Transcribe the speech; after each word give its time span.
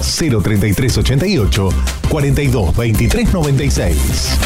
03388 0.00 1.68
422396. 2.08 4.38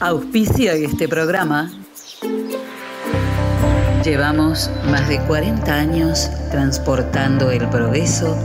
Auspicio 0.00 0.72
de 0.72 0.86
este 0.86 1.08
programa. 1.08 1.70
Llevamos 4.04 4.70
más 4.90 5.08
de 5.08 5.20
40 5.20 5.74
años 5.74 6.30
transportando 6.50 7.50
el 7.50 7.68
progreso 7.68 8.36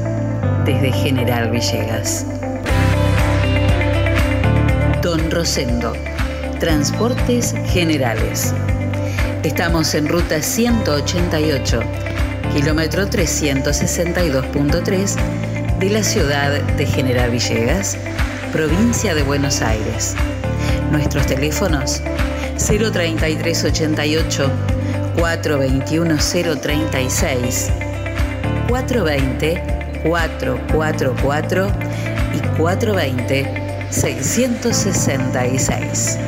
desde 0.65 0.91
General 0.91 1.49
Villegas. 1.49 2.25
Don 5.01 5.31
Rosendo, 5.31 5.93
Transportes 6.59 7.55
Generales. 7.67 8.53
Estamos 9.43 9.93
en 9.93 10.09
ruta 10.09 10.41
188, 10.41 11.79
kilómetro 12.53 13.07
362.3 13.07 15.15
de 15.79 15.89
la 15.89 16.03
ciudad 16.03 16.61
de 16.61 16.85
General 16.85 17.29
Villegas, 17.29 17.97
provincia 18.51 19.15
de 19.15 19.23
Buenos 19.23 19.61
Aires. 19.61 20.15
Nuestros 20.91 21.25
teléfonos 21.25 22.01
03388 22.57 24.51
421 25.17 26.17
036 26.61 27.71
420 28.67 29.63
444 30.03 31.71
y 32.33 32.39
420 32.57 33.87
666. 33.89 36.19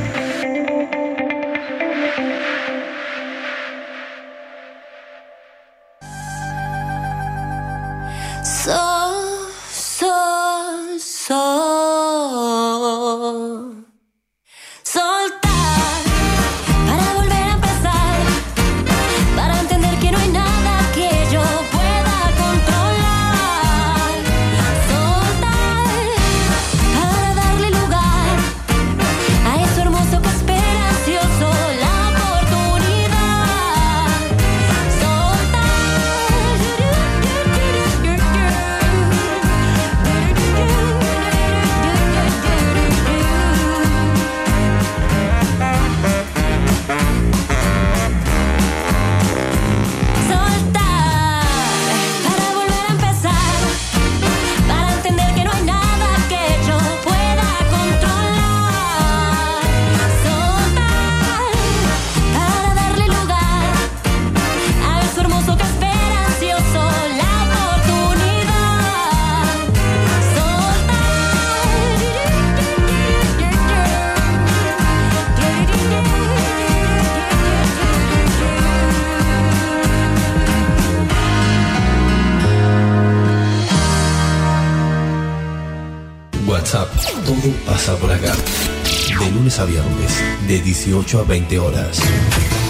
De 90.48 90.62
18 90.62 91.20
a 91.20 91.24
20 91.24 91.58
horas, 91.58 92.00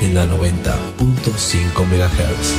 en 0.03 0.13
la 0.13 0.27
90.5 0.27 1.87
MHz. 1.87 2.55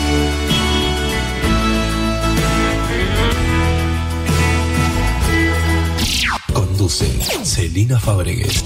Conduce 6.54 7.06
Celina 7.44 8.00
Fabregues. 8.00 8.64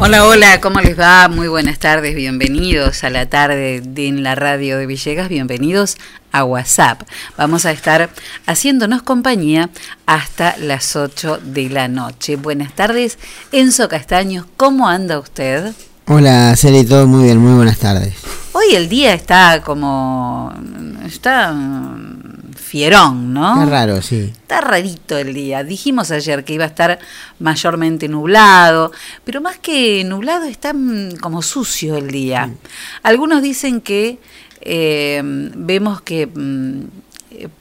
Hola, 0.00 0.26
hola, 0.26 0.60
¿cómo 0.60 0.80
les 0.80 0.98
va? 0.98 1.28
Muy 1.28 1.46
buenas 1.46 1.78
tardes, 1.78 2.16
bienvenidos 2.16 3.04
a 3.04 3.10
la 3.10 3.26
tarde 3.26 3.80
de, 3.80 4.08
en 4.08 4.24
la 4.24 4.34
radio 4.34 4.76
de 4.76 4.86
Villegas, 4.86 5.28
bienvenidos 5.28 5.96
a 6.32 6.44
WhatsApp. 6.44 7.02
Vamos 7.38 7.64
a 7.64 7.70
estar 7.70 8.10
haciéndonos 8.44 9.02
compañía 9.02 9.70
hasta 10.06 10.56
las 10.58 10.96
8 10.96 11.40
de 11.42 11.68
la 11.70 11.88
noche. 11.88 12.36
Buenas 12.36 12.74
tardes, 12.74 13.18
Enzo 13.52 13.88
Castaños, 13.88 14.46
¿cómo 14.56 14.88
anda 14.88 15.18
usted? 15.18 15.72
Hola, 16.06 16.54
Celi, 16.56 16.84
todo 16.84 17.06
muy 17.06 17.24
bien, 17.24 17.38
muy 17.38 17.54
buenas 17.54 17.78
tardes. 17.78 18.14
Hoy 18.52 18.74
el 18.74 18.88
día 18.88 19.14
está 19.14 19.62
como... 19.64 20.52
está 21.06 21.54
fierón, 22.74 23.32
¿no? 23.32 23.62
Está 23.62 23.70
raro, 23.70 24.02
sí. 24.02 24.32
Está 24.34 24.60
rarito 24.60 25.16
el 25.16 25.32
día. 25.32 25.62
Dijimos 25.62 26.10
ayer 26.10 26.44
que 26.44 26.54
iba 26.54 26.64
a 26.64 26.68
estar 26.68 26.98
mayormente 27.38 28.08
nublado, 28.08 28.90
pero 29.24 29.40
más 29.40 29.58
que 29.58 30.02
nublado 30.04 30.44
está 30.44 30.72
mm, 30.72 31.16
como 31.20 31.40
sucio 31.40 31.96
el 31.96 32.10
día. 32.10 32.50
Algunos 33.02 33.42
dicen 33.42 33.80
que 33.80 34.18
eh, 34.60 35.22
vemos 35.24 36.00
que 36.00 36.26
mm, 36.26 36.84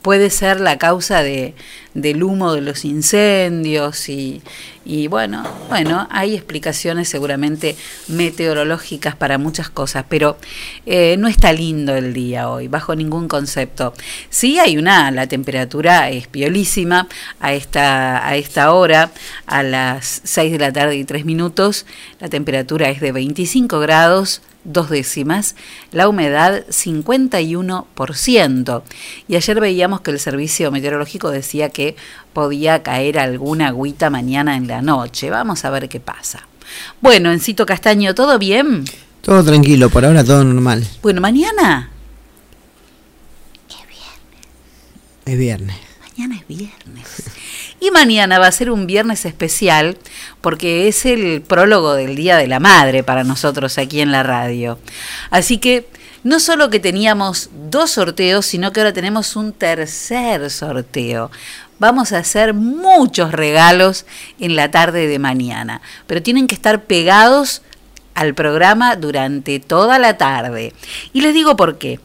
puede 0.01 0.29
ser 0.29 0.59
la 0.59 0.77
causa 0.77 1.21
de, 1.21 1.53
del 1.93 2.23
humo 2.23 2.53
de 2.53 2.61
los 2.61 2.85
incendios 2.85 4.09
y, 4.09 4.41
y, 4.85 5.07
bueno, 5.07 5.43
bueno, 5.69 6.07
hay 6.09 6.35
explicaciones 6.35 7.07
seguramente 7.07 7.75
meteorológicas 8.07 9.15
para 9.15 9.37
muchas 9.37 9.69
cosas, 9.69 10.05
pero 10.09 10.37
eh, 10.85 11.15
no 11.17 11.27
está 11.27 11.53
lindo 11.53 11.95
el 11.95 12.13
día 12.13 12.49
hoy, 12.49 12.67
bajo 12.67 12.95
ningún 12.95 13.27
concepto. 13.27 13.93
Sí 14.29 14.59
hay 14.59 14.77
una, 14.77 15.11
la 15.11 15.27
temperatura 15.27 16.09
es 16.09 16.27
piolísima 16.27 17.07
a 17.39 17.53
esta, 17.53 18.27
a 18.27 18.35
esta 18.35 18.73
hora, 18.73 19.11
a 19.45 19.63
las 19.63 20.21
6 20.23 20.53
de 20.53 20.59
la 20.59 20.73
tarde 20.73 20.95
y 20.95 21.03
3 21.03 21.25
minutos, 21.25 21.85
la 22.19 22.29
temperatura 22.29 22.89
es 22.89 23.01
de 23.01 23.11
25 23.11 23.79
grados, 23.79 24.41
dos 24.63 24.89
décimas, 24.89 25.55
la 25.91 26.07
humedad 26.07 26.65
51%. 26.67 28.83
Y 29.27 29.35
ayer 29.35 29.59
veíamos 29.59 29.99
que 30.01 30.11
el 30.11 30.19
servicio 30.19 30.71
meteorológico 30.71 31.31
decía 31.31 31.69
que 31.69 31.82
podía 32.33 32.83
caer 32.83 33.19
alguna 33.19 33.67
agüita 33.67 34.09
mañana 34.09 34.55
en 34.57 34.67
la 34.67 34.81
noche. 34.81 35.29
Vamos 35.29 35.65
a 35.65 35.69
ver 35.69 35.89
qué 35.89 35.99
pasa. 35.99 36.47
Bueno, 37.01 37.31
Encito 37.31 37.65
Castaño, 37.65 38.15
¿todo 38.15 38.39
bien? 38.39 38.85
Todo 39.21 39.43
tranquilo, 39.43 39.89
por 39.89 40.05
ahora 40.05 40.23
todo 40.23 40.43
normal. 40.43 40.85
Bueno, 41.01 41.21
mañana 41.21 41.89
es 43.69 43.87
viernes. 43.87 45.25
Es 45.25 45.37
viernes. 45.37 45.77
Mañana 46.01 46.35
es 46.35 46.47
viernes. 46.47 47.23
Y 47.79 47.91
mañana 47.91 48.39
va 48.39 48.47
a 48.47 48.51
ser 48.51 48.69
un 48.69 48.87
viernes 48.87 49.25
especial 49.25 49.97
porque 50.41 50.87
es 50.87 51.05
el 51.05 51.41
prólogo 51.41 51.93
del 51.93 52.15
Día 52.15 52.37
de 52.37 52.47
la 52.47 52.59
Madre 52.59 53.03
para 53.03 53.23
nosotros 53.23 53.77
aquí 53.77 54.01
en 54.01 54.11
la 54.11 54.23
radio. 54.23 54.79
Así 55.29 55.57
que 55.57 55.87
no 56.23 56.39
solo 56.39 56.69
que 56.69 56.79
teníamos 56.79 57.49
dos 57.69 57.91
sorteos, 57.91 58.45
sino 58.45 58.71
que 58.71 58.79
ahora 58.79 58.93
tenemos 58.93 59.35
un 59.35 59.51
tercer 59.51 60.49
sorteo. 60.49 61.29
Vamos 61.79 62.11
a 62.11 62.19
hacer 62.19 62.53
muchos 62.53 63.31
regalos 63.31 64.05
en 64.39 64.55
la 64.55 64.71
tarde 64.71 65.07
de 65.07 65.19
mañana, 65.19 65.81
pero 66.07 66.21
tienen 66.21 66.47
que 66.47 66.55
estar 66.55 66.83
pegados 66.83 67.61
al 68.15 68.33
programa 68.33 68.95
durante 68.95 69.59
toda 69.59 69.99
la 69.99 70.17
tarde. 70.17 70.73
Y 71.13 71.21
les 71.21 71.33
digo 71.33 71.55
por 71.55 71.77
qué 71.77 71.99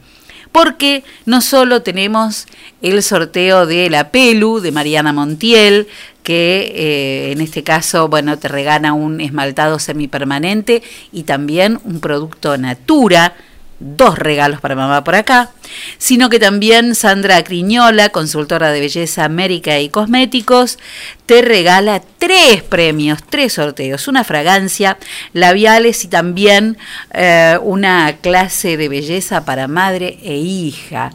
porque 0.51 1.03
no 1.25 1.41
solo 1.41 1.83
tenemos 1.83 2.47
el 2.81 3.03
sorteo 3.03 3.65
de 3.65 3.89
la 3.89 4.11
Pelu 4.11 4.59
de 4.59 4.71
Mariana 4.71 5.13
Montiel, 5.13 5.87
que 6.23 6.73
eh, 6.75 7.31
en 7.31 7.41
este 7.41 7.63
caso, 7.63 8.07
bueno, 8.07 8.37
te 8.37 8.47
regala 8.47 8.93
un 8.93 9.21
esmaltado 9.21 9.79
semipermanente 9.79 10.83
y 11.11 11.23
también 11.23 11.79
un 11.83 11.99
producto 11.99 12.57
Natura 12.57 13.35
dos 13.79 14.17
regalos 14.17 14.59
para 14.59 14.75
mamá 14.75 15.03
por 15.03 15.15
acá, 15.15 15.51
sino 15.97 16.29
que 16.29 16.39
también 16.39 16.95
Sandra 16.95 17.43
Criñola, 17.43 18.09
consultora 18.09 18.71
de 18.71 18.81
belleza 18.81 19.23
América 19.23 19.79
y 19.79 19.89
cosméticos, 19.89 20.77
te 21.25 21.41
regala 21.41 22.01
tres 22.17 22.63
premios, 22.63 23.19
tres 23.23 23.53
sorteos, 23.53 24.07
una 24.07 24.23
fragancia, 24.23 24.97
labiales 25.33 26.03
y 26.03 26.07
también 26.07 26.77
eh, 27.13 27.57
una 27.61 28.17
clase 28.21 28.77
de 28.77 28.89
belleza 28.89 29.45
para 29.45 29.67
madre 29.67 30.19
e 30.23 30.35
hija. 30.35 31.11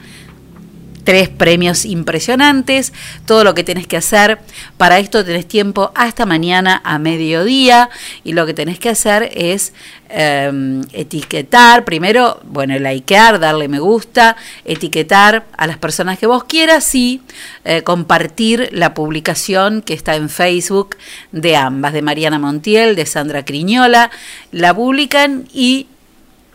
Tres 1.04 1.28
premios 1.28 1.84
impresionantes, 1.84 2.92
todo 3.26 3.44
lo 3.44 3.54
que 3.54 3.62
tenés 3.62 3.86
que 3.86 3.96
hacer. 3.96 4.38
Para 4.76 4.98
esto 4.98 5.24
tenés 5.24 5.46
tiempo 5.46 5.92
hasta 5.94 6.26
mañana 6.26 6.80
a 6.84 6.98
mediodía 6.98 7.90
y 8.24 8.32
lo 8.32 8.46
que 8.46 8.54
tenés 8.54 8.78
que 8.78 8.88
hacer 8.88 9.30
es 9.34 9.72
em, 10.08 10.82
etiquetar, 10.92 11.84
primero, 11.84 12.40
bueno, 12.44 12.78
likear, 12.78 13.38
darle 13.38 13.68
me 13.68 13.78
gusta, 13.78 14.36
etiquetar 14.64 15.46
a 15.56 15.66
las 15.66 15.78
personas 15.78 16.18
que 16.18 16.26
vos 16.26 16.44
quieras 16.44 16.94
y 16.94 17.20
eh, 17.64 17.82
compartir 17.82 18.70
la 18.72 18.94
publicación 18.94 19.82
que 19.82 19.94
está 19.94 20.16
en 20.16 20.28
Facebook 20.28 20.96
de 21.32 21.56
ambas, 21.56 21.92
de 21.92 22.02
Mariana 22.02 22.38
Montiel, 22.38 22.96
de 22.96 23.06
Sandra 23.06 23.44
Criñola, 23.44 24.10
la 24.52 24.74
publican 24.74 25.46
y 25.52 25.86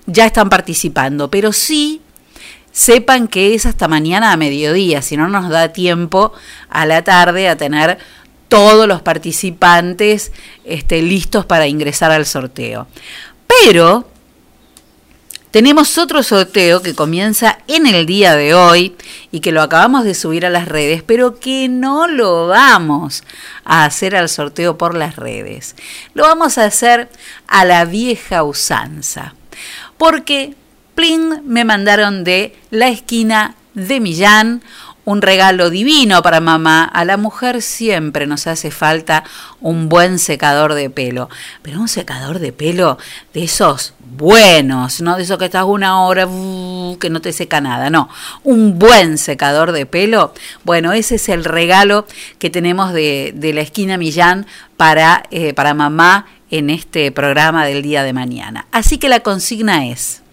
ya 0.07 0.25
están 0.25 0.49
participando, 0.49 1.29
pero 1.29 1.53
sí 1.53 2.01
sepan 2.79 3.27
que 3.27 3.55
es 3.55 3.65
hasta 3.65 3.89
mañana 3.89 4.31
a 4.31 4.37
mediodía, 4.37 5.01
si 5.01 5.17
no 5.17 5.27
nos 5.27 5.49
da 5.49 5.73
tiempo 5.73 6.31
a 6.69 6.85
la 6.85 7.03
tarde 7.03 7.49
a 7.49 7.57
tener 7.57 7.97
todos 8.47 8.87
los 8.87 9.01
participantes 9.01 10.31
este, 10.63 11.01
listos 11.01 11.45
para 11.45 11.67
ingresar 11.67 12.11
al 12.11 12.25
sorteo. 12.25 12.87
Pero 13.47 14.07
tenemos 15.51 15.97
otro 15.97 16.23
sorteo 16.23 16.81
que 16.81 16.95
comienza 16.95 17.59
en 17.67 17.85
el 17.85 18.05
día 18.05 18.37
de 18.37 18.53
hoy 18.53 18.95
y 19.29 19.41
que 19.41 19.51
lo 19.51 19.61
acabamos 19.61 20.05
de 20.05 20.15
subir 20.15 20.45
a 20.45 20.49
las 20.49 20.69
redes, 20.69 21.03
pero 21.03 21.37
que 21.37 21.67
no 21.67 22.07
lo 22.07 22.47
vamos 22.47 23.23
a 23.65 23.83
hacer 23.83 24.15
al 24.15 24.29
sorteo 24.29 24.77
por 24.77 24.95
las 24.95 25.17
redes. 25.17 25.75
Lo 26.13 26.23
vamos 26.23 26.57
a 26.57 26.63
hacer 26.63 27.09
a 27.45 27.65
la 27.65 27.83
vieja 27.83 28.43
usanza. 28.43 29.35
Porque 29.97 30.55
me 31.45 31.63
mandaron 31.63 32.25
de 32.25 32.53
la 32.71 32.89
esquina 32.89 33.55
de 33.73 34.01
Millán 34.01 34.61
un 35.05 35.21
regalo 35.21 35.69
divino 35.69 36.21
para 36.21 36.41
mamá. 36.41 36.83
A 36.83 37.05
la 37.05 37.15
mujer 37.15 37.61
siempre 37.61 38.27
nos 38.27 38.47
hace 38.47 38.69
falta 38.69 39.23
un 39.61 39.87
buen 39.87 40.19
secador 40.19 40.73
de 40.73 40.89
pelo, 40.89 41.29
pero 41.61 41.79
un 41.79 41.87
secador 41.87 42.39
de 42.39 42.51
pelo 42.51 42.97
de 43.33 43.45
esos 43.45 43.93
buenos, 43.99 44.99
no 44.99 45.15
de 45.15 45.23
esos 45.23 45.37
que 45.37 45.45
estás 45.45 45.63
una 45.63 46.01
hora 46.03 46.27
que 46.99 47.09
no 47.09 47.21
te 47.21 47.31
seca 47.31 47.61
nada, 47.61 47.89
no, 47.89 48.09
un 48.43 48.77
buen 48.77 49.17
secador 49.17 49.71
de 49.71 49.85
pelo. 49.85 50.33
Bueno, 50.65 50.91
ese 50.91 51.15
es 51.15 51.29
el 51.29 51.45
regalo 51.45 52.05
que 52.39 52.49
tenemos 52.49 52.91
de, 52.91 53.33
la 53.53 53.61
esquina 53.61 53.97
Millán 53.97 54.47
para, 54.75 55.23
eh, 55.31 55.53
para 55.53 55.73
mamá 55.73 56.25
en 56.51 56.69
este 56.69 57.11
programa 57.13 57.65
del 57.65 57.83
día 57.83 58.03
de 58.03 58.11
mañana. 58.11 58.67
Así 58.73 58.97
que 58.97 59.07
la 59.07 59.21
consigna 59.21 59.87
es 59.87 60.23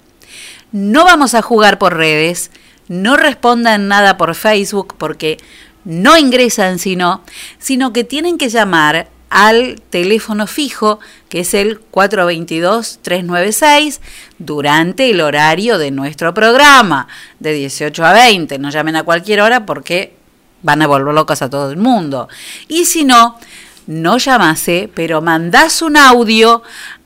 no 0.72 1.04
vamos 1.04 1.34
a 1.34 1.42
jugar 1.42 1.78
por 1.78 1.96
redes, 1.96 2.50
no 2.88 3.16
respondan 3.16 3.88
nada 3.88 4.16
por 4.16 4.34
Facebook 4.34 4.94
porque 4.98 5.38
no 5.84 6.16
ingresan 6.16 6.78
sino, 6.78 7.22
sino 7.58 7.92
que 7.92 8.04
tienen 8.04 8.38
que 8.38 8.48
llamar 8.48 9.08
al 9.28 9.82
teléfono 9.90 10.46
fijo 10.46 11.00
que 11.28 11.40
es 11.40 11.52
el 11.54 11.80
422-396 11.90 13.98
durante 14.38 15.10
el 15.10 15.20
horario 15.20 15.78
de 15.78 15.90
nuestro 15.90 16.32
programa 16.34 17.08
de 17.40 17.52
18 17.52 18.04
a 18.04 18.12
20. 18.12 18.58
No 18.58 18.70
llamen 18.70 18.94
a 18.96 19.02
cualquier 19.02 19.40
hora 19.40 19.66
porque 19.66 20.14
van 20.62 20.82
a 20.82 20.86
volver 20.86 21.14
locos 21.14 21.42
a 21.42 21.50
todo 21.50 21.70
el 21.70 21.76
mundo. 21.76 22.28
Y 22.69 22.86
si 22.86 23.04
no, 23.04 23.38
no 23.86 24.19
llamase, 24.19 24.90
pero 24.94 25.20
mandás 25.20 25.82
un 25.82 25.96
audio 25.96 26.62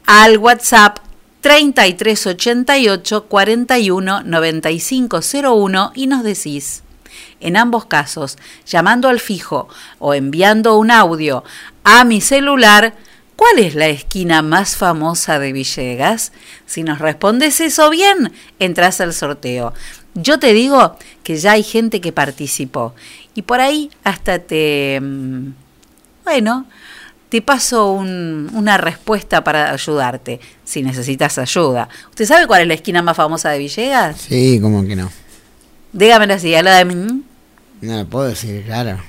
al 0.07 0.39
WhatsApp 0.39 0.99
3388 1.41 3.25
41 3.27 4.23
9501 4.23 5.93
y 5.95 6.07
nos 6.07 6.23
decís, 6.23 6.83
en 7.41 7.57
ambos 7.57 7.87
casos, 7.87 8.37
llamando 8.67 9.09
al 9.09 9.21
fijo 9.21 9.69
o 9.99 10.15
enviando 10.15 10.77
un 10.77 10.91
audio 10.91 11.43
a 11.85 12.05
mi 12.05 12.21
celular, 12.21 12.95
¿cuál 13.37 13.59
es 13.59 13.75
la 13.75 13.89
esquina 13.89 14.43
más 14.43 14.77
famosa 14.77 15.39
de 15.39 15.53
Villegas? 15.53 16.33
Si 16.67 16.83
nos 16.83 16.99
respondes 16.99 17.61
eso 17.61 17.89
bien, 17.89 18.33
entras 18.59 19.01
al 19.01 19.15
sorteo. 19.15 19.73
Yo 20.15 20.39
te 20.39 20.53
digo 20.53 20.97
que 21.23 21.37
ya 21.37 21.53
hay 21.53 21.63
gente 21.63 22.01
que 22.01 22.13
participó 22.13 22.95
y 23.35 23.43
por 23.43 23.61
ahí 23.61 23.91
hasta 24.05 24.39
te... 24.41 24.99
Mm, 25.01 25.53
bueno, 26.25 26.67
te 27.31 27.41
paso 27.41 27.93
una 27.93 28.77
respuesta 28.77 29.43
para 29.43 29.73
ayudarte, 29.73 30.41
si 30.65 30.83
necesitas 30.83 31.39
ayuda. 31.39 31.89
¿Usted 32.11 32.27
sabe 32.27 32.47
cuál 32.47 32.63
es 32.63 32.69
la 32.69 32.75
esquina 32.75 33.03
más 33.03 33.17
famosa 33.17 33.51
de 33.51 33.59
Villegas? 33.59 34.21
Sí, 34.21 34.59
como 34.61 34.85
que 34.85 34.97
no. 34.97 35.11
Dígamelo 35.93 36.35
así, 36.35 36.55
a 36.55 36.63
la 36.63 36.85
de... 36.85 36.85
No 36.85 37.23
lo 37.81 38.05
puedo 38.07 38.27
decir, 38.27 38.65
claro. 38.65 39.01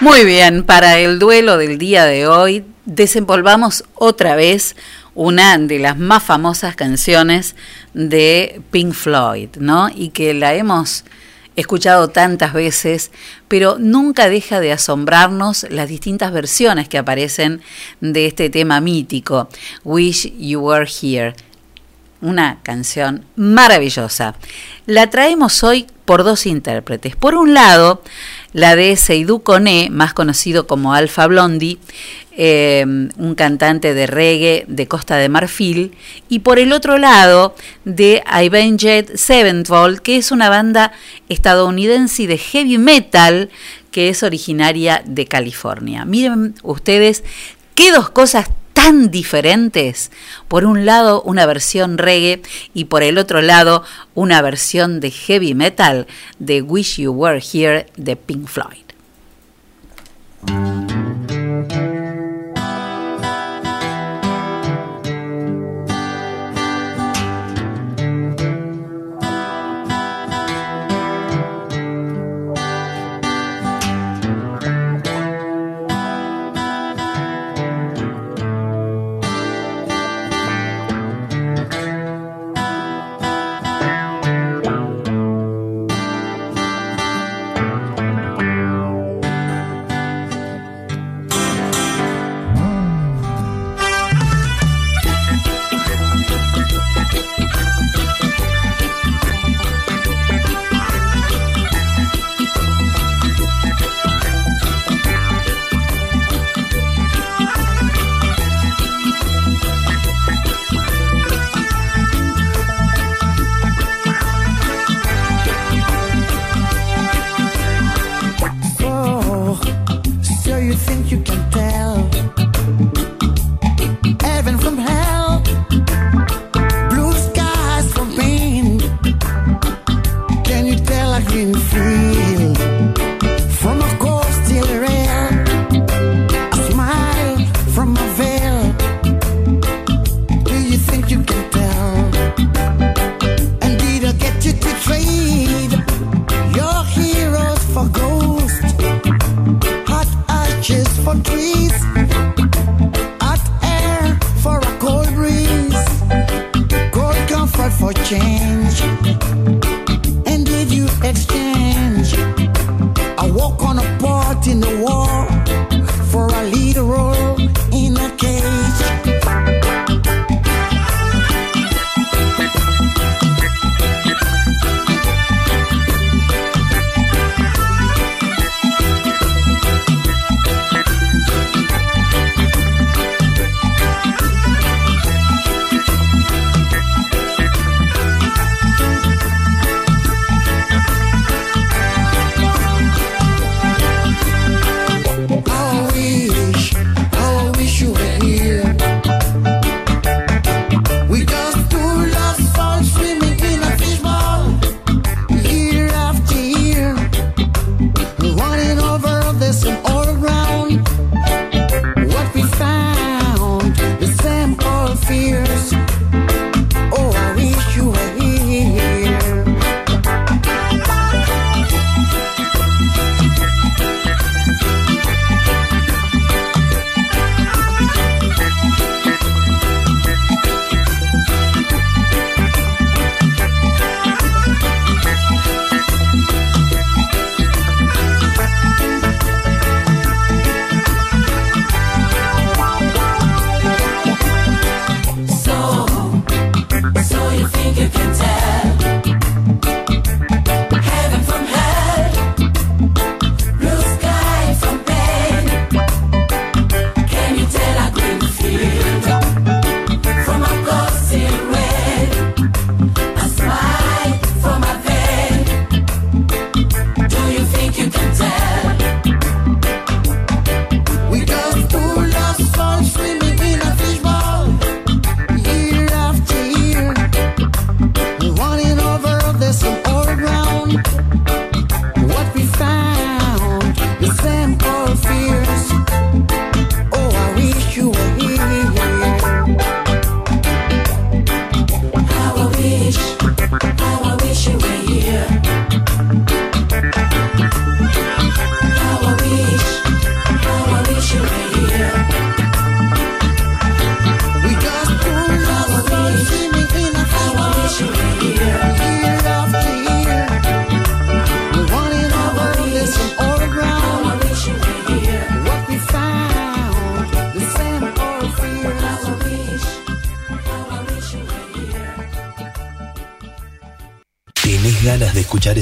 Muy 0.00 0.24
bien, 0.26 0.64
para 0.64 0.98
el 0.98 1.18
duelo 1.18 1.56
del 1.56 1.78
día 1.78 2.04
de 2.04 2.26
hoy 2.26 2.62
desempolvamos 2.84 3.84
otra 3.94 4.36
vez 4.36 4.76
una 5.14 5.56
de 5.58 5.78
las 5.78 5.98
más 5.98 6.22
famosas 6.22 6.74
canciones 6.76 7.54
de 7.94 8.60
Pink 8.70 8.92
Floyd, 8.92 9.50
¿no? 9.58 9.88
Y 9.94 10.08
que 10.10 10.34
la 10.34 10.54
hemos 10.54 11.04
escuchado 11.56 12.08
tantas 12.08 12.52
veces, 12.52 13.10
pero 13.48 13.76
nunca 13.78 14.28
deja 14.28 14.60
de 14.60 14.72
asombrarnos 14.72 15.66
las 15.70 15.88
distintas 15.88 16.32
versiones 16.32 16.88
que 16.88 16.98
aparecen 16.98 17.62
de 18.00 18.26
este 18.26 18.50
tema 18.50 18.80
mítico, 18.80 19.48
Wish 19.84 20.36
You 20.36 20.60
Were 20.60 20.88
Here. 20.88 21.34
Una 22.24 22.60
canción 22.62 23.26
maravillosa. 23.36 24.34
La 24.86 25.10
traemos 25.10 25.62
hoy 25.62 25.86
por 26.06 26.24
dos 26.24 26.46
intérpretes. 26.46 27.16
Por 27.16 27.34
un 27.34 27.52
lado, 27.52 28.02
la 28.54 28.76
de 28.76 28.96
Seydou 28.96 29.42
Koné, 29.42 29.90
más 29.90 30.14
conocido 30.14 30.66
como 30.66 30.94
Alfa 30.94 31.26
Blondie, 31.26 31.76
eh, 32.32 32.82
un 32.86 33.34
cantante 33.34 33.92
de 33.92 34.06
reggae 34.06 34.64
de 34.68 34.88
Costa 34.88 35.16
de 35.16 35.28
Marfil, 35.28 35.92
y 36.30 36.38
por 36.38 36.58
el 36.58 36.72
otro 36.72 36.96
lado 36.96 37.54
de 37.84 38.22
Avenged 38.24 39.16
Sevenfold, 39.16 40.00
que 40.00 40.16
es 40.16 40.32
una 40.32 40.48
banda 40.48 40.92
estadounidense 41.28 42.26
de 42.26 42.38
heavy 42.38 42.78
metal 42.78 43.50
que 43.90 44.08
es 44.08 44.22
originaria 44.22 45.02
de 45.04 45.26
California. 45.26 46.06
Miren 46.06 46.54
ustedes 46.62 47.22
qué 47.74 47.92
dos 47.92 48.08
cosas 48.08 48.48
tan 48.74 49.10
diferentes. 49.10 50.10
Por 50.46 50.66
un 50.66 50.84
lado 50.84 51.22
una 51.22 51.46
versión 51.46 51.96
reggae 51.96 52.42
y 52.74 52.84
por 52.84 53.02
el 53.02 53.16
otro 53.16 53.40
lado 53.40 53.82
una 54.14 54.42
versión 54.42 55.00
de 55.00 55.10
heavy 55.10 55.54
metal 55.54 56.06
de 56.38 56.60
Wish 56.60 56.98
You 56.98 57.12
Were 57.12 57.40
Here 57.40 57.86
de 57.96 58.16
Pink 58.16 58.46
Floyd. 58.46 58.84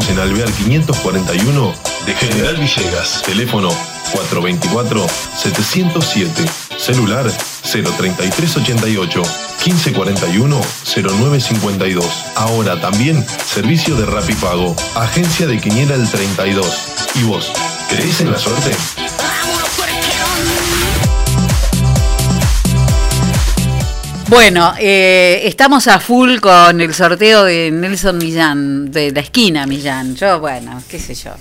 Estamos 0.00 0.18
en 0.18 0.30
Alvear 0.30 0.50
541 0.50 1.74
de 2.06 2.14
General 2.14 2.56
Villegas. 2.56 3.20
Teléfono 3.22 3.68
424-707. 4.14 6.30
Celular 6.78 7.30
03388 7.62 9.22
1541 9.66 10.58
0952. 10.86 12.06
Ahora 12.34 12.80
también 12.80 13.22
servicio 13.44 13.94
de 13.96 14.06
Rapipago. 14.06 14.74
Agencia 14.94 15.46
de 15.46 15.60
Quiniela 15.60 15.96
el 15.96 16.08
32. 16.08 16.66
¿Y 17.16 17.24
vos? 17.24 17.52
¿Crees 17.90 18.22
en 18.22 18.32
la 18.32 18.38
suerte? 18.38 18.70
Bueno, 24.30 24.74
eh, 24.78 25.40
estamos 25.46 25.88
a 25.88 25.98
full 25.98 26.38
con 26.38 26.80
el 26.80 26.94
sorteo 26.94 27.42
de 27.42 27.72
Nelson 27.72 28.16
Millán, 28.16 28.92
de 28.92 29.10
la 29.10 29.22
esquina 29.22 29.66
Millán. 29.66 30.14
Yo, 30.14 30.38
bueno, 30.38 30.80
qué 30.88 31.00
sé 31.00 31.16
yo. 31.16 31.32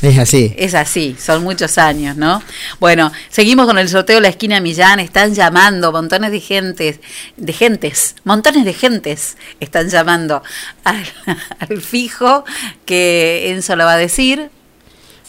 Es 0.00 0.16
así. 0.16 0.54
Es 0.56 0.74
así, 0.74 1.16
son 1.18 1.42
muchos 1.42 1.76
años, 1.76 2.16
¿no? 2.16 2.40
Bueno, 2.78 3.10
seguimos 3.30 3.66
con 3.66 3.78
el 3.78 3.88
sorteo 3.88 4.14
de 4.14 4.22
la 4.22 4.28
esquina 4.28 4.60
Millán, 4.60 5.00
están 5.00 5.34
llamando 5.34 5.90
montones 5.90 6.30
de 6.30 6.38
gentes, 6.38 7.00
de 7.36 7.52
gentes, 7.52 8.14
montones 8.22 8.64
de 8.64 8.74
gentes 8.74 9.36
están 9.58 9.88
llamando 9.88 10.44
al, 10.84 11.04
al 11.58 11.82
fijo 11.82 12.44
que 12.86 13.50
Enzo 13.50 13.74
lo 13.74 13.86
va 13.86 13.94
a 13.94 13.98
decir. 13.98 14.52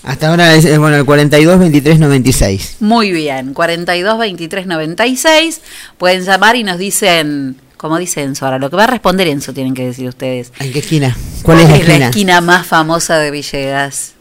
Hasta 0.03 0.29
ahora 0.29 0.55
es, 0.55 0.65
bueno, 0.79 0.95
el 0.95 1.05
42 1.05 1.59
23 1.59 1.99
96. 1.99 2.77
Muy 2.79 3.11
bien, 3.11 3.53
42 3.53 4.17
23 4.17 4.67
96, 4.67 5.61
pueden 5.97 6.23
llamar 6.23 6.55
y 6.55 6.63
nos 6.63 6.77
dicen, 6.77 7.57
como 7.77 7.97
dice 7.97 8.23
Enzo, 8.23 8.45
ahora 8.45 8.57
lo 8.57 8.69
que 8.69 8.75
va 8.75 8.85
a 8.85 8.87
responder 8.87 9.27
Enzo 9.27 9.53
tienen 9.53 9.73
que 9.73 9.85
decir 9.85 10.07
ustedes. 10.07 10.51
¿En 10.59 10.71
qué 10.73 10.79
esquina? 10.79 11.15
¿Cuál, 11.43 11.59
es 11.59 11.69
la 11.69 11.75
esquina? 11.75 11.99
la 11.99 12.05
esquina 12.07 12.41
más 12.41 12.65
famosa 12.65 13.19
de 13.19 13.31
Villegas? 13.31 14.13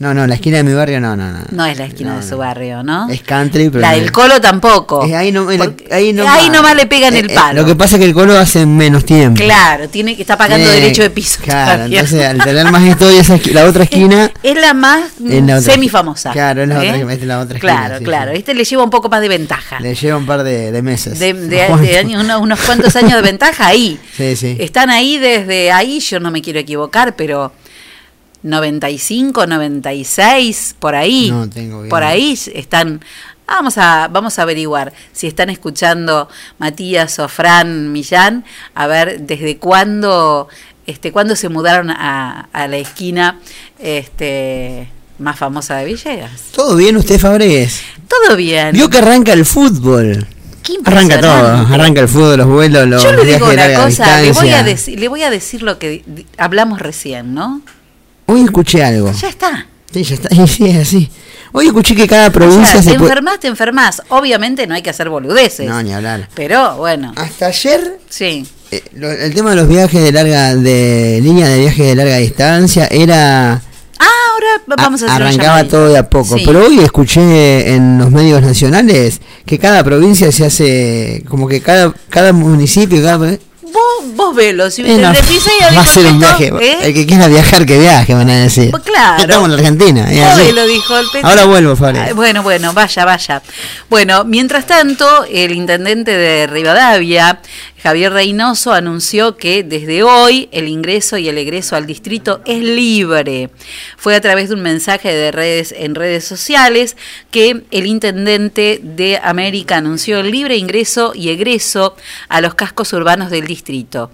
No, 0.00 0.14
no, 0.14 0.26
la 0.26 0.34
esquina 0.34 0.56
de 0.56 0.62
mi 0.64 0.72
barrio 0.72 0.98
no, 0.98 1.14
no, 1.14 1.30
no. 1.30 1.40
No 1.50 1.66
es 1.66 1.76
la 1.76 1.84
esquina 1.84 2.14
No, 2.14 2.20
de 2.22 2.26
su 2.26 2.38
barrio, 2.38 2.82
¿no? 2.82 3.10
Es 3.10 3.20
country, 3.20 3.68
pero. 3.68 3.82
La 3.82 3.90
no 3.90 3.96
del 3.96 4.06
es- 4.06 4.10
Colo 4.10 4.40
tampoco. 4.40 5.04
Es 5.04 5.12
ahí, 5.12 5.30
no, 5.30 5.46
ahí, 5.90 6.12
nomás. 6.14 6.38
ahí 6.38 6.48
nomás 6.48 6.74
le 6.74 6.86
pegan 6.86 7.14
el 7.16 7.26
Eh, 7.28 7.32
eh, 7.32 7.34
palo. 7.34 7.60
lo 7.60 7.66
que 7.66 7.76
pasa 7.76 7.96
es 7.96 8.00
que 8.00 8.06
el 8.06 8.14
colo 8.14 8.38
hace 8.38 8.64
menos 8.64 9.04
tiempo. 9.04 9.38
Claro, 9.42 9.90
tiene 9.90 10.16
que 10.16 10.22
está 10.22 10.38
pagando 10.38 10.66
derecho 10.70 11.02
de 11.02 11.10
piso. 11.10 11.42
Claro, 11.42 11.72
todavía. 11.74 12.00
entonces 12.00 12.26
al 12.26 12.38
tener 12.42 12.70
más 12.72 12.82
y 12.82 13.16
esa 13.18 13.38
la 13.52 13.66
otra 13.66 13.84
esquina. 13.84 14.30
Es 14.42 14.56
la 14.58 14.72
más 14.72 15.02
Es 15.22 15.44
la 15.44 15.60
semifamosa. 15.60 16.32
Claro, 16.32 16.62
es 16.62 16.68
la 16.70 16.82
¿eh? 16.82 17.02
otra- 17.04 17.12
es 17.12 17.22
la 17.22 17.38
otra 17.40 17.56
esquina, 17.58 17.76
Claro, 17.76 17.98
sí, 17.98 18.04
claro. 18.04 18.32
sí. 18.32 18.38
Este 18.38 18.54
le 18.54 18.64
lleva 18.64 18.82
un 18.84 18.90
poco 18.90 19.10
más 19.10 19.20
de 19.20 19.28
ventaja. 19.28 19.80
Le 19.80 19.94
lleva 19.94 20.16
un 20.16 20.24
par 20.24 20.42
de, 20.44 20.72
de 20.72 20.80
meses. 20.82 21.18
De, 21.18 21.30
años- 21.98 22.24
unos, 22.24 22.40
unos 22.40 22.60
cuantos 22.60 22.96
años 22.96 23.12
de 23.16 23.22
ventaja 23.22 23.66
ahí. 23.66 23.98
Sí, 24.16 24.34
sí. 24.34 24.56
Están 24.58 24.88
ahí 24.88 25.18
desde 25.18 25.72
ahí, 25.72 26.00
yo 26.00 26.20
no 26.20 26.30
me 26.30 26.40
quiero 26.40 26.58
equivocar, 26.58 27.16
pero 27.16 27.52
95, 28.42 29.46
96, 29.46 30.76
por 30.78 30.94
ahí. 30.94 31.30
No 31.30 31.48
tengo 31.48 31.78
bien. 31.78 31.90
Por 31.90 32.02
ahí 32.02 32.38
están. 32.54 33.00
Vamos 33.46 33.78
a, 33.78 34.08
vamos 34.08 34.38
a 34.38 34.42
averiguar 34.42 34.92
si 35.12 35.26
están 35.26 35.50
escuchando 35.50 36.28
Matías 36.58 37.18
o 37.18 37.26
Fran 37.28 37.90
Millán, 37.90 38.44
a 38.76 38.86
ver 38.86 39.22
desde 39.22 39.56
cuándo, 39.56 40.46
este, 40.86 41.10
cuándo 41.10 41.34
se 41.34 41.48
mudaron 41.48 41.90
a, 41.90 42.48
a 42.52 42.68
la 42.68 42.76
esquina 42.76 43.40
este, 43.80 44.88
más 45.18 45.36
famosa 45.36 45.76
de 45.76 45.84
Villegas. 45.84 46.30
¿Todo 46.54 46.76
bien 46.76 46.96
usted, 46.96 47.18
Fabregues? 47.18 47.80
Todo 48.06 48.36
bien. 48.36 48.72
Vio 48.72 48.88
que 48.88 48.98
arranca 48.98 49.32
el 49.32 49.44
fútbol. 49.44 50.26
Qué 50.62 50.74
Arranca 50.84 51.20
todo. 51.20 51.46
Arranca 51.74 52.00
el 52.02 52.08
fútbol, 52.08 52.38
los 52.38 52.46
vuelos, 52.46 52.86
los 52.86 53.02
Yo 53.02 53.12
le 53.12 53.24
digo 53.24 53.48
una 53.48 53.74
cosa, 53.74 54.20
le 54.20 54.32
voy, 54.32 54.50
a 54.50 54.62
le 54.62 55.08
voy 55.08 55.22
a 55.22 55.30
decir 55.30 55.62
lo 55.62 55.78
que 55.78 56.04
hablamos 56.36 56.80
recién, 56.80 57.34
¿no? 57.34 57.62
Hoy 58.30 58.42
escuché 58.42 58.82
algo. 58.84 59.12
Ya 59.12 59.28
está. 59.28 59.66
Sí, 59.92 60.02
ya 60.04 60.14
está. 60.14 60.28
Y 60.34 60.46
sí, 60.48 60.66
es 60.68 60.76
así. 60.76 61.10
Hoy 61.52 61.66
escuché 61.66 61.96
que 61.96 62.06
cada 62.06 62.28
O 62.28 62.32
provincia 62.32 62.64
sea, 62.66 62.76
te 62.76 62.82
se 62.90 62.94
puede. 62.94 63.10
enfermas, 63.10 63.40
te 63.40 63.48
enfermas. 63.48 64.02
Obviamente 64.10 64.66
no 64.68 64.74
hay 64.74 64.82
que 64.82 64.90
hacer 64.90 65.08
boludeces. 65.08 65.68
No, 65.68 65.82
ni 65.82 65.92
hablar. 65.92 66.28
Pero 66.34 66.76
bueno, 66.76 67.12
Hasta 67.16 67.46
ayer, 67.46 67.98
sí. 68.08 68.46
eh, 68.70 68.82
lo- 68.94 69.10
el 69.10 69.34
tema 69.34 69.50
de 69.50 69.56
los 69.56 69.66
viajes 69.68 70.00
de 70.00 70.12
larga, 70.12 70.54
de 70.54 71.18
línea 71.22 71.48
de 71.48 71.58
viaje 71.58 71.82
de 71.82 71.94
larga 71.96 72.16
distancia 72.18 72.86
era. 72.88 73.54
Ah, 73.98 74.06
ahora 74.32 74.62
vamos 74.76 75.02
a 75.02 75.06
hacer 75.06 75.22
arrancaba 75.22 75.64
todo 75.64 75.88
de 75.88 75.98
a 75.98 76.08
poco. 76.08 76.38
Sí. 76.38 76.44
Pero 76.46 76.64
hoy 76.66 76.78
escuché 76.78 77.74
en 77.74 77.98
los 77.98 78.10
medios 78.12 78.40
nacionales 78.42 79.20
que 79.44 79.58
cada 79.58 79.82
provincia 79.82 80.30
se 80.30 80.44
hace. 80.46 81.24
Como 81.28 81.48
que 81.48 81.60
cada, 81.60 81.92
cada 82.10 82.32
municipio, 82.32 83.02
cada. 83.02 83.36
Vos, 83.72 84.14
vos 84.14 84.34
velo, 84.34 84.70
si 84.70 84.82
Eh, 84.82 84.98
no, 84.98 85.12
te 85.12 85.22
pisé 85.22 85.50
y 85.70 85.74
va 85.74 85.82
a 85.82 85.86
ser 85.86 86.06
un 86.06 86.18
viaje. 86.18 86.52
¿eh? 86.60 86.78
El 86.82 86.94
que 86.94 87.06
quiera 87.06 87.28
viajar, 87.28 87.66
que 87.66 87.78
viaje, 87.78 88.14
van 88.14 88.30
a 88.30 88.36
decir. 88.36 88.70
Pues 88.70 88.82
claro. 88.82 89.22
Estamos 89.22 89.44
en 89.46 89.50
la 89.52 89.56
Argentina. 89.58 90.10
es 90.12 90.22
así. 90.22 90.40
Hoy 90.42 90.52
lo 90.52 90.66
dijo 90.66 90.96
el. 90.98 91.06
Ahora 91.22 91.44
vuelvo, 91.44 91.76
Fabri. 91.76 91.98
Ay, 91.98 92.12
Bueno, 92.12 92.42
bueno, 92.42 92.72
vaya, 92.72 93.04
vaya. 93.04 93.42
Bueno, 93.88 94.24
mientras 94.24 94.66
tanto, 94.66 95.24
el 95.30 95.52
intendente 95.52 96.16
de 96.16 96.46
Rivadavia, 96.46 97.40
Javier 97.82 98.12
Reynoso, 98.12 98.72
anunció 98.72 99.38
que 99.38 99.62
desde 99.62 100.02
hoy 100.02 100.50
el 100.52 100.68
ingreso 100.68 101.16
y 101.16 101.28
el 101.28 101.38
egreso 101.38 101.76
al 101.76 101.86
distrito 101.86 102.42
es 102.44 102.62
libre. 102.62 103.48
Fue 103.96 104.14
a 104.14 104.20
través 104.20 104.50
de 104.50 104.54
un 104.54 104.60
mensaje 104.60 105.08
de 105.14 105.32
redes 105.32 105.72
en 105.76 105.94
redes 105.94 106.24
sociales 106.24 106.98
que 107.30 107.62
el 107.70 107.86
intendente 107.86 108.80
de 108.82 109.18
América 109.22 109.78
anunció 109.78 110.20
el 110.20 110.30
libre 110.30 110.56
ingreso 110.56 111.12
y 111.14 111.30
egreso 111.30 111.96
a 112.28 112.42
los 112.42 112.54
cascos 112.54 112.92
urbanos 112.92 113.30
del 113.30 113.46
distrito. 113.46 114.10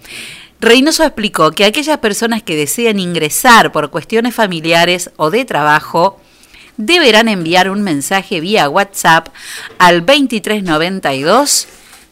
Reynoso 0.61 1.02
explicó 1.02 1.50
que 1.50 1.64
aquellas 1.64 1.98
personas 1.98 2.44
que 2.44 2.55
desean 2.55 3.00
ingresar 3.00 3.72
por 3.72 3.90
cuestiones 3.90 4.35
familiares 4.35 5.11
o 5.16 5.31
de 5.31 5.44
trabajo 5.44 6.20
deberán 6.76 7.29
enviar 7.29 7.68
un 7.68 7.83
mensaje 7.83 8.40
vía 8.40 8.68
WhatsApp 8.68 9.29
al 9.79 10.07
2392 10.07 11.66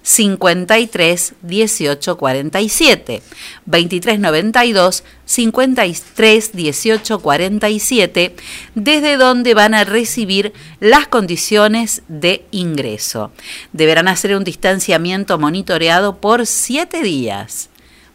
53 0.05 1.35
18 1.41 2.17
47 2.19 3.23
2392 3.65 5.03
53 5.25 6.53
18 6.53 7.19
47 7.21 8.37
desde 8.75 9.17
donde 9.17 9.55
van 9.55 9.73
a 9.73 9.85
recibir 9.85 10.53
las 10.79 11.09
condiciones 11.09 12.03
de 12.09 12.45
ingreso. 12.51 13.33
Deberán 13.73 14.09
hacer 14.09 14.37
un 14.37 14.45
distanciamiento 14.45 15.39
monitoreado 15.39 16.21
por 16.21 16.47
7 16.47 17.03
días. 17.03 17.71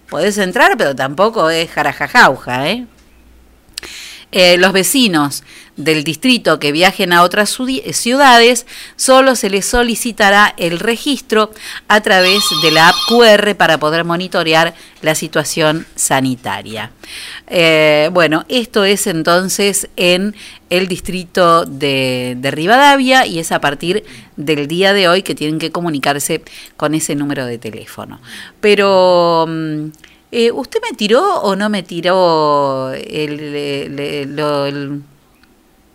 Podés 0.09 0.37
entrar, 0.37 0.77
pero 0.77 0.95
tampoco 0.95 1.49
es 1.49 1.71
jarajajauja, 1.71 2.69
¿eh? 2.69 2.85
Eh, 4.31 4.57
los 4.57 4.73
vecinos 4.73 5.43
del 5.75 6.03
distrito 6.03 6.59
que 6.59 6.71
viajen 6.71 7.13
a 7.13 7.23
otras 7.23 7.57
ciudades, 7.93 8.67
solo 8.95 9.35
se 9.35 9.49
les 9.49 9.65
solicitará 9.65 10.53
el 10.57 10.77
registro 10.77 11.51
a 11.87 12.01
través 12.01 12.43
de 12.61 12.71
la 12.71 12.89
app 12.89 12.95
QR 13.07 13.55
para 13.55 13.79
poder 13.79 14.03
monitorear 14.03 14.75
la 15.01 15.15
situación 15.15 15.87
sanitaria. 15.95 16.91
Eh, 17.47 18.09
bueno, 18.11 18.45
esto 18.49 18.83
es 18.83 19.07
entonces 19.07 19.87
en 19.95 20.35
el 20.69 20.87
distrito 20.87 21.65
de, 21.65 22.35
de 22.37 22.51
Rivadavia 22.51 23.25
y 23.25 23.39
es 23.39 23.53
a 23.53 23.61
partir 23.61 24.03
del 24.35 24.67
día 24.67 24.93
de 24.93 25.07
hoy 25.07 25.23
que 25.23 25.33
tienen 25.33 25.59
que 25.59 25.71
comunicarse 25.71 26.43
con 26.75 26.93
ese 26.93 27.15
número 27.15 27.45
de 27.45 27.57
teléfono. 27.57 28.19
Pero... 28.59 29.45
mm, 29.47 30.08
eh, 30.31 30.51
¿Usted 30.51 30.79
me 30.89 30.95
tiró 30.95 31.41
o 31.41 31.55
no 31.55 31.69
me 31.69 31.83
tiró 31.83 32.91
el, 32.93 33.39
el- 33.39 33.99
el- 33.99 34.35
lo- 34.35 34.65
el- 34.65 35.01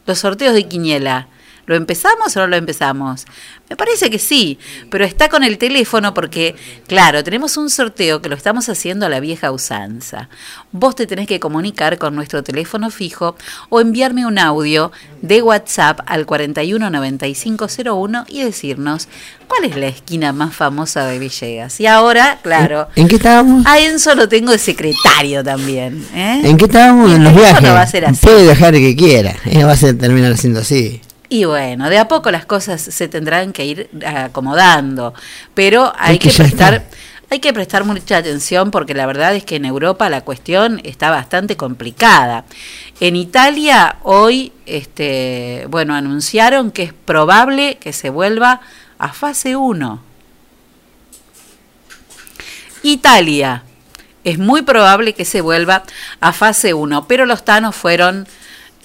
los 0.07 0.18
sorteos 0.18 0.55
de 0.55 0.64
Quiniela? 0.68 1.29
¿Lo 1.66 1.74
empezamos 1.77 2.37
o 2.37 2.40
no 2.40 2.46
lo 2.48 2.57
empezamos? 2.57 3.24
Me 3.70 3.77
parece 3.77 4.11
que 4.11 4.18
sí, 4.18 4.59
pero 4.90 5.05
está 5.05 5.29
con 5.29 5.42
el 5.42 5.57
teléfono 5.57 6.12
porque, 6.12 6.55
claro, 6.87 7.24
tenemos 7.24 7.57
un 7.57 7.70
sorteo 7.70 8.20
que 8.20 8.29
lo 8.29 8.37
estamos 8.37 8.68
haciendo 8.68 9.07
a 9.07 9.09
la 9.09 9.20
vieja 9.20 9.50
usanza. 9.50 10.29
Vos 10.72 10.94
te 10.94 11.07
tenés 11.07 11.27
que 11.27 11.40
comunicar 11.40 11.96
con 11.98 12.14
nuestro 12.14 12.42
teléfono 12.42 12.90
fijo 12.90 13.37
o 13.70 13.81
enviarme 13.81 14.27
un 14.27 14.38
audio 14.38 14.92
de 15.22 15.40
WhatsApp 15.40 16.00
al 16.07 16.27
419501 16.27 18.24
y 18.29 18.42
decirnos 18.42 19.09
cuál 19.48 19.64
es 19.64 19.77
la 19.77 19.87
esquina 19.87 20.33
más 20.33 20.55
famosa 20.55 21.07
de 21.07 21.18
Villegas. 21.18 21.81
Y 21.81 21.87
ahora, 21.87 22.38
claro, 22.42 22.88
¿En 22.96 23.09
qué 23.09 23.16
estábamos? 23.16 23.64
a 23.66 23.79
Enzo 23.81 24.14
lo 24.14 24.29
tengo 24.29 24.53
de 24.53 24.59
secretario 24.59 25.42
también. 25.42 26.05
¿eh? 26.14 26.42
¿En 26.44 26.57
qué 26.57 26.66
estábamos? 26.66 27.12
En 27.12 27.24
los 27.24 27.35
viajes. 27.35 27.70
va 27.70 27.83
a 27.83 27.87
ser 27.87 28.07
así. 28.07 28.20
Puede 28.27 28.50
el 28.50 28.72
que 28.72 28.96
quiera. 28.96 29.35
eh, 29.46 29.64
va 29.64 29.72
a 29.72 29.77
ser, 29.77 29.96
terminar 29.98 30.37
siendo 30.37 30.61
así. 30.61 31.00
Y 31.28 31.44
bueno, 31.44 31.88
de 31.88 31.98
a 31.98 32.08
poco 32.08 32.30
las 32.30 32.44
cosas 32.44 32.80
se 32.80 33.08
tendrán 33.08 33.52
que 33.52 33.64
ir 33.64 33.90
acomodando, 34.06 35.14
pero 35.54 35.92
hay 35.98 36.16
Es 36.16 36.20
que 36.20 36.30
prestar 36.30 36.74
está. 36.74 36.96
hay 37.30 37.40
que 37.40 37.52
prestar 37.52 37.84
mucha 37.84 38.18
atención 38.18 38.70
porque 38.70 38.94
la 38.94 39.06
verdad 39.06 39.34
es 39.34 39.44
que 39.44 39.56
en 39.56 39.64
Europa 39.64 40.08
la 40.10 40.20
cuestión 40.20 40.80
está 40.84 41.10
bastante 41.10 41.56
complicada. 41.56 42.44
En 43.00 43.16
Italia 43.16 43.96
hoy 44.02 44.52
este 44.66 45.66
bueno, 45.70 45.94
anunciaron 45.94 46.70
que 46.70 46.84
es 46.84 46.92
probable 46.92 47.78
que 47.78 47.92
se 47.92 48.10
vuelva 48.10 48.60
a 48.98 49.12
fase 49.12 49.56
1. 49.56 50.02
Italia, 52.82 53.62
es 54.24 54.38
muy 54.38 54.62
probable 54.62 55.14
que 55.14 55.24
se 55.24 55.40
vuelva 55.40 55.84
a 56.20 56.32
fase 56.32 56.74
1, 56.74 57.09
pero 57.09 57.24
los 57.24 57.44
tanos 57.44 57.74
fueron 57.74 58.26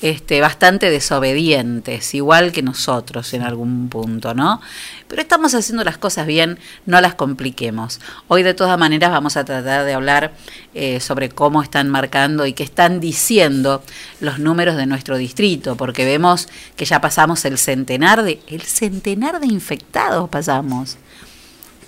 este, 0.01 0.39
bastante 0.39 0.89
desobedientes, 0.89 2.13
igual 2.13 2.51
que 2.51 2.61
nosotros 2.61 3.33
en 3.33 3.41
algún 3.41 3.89
punto, 3.89 4.33
¿no? 4.33 4.61
Pero 5.07 5.21
estamos 5.21 5.53
haciendo 5.53 5.83
las 5.83 5.97
cosas 5.97 6.25
bien, 6.25 6.57
no 6.85 7.01
las 7.01 7.15
compliquemos. 7.15 7.99
Hoy 8.27 8.43
de 8.43 8.53
todas 8.53 8.79
maneras 8.79 9.11
vamos 9.11 9.35
a 9.35 9.43
tratar 9.43 9.85
de 9.85 9.93
hablar 9.93 10.33
eh, 10.73 10.99
sobre 10.99 11.29
cómo 11.29 11.61
están 11.61 11.89
marcando 11.89 12.45
y 12.45 12.53
qué 12.53 12.63
están 12.63 12.99
diciendo 12.99 13.83
los 14.21 14.39
números 14.39 14.77
de 14.77 14.85
nuestro 14.85 15.17
distrito, 15.17 15.75
porque 15.75 16.05
vemos 16.05 16.47
que 16.77 16.85
ya 16.85 17.01
pasamos 17.01 17.43
el 17.43 17.57
centenar 17.57 18.23
de, 18.23 18.39
el 18.47 18.61
centenar 18.61 19.39
de 19.39 19.47
infectados 19.47 20.29
pasamos. 20.29 20.97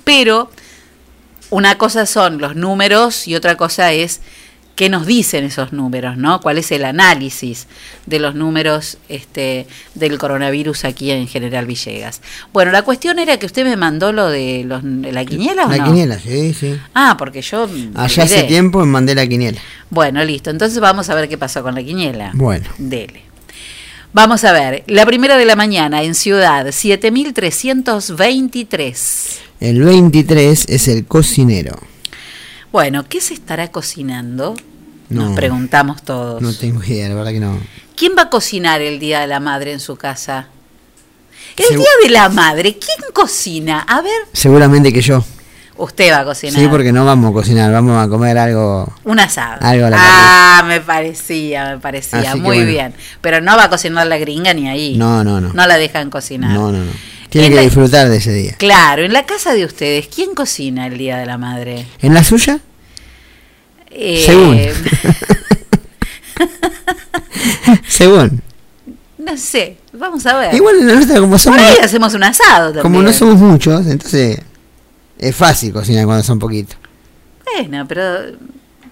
Pero 0.03 0.51
una 1.49 1.78
cosa 1.78 2.05
son 2.05 2.39
los 2.39 2.55
números 2.55 3.28
y 3.28 3.36
otra 3.36 3.55
cosa 3.55 3.91
es 3.91 4.22
qué 4.82 4.89
nos 4.89 5.05
dicen 5.05 5.43
esos 5.43 5.73
números, 5.73 6.17
¿no? 6.17 6.41
¿Cuál 6.41 6.57
es 6.57 6.71
el 6.71 6.86
análisis 6.86 7.67
de 8.07 8.17
los 8.17 8.34
números 8.34 8.97
este, 9.09 9.67
del 9.93 10.17
coronavirus 10.17 10.86
aquí 10.86 11.11
en 11.11 11.27
General 11.27 11.67
Villegas? 11.67 12.19
Bueno, 12.51 12.71
la 12.71 12.82
cuestión 12.82 13.19
era 13.19 13.38
que 13.38 13.45
usted 13.45 13.63
me 13.63 13.77
mandó 13.77 14.11
lo 14.11 14.27
de, 14.27 14.63
los, 14.65 14.84
la 14.84 15.23
quiniela 15.23 15.67
o 15.67 15.69
La 15.69 15.77
no? 15.77 15.86
quiniela, 15.86 16.17
sí, 16.17 16.55
sí. 16.55 16.79
Ah, 16.95 17.15
porque 17.19 17.43
yo 17.43 17.69
Allá 17.93 18.23
hace 18.23 18.41
tiempo 18.45 18.79
me 18.79 18.88
mandé 18.88 19.13
la 19.13 19.27
quiniela. 19.27 19.61
Bueno, 19.91 20.25
listo. 20.25 20.49
Entonces 20.49 20.79
vamos 20.79 21.11
a 21.11 21.13
ver 21.13 21.29
qué 21.29 21.38
pasó 21.38 21.61
con 21.61 21.75
la 21.75 21.84
quiniela. 21.84 22.32
Bueno. 22.34 22.67
Dele. 22.79 23.21
Vamos 24.13 24.43
a 24.45 24.51
ver, 24.51 24.84
la 24.88 25.05
primera 25.05 25.38
de 25.38 25.45
la 25.45 25.55
mañana 25.55 26.01
en 26.01 26.15
Ciudad, 26.15 26.65
7.323. 26.65 29.38
El 29.59 29.84
23 29.84 30.65
es 30.67 30.88
el 30.88 31.05
cocinero. 31.05 31.77
Bueno, 32.71 33.05
¿qué 33.07 33.21
se 33.21 33.36
estará 33.36 33.69
cocinando? 33.69 34.55
Nos 35.12 35.30
No. 35.30 35.36
preguntamos 35.36 36.01
todos. 36.03 36.41
No 36.41 36.53
tengo 36.53 36.84
idea, 36.84 37.09
la 37.09 37.16
verdad 37.16 37.32
que 37.32 37.39
no. 37.39 37.57
¿Quién 37.95 38.14
va 38.18 38.24
a 38.24 38.30
cocinar 38.30 38.82
el 38.82 38.99
Día 38.99 39.20
de 39.22 39.28
la 39.28 39.39
Madre 39.39 39.72
en 39.74 39.80
su 39.80 39.95
casa? 39.95 40.47
El 41.57 41.66
Segu- 41.66 41.78
Día 41.78 41.89
de 42.03 42.09
la 42.09 42.30
Madre, 42.30 42.78
¿quién 42.78 43.12
cocina? 43.14 43.82
A 43.88 44.01
ver, 44.01 44.12
Seguramente 44.34 44.91
que 44.93 45.01
yo. 45.01 45.24
usted 45.78 46.12
va 46.12 46.20
a 46.20 46.24
cocinar. 46.26 46.59
Sí, 46.59 46.68
porque 46.70 46.91
no 46.91 47.03
vamos 47.05 47.32
a 47.32 47.34
cocinar, 47.34 47.72
vamos 47.72 48.03
a 48.03 48.07
comer 48.07 48.38
algo. 48.38 48.91
Un 49.03 49.20
asado. 49.20 49.57
Algo 49.62 49.88
a 49.88 49.89
la 49.89 49.97
ah, 49.99 50.64
me 50.66 50.80
parecía, 50.82 51.72
me 51.72 51.78
parecía. 51.80 52.20
Así 52.32 52.39
Muy 52.39 52.57
bueno. 52.57 52.66
bien. 52.72 52.93
Pero 53.20 53.41
no 53.41 53.57
va 53.57 53.66
a 53.66 53.70
cocinar 53.70 54.07
la 54.07 54.18
gringa 54.18 54.53
ni 54.53 54.70
ahí. 54.70 54.95
No, 54.97 55.24
no, 55.24 55.41
no. 55.41 55.51
No 55.53 55.68
la 55.68 55.78
dejan 55.78 56.09
cocinar. 56.09 56.51
No, 56.51 56.72
no, 56.72 56.80
no. 56.80 56.91
Tiene 57.30 57.47
En 57.47 57.51
que 57.53 57.55
la- 57.57 57.62
disfrutar 57.64 58.09
de 58.09 58.18
ese 58.18 58.34
día. 58.34 58.55
Claro, 58.57 59.03
en 59.03 59.14
la 59.14 59.26
casa 59.26 59.53
de 59.53 59.64
ustedes, 59.66 60.07
¿quién 60.14 60.34
cocina 60.36 60.88
el 60.88 60.97
Día 60.97 61.18
de 61.18 61.26
la 61.26 61.38
Madre? 61.38 61.86
¿En 62.01 62.14
la 62.14 62.24
suya? 62.24 62.59
Eh, 63.93 64.23
Según. 64.25 64.57
Según. 67.87 68.41
No 69.17 69.37
sé, 69.37 69.77
vamos 69.93 70.25
a 70.25 70.37
ver. 70.37 70.55
Igual 70.55 70.77
en 70.79 70.87
la 70.87 70.93
nuestra, 70.95 71.15
como 71.19 71.31
Por 71.31 71.39
somos, 71.39 71.59
ahí 71.59 71.77
hacemos 71.83 72.13
un 72.13 72.23
asado 72.23 72.65
también. 72.67 72.81
como 72.83 73.01
no 73.01 73.13
somos 73.13 73.35
muchos, 73.37 73.85
entonces 73.85 74.39
es 75.19 75.35
fácil 75.35 75.71
cocinar 75.71 76.05
cuando 76.05 76.23
son 76.23 76.39
poquitos. 76.39 76.75
Bueno, 77.55 77.85
pero 77.87 78.03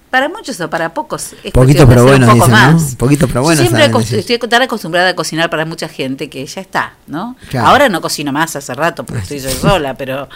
para 0.10 0.30
muchos 0.30 0.60
o 0.60 0.70
para 0.70 0.94
pocos. 0.94 1.34
es 1.44 1.52
Poquito 1.52 1.88
pero 1.88 2.04
bueno, 2.04 2.26
un 2.26 2.34
poco 2.34 2.48
dicen, 2.48 2.52
más. 2.52 2.92
¿no? 2.92 2.98
Poquito 2.98 3.28
pero 3.28 3.44
bueno. 3.44 3.62
Siempre 3.62 3.92
estoy 4.20 4.40
tan 4.40 4.64
acostumbrada 4.64 5.10
a 5.10 5.16
cocinar 5.16 5.50
para 5.50 5.66
mucha 5.66 5.88
gente 5.88 6.30
que 6.30 6.46
ya 6.46 6.62
está, 6.62 6.94
¿no? 7.08 7.36
Claro. 7.50 7.68
Ahora 7.68 7.90
no 7.90 8.02
cocino 8.02 8.32
más 8.32 8.56
hace 8.56 8.74
rato 8.74 9.06
porque 9.06 9.22
estoy 9.22 9.40
yo 9.40 9.52
sola, 9.52 9.96
pero 9.96 10.28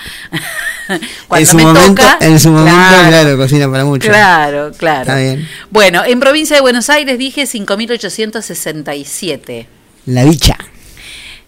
cuando 1.28 1.42
en 1.42 1.48
su 1.48 1.58
me 1.58 1.64
momento, 1.64 2.02
toca, 2.02 2.18
en 2.22 2.40
su 2.40 2.52
momento, 2.52 2.80
claro, 3.08 3.38
cocina 3.38 3.70
para 3.70 3.86
muchos. 3.86 4.10
Claro, 4.10 4.72
claro. 4.78 5.02
Está 5.02 5.18
bien. 5.18 5.48
Bueno, 5.72 6.04
en 6.06 6.20
provincia 6.20 6.56
de 6.56 6.62
Buenos 6.62 6.90
Aires 6.90 7.18
dije 7.18 7.44
5.867. 7.44 9.66
La 10.06 10.24
bicha. 10.24 10.58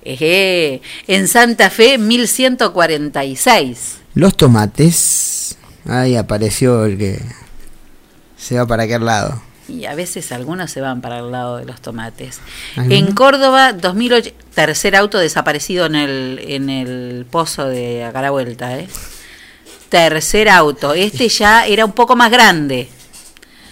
Ejé. 0.04 0.82
En 1.08 1.28
Santa 1.28 1.70
Fe 1.70 2.00
1.146. 2.00 3.78
Los 4.14 4.38
tomates. 4.38 5.58
Ahí 5.88 6.16
apareció 6.16 6.86
el 6.86 6.98
que 6.98 7.22
se 8.46 8.56
va 8.56 8.68
para 8.68 8.84
aquel 8.84 9.04
lado. 9.04 9.41
Y 9.68 9.86
a 9.86 9.96
veces 9.96 10.32
algunos 10.32 10.70
se 10.70 10.80
van 10.80 11.02
para 11.02 11.18
el 11.18 11.32
lado 11.32 11.58
de 11.58 11.66
los 11.66 11.82
tomates. 11.82 12.41
En 12.76 13.14
Córdoba, 13.14 13.74
2008, 13.74 14.32
tercer 14.54 14.96
auto 14.96 15.18
desaparecido 15.18 15.88
en 15.88 15.96
el, 15.96 16.39
en 16.48 16.70
el 16.70 17.26
pozo 17.28 17.66
de 17.66 18.04
acá 18.04 18.20
a 18.20 18.22
la 18.22 18.30
vuelta. 18.30 18.78
¿eh? 18.78 18.88
Tercer 19.89 20.50
auto. 20.50 20.93
Este 20.93 21.28
ya 21.28 21.66
era 21.66 21.86
un 21.86 21.93
poco 21.93 22.16
más 22.16 22.30
grande. 22.30 22.88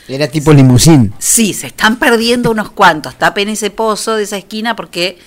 Era 0.08 0.28
tipo 0.28 0.52
limusín. 0.52 1.14
Sí, 1.20 1.54
se 1.54 1.68
están 1.68 2.00
perdiendo 2.00 2.50
unos 2.50 2.72
cuantos. 2.72 3.14
Tapen 3.20 3.50
ese 3.50 3.70
pozo 3.70 4.16
de 4.16 4.24
esa 4.24 4.38
esquina 4.38 4.76
porque 4.76 5.20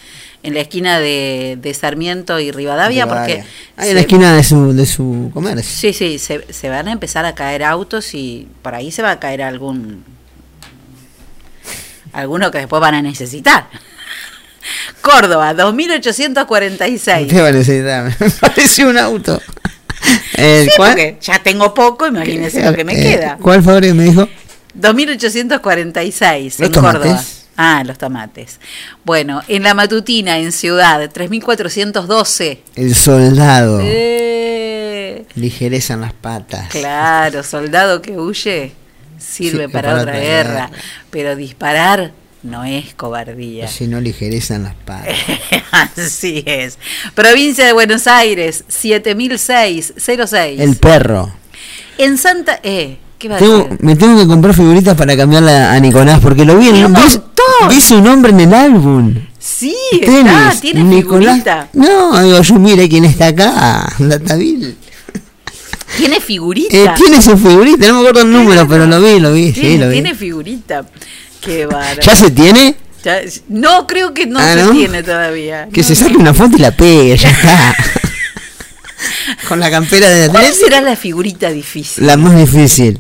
en 0.47 0.55
la 0.55 0.61
esquina 0.61 0.99
de, 1.01 1.59
de 1.61 1.75
Sarmiento 1.75 2.39
y 2.41 2.51
Rivadavia, 2.53 3.07
porque 3.07 3.45
Ahí 3.77 3.89
en 3.91 3.95
la 3.97 4.01
esquina 4.03 4.35
de 4.35 4.43
su, 4.45 4.73
de 4.73 4.87
su 4.87 5.31
comercio. 5.35 5.65
Sí, 5.65 5.93
sí, 5.93 6.19
se, 6.19 6.53
se 6.53 6.69
van 6.69 6.89
a 6.89 6.93
empezar 6.93 7.25
a 7.25 7.35
caer 7.35 7.63
autos 7.65 8.15
y 8.15 8.49
por 8.63 8.75
ahí 8.75 8.91
se 8.93 9.03
va 9.03 9.11
a 9.13 9.21
caer 9.21 9.43
algún 9.43 10.05
alguno 12.13 12.51
que 12.51 12.59
después 12.59 12.81
van 12.81 12.95
a 12.95 13.03
necesitar. 13.03 13.67
Córdoba, 15.01 15.55
2846. 15.55 17.27
Usted 17.27 17.43
va 17.43 17.49
a 17.49 17.53
necesitar. 17.53 18.15
Me 18.19 18.31
pareció 18.41 18.89
un 18.89 18.99
auto. 18.99 19.41
El, 20.35 20.65
Sí, 20.67 20.71
¿cuál? 20.77 21.19
ya 21.21 21.43
tengo 21.43 21.75
poco, 21.75 22.07
imagínese 22.07 22.63
lo 22.65 22.75
que 22.75 22.85
me 22.85 22.93
Eh, 22.95 23.03
queda. 23.17 23.39
¿Cuál 23.41 23.63
favorito 23.63 23.95
me 23.95 24.05
dijo? 24.05 24.29
2846 24.75 26.61
Los 26.61 26.69
en 26.69 26.75
Córdoba. 26.75 27.25
Ah, 27.57 27.83
los 27.87 27.97
tomates. 27.99 28.61
Bueno, 29.05 29.43
en 29.49 29.63
la 29.63 29.73
matutina, 29.75 30.39
en 30.39 30.53
Ciudad, 30.53 31.11
3412. 31.11 32.63
El 32.75 32.95
soldado. 32.95 33.81
Eh, 33.83 35.25
Ligereza 35.35 35.95
en 35.95 36.03
las 36.03 36.13
patas. 36.13 36.69
Claro, 36.69 37.43
soldado 37.43 38.03
que 38.03 38.13
huye 38.19 38.73
sirve 39.19 39.67
Sí, 39.67 39.73
para, 39.73 39.89
para 39.91 40.01
otra 40.03 40.13
otra 40.13 40.21
guerra, 40.21 40.51
guerra. 40.53 40.71
pero 41.11 41.35
disparar 41.37 42.13
no 42.43 42.65
es 42.65 42.95
cobardía. 42.95 43.67
Si 43.69 43.87
no, 43.87 44.01
ligereza 44.01 44.55
en 44.57 44.65
las 44.65 44.75
patas. 44.75 45.15
Así 45.99 46.43
es. 46.47 46.79
Provincia 47.15 47.65
de 47.67 47.73
Buenos 47.73 48.07
Aires, 48.07 48.65
700606. 48.69 50.61
El 50.61 50.77
perro. 50.77 51.33
En 51.99 52.19
Santa... 52.19 52.61
Eh, 52.63 52.99
¿qué 53.19 53.29
va 53.29 53.37
a 53.37 53.39
Tengo- 53.39 53.65
decir? 53.65 53.79
me 53.81 53.97
tengo 53.97 54.19
que 54.21 54.27
comprar 54.27 54.55
figuritas 54.55 54.95
para 54.97 55.17
cambiarla 55.17 55.73
a 55.73 55.81
Nicolás 55.81 56.21
porque 56.21 56.45
lo 56.45 56.57
vi 56.59 56.69
en 56.69 56.85
¡Un 56.85 56.93
montón! 56.93 57.33
Vi 57.69 57.81
su 57.81 58.01
nombre 58.01 58.33
en 58.33 58.41
el 58.41 58.55
álbum. 58.55 59.15
Sí, 59.39 59.75
está, 59.93 60.53
tiene 60.61 60.83
Nicolás. 60.85 61.35
figurita. 61.35 61.69
No, 61.73 62.23
digo, 62.23 62.41
yo 62.43 62.55
mire 62.57 62.89
quién 62.89 63.05
está 63.05 63.29
acá. 63.29 63.93
Dataville. 63.99 64.75
Tiene 65.97 66.21
figurita. 66.21 66.77
Eh, 66.77 66.91
tiene 66.97 67.23
su 67.23 67.37
figurita, 67.39 67.87
no 67.89 67.95
me 67.95 68.01
acuerdo 68.01 68.21
el 68.23 68.33
número, 68.33 68.67
pero 68.69 68.87
lo 68.87 69.01
vi, 69.01 69.19
lo 69.21 69.33
vi, 69.33 69.53
sí, 69.53 69.61
tiene, 69.61 69.79
lo 69.79 69.87
vi. 69.89 69.93
tiene 69.95 70.15
figurita. 70.15 70.85
Qué 71.41 71.65
bárbaro. 71.67 72.03
¿Ya 72.03 72.17
se 72.17 72.31
tiene? 72.33 72.75
Ya- 73.05 73.21
no, 73.49 73.87
creo 73.87 74.13
que 74.13 74.27
no 74.27 74.41
Ah, 74.41 74.53
se 74.55 74.63
¿no? 74.65 74.71
tiene 74.73 75.03
todavía. 75.05 75.69
Que 75.73 75.83
No, 75.83 75.87
se 75.87 75.95
no. 75.95 76.01
saque 76.01 76.17
una 76.17 76.35
foto 76.35 76.57
y 76.57 76.61
la 76.61 76.73
pegue, 76.73 77.17
ya 77.17 77.31
está. 77.31 77.75
Con 79.49 79.61
la 79.61 79.71
campera 79.71 80.09
de 80.09 80.29
¿Cuál 80.29 80.45
atrás. 80.45 80.59
será 80.59 80.81
la 80.81 80.97
figurita 80.97 81.51
difícil? 81.51 82.05
La 82.07 82.17
más 82.17 82.37
difícil 82.37 82.99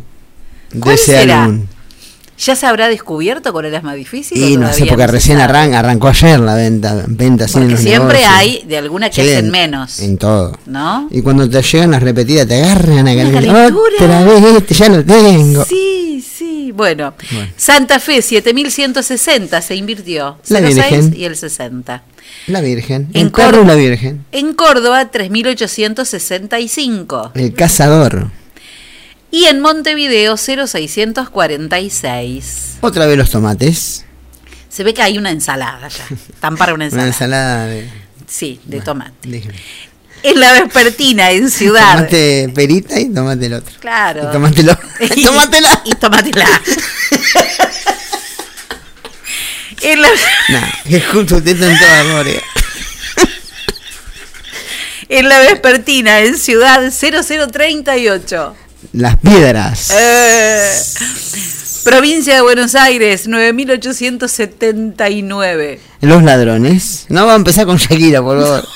de 0.73 0.81
¿Cuál 0.81 0.95
ese 0.95 1.05
será? 1.19 1.45
álbum. 1.45 1.67
¿Ya 2.39 2.55
se 2.55 2.67
habrá 2.67 2.89
descubierto 2.89 3.51
cuál 3.53 3.65
es 3.67 3.83
más 3.83 3.97
difícil? 3.97 4.37
Y 4.43 4.57
no 4.59 4.71
sé, 4.73 4.85
porque 4.87 5.03
se 5.05 5.07
recién 5.07 5.39
arran- 5.39 5.73
arrancó 5.75 6.09
ayer 6.09 6.39
la 6.41 6.55
venta, 6.55 7.05
venta 7.09 7.45
en 7.47 7.53
Porque 7.53 7.77
siempre 7.79 8.19
negocios. 8.19 8.35
hay 8.35 8.63
de 8.67 8.77
alguna 8.79 9.09
que 9.09 9.23
Sí, 9.23 9.29
hacen 9.31 9.47
en- 9.47 9.51
menos. 9.51 10.01
En 10.01 10.19
todo. 10.19 10.59
¿No? 10.67 11.09
Y 11.11 11.23
cuando 11.23 11.49
te 11.49 11.63
llegan 11.63 11.93
las 11.93 12.03
repetidas, 12.03 12.47
te 12.47 12.63
agarran 12.63 13.09
a 13.09 13.15
calentura. 13.17 13.69
Otra 13.69 14.25
vez, 14.25 14.45
este 14.59 14.75
ya 14.75 14.89
lo 14.91 15.03
tengo. 15.05 15.65
Sí, 15.65 16.23
sí. 16.37 16.73
Bueno, 16.73 17.15
Bueno. 17.33 17.49
Santa 17.57 17.99
Fe, 18.01 18.21
7160 18.21 19.63
se 19.63 19.75
invirtió. 19.77 20.37
La 20.49 20.61
06 20.61 20.75
Virgen. 20.91 21.15
y 21.17 21.25
el 21.25 21.37
60. 21.37 22.03
La 22.49 22.61
Virgen. 22.61 23.09
En 23.15 23.31
Córdoba- 23.31 23.69
la 23.69 23.75
Virgen. 23.77 24.27
En 24.33 24.53
Córdoba, 24.53 25.11
3865. 25.11 27.31
El 27.35 27.55
cazador. 27.55 28.27
Y 29.37 29.45
en 29.45 29.61
Montevideo, 29.61 30.37
0646. 30.39 32.79
Otra 32.81 33.05
vez 33.05 33.19
los 33.19 33.29
tomates. 33.31 34.07
Se 34.71 34.83
ve 34.83 34.95
que 34.95 35.03
hay 35.03 35.19
una 35.19 35.31
ensalada 35.31 35.89
ya. 35.89 36.07
Están 36.33 36.57
para 36.57 36.73
una 36.73 36.87
Una 36.91 37.05
ensalada. 37.05 37.09
ensalada 37.09 37.67
de. 37.67 37.87
Sí, 38.27 38.59
de 38.65 38.81
tomate. 38.81 39.13
déjeme. 39.29 39.57
En 40.23 40.41
la 40.41 40.53
vespertina, 40.53 41.33
en 41.33 41.51
Ciudad. 41.59 41.97
Tomate 41.97 42.51
perita 42.55 42.99
y 42.99 43.13
tomate 43.13 43.45
el 43.45 43.53
otro. 43.53 43.75
Claro. 43.79 44.27
Y 44.27 44.33
tomatelo. 44.33 44.73
Y-. 45.15 45.21
Y 45.21 45.25
tomatela. 45.97 46.49
en, 49.83 50.01
la, 50.01 50.09
Nah, 50.49 50.71
que 50.89 51.01
justo 51.03 51.37
usted 51.37 51.53
está 51.61 51.71
en 51.71 51.79
toda 51.79 52.05
memoria. 52.05 52.41
En 55.11 55.29
la 55.29 55.41
vespertina, 55.41 56.21
en 56.21 56.39
Ciudad 56.39 56.91
0038. 56.91 58.57
Las 58.97 59.17
piedras. 59.19 59.93
Eh, 59.95 60.73
provincia 61.85 62.35
de 62.37 62.41
Buenos 62.41 62.75
Aires, 62.75 63.29
9879. 63.29 65.81
Los 66.01 66.23
ladrones. 66.23 67.05
No 67.11 67.27
va 67.27 67.35
a 67.35 67.37
empezar 67.37 67.67
con 67.67 67.77
Shakira, 67.77 68.23
por 68.23 68.41
favor. 68.41 68.67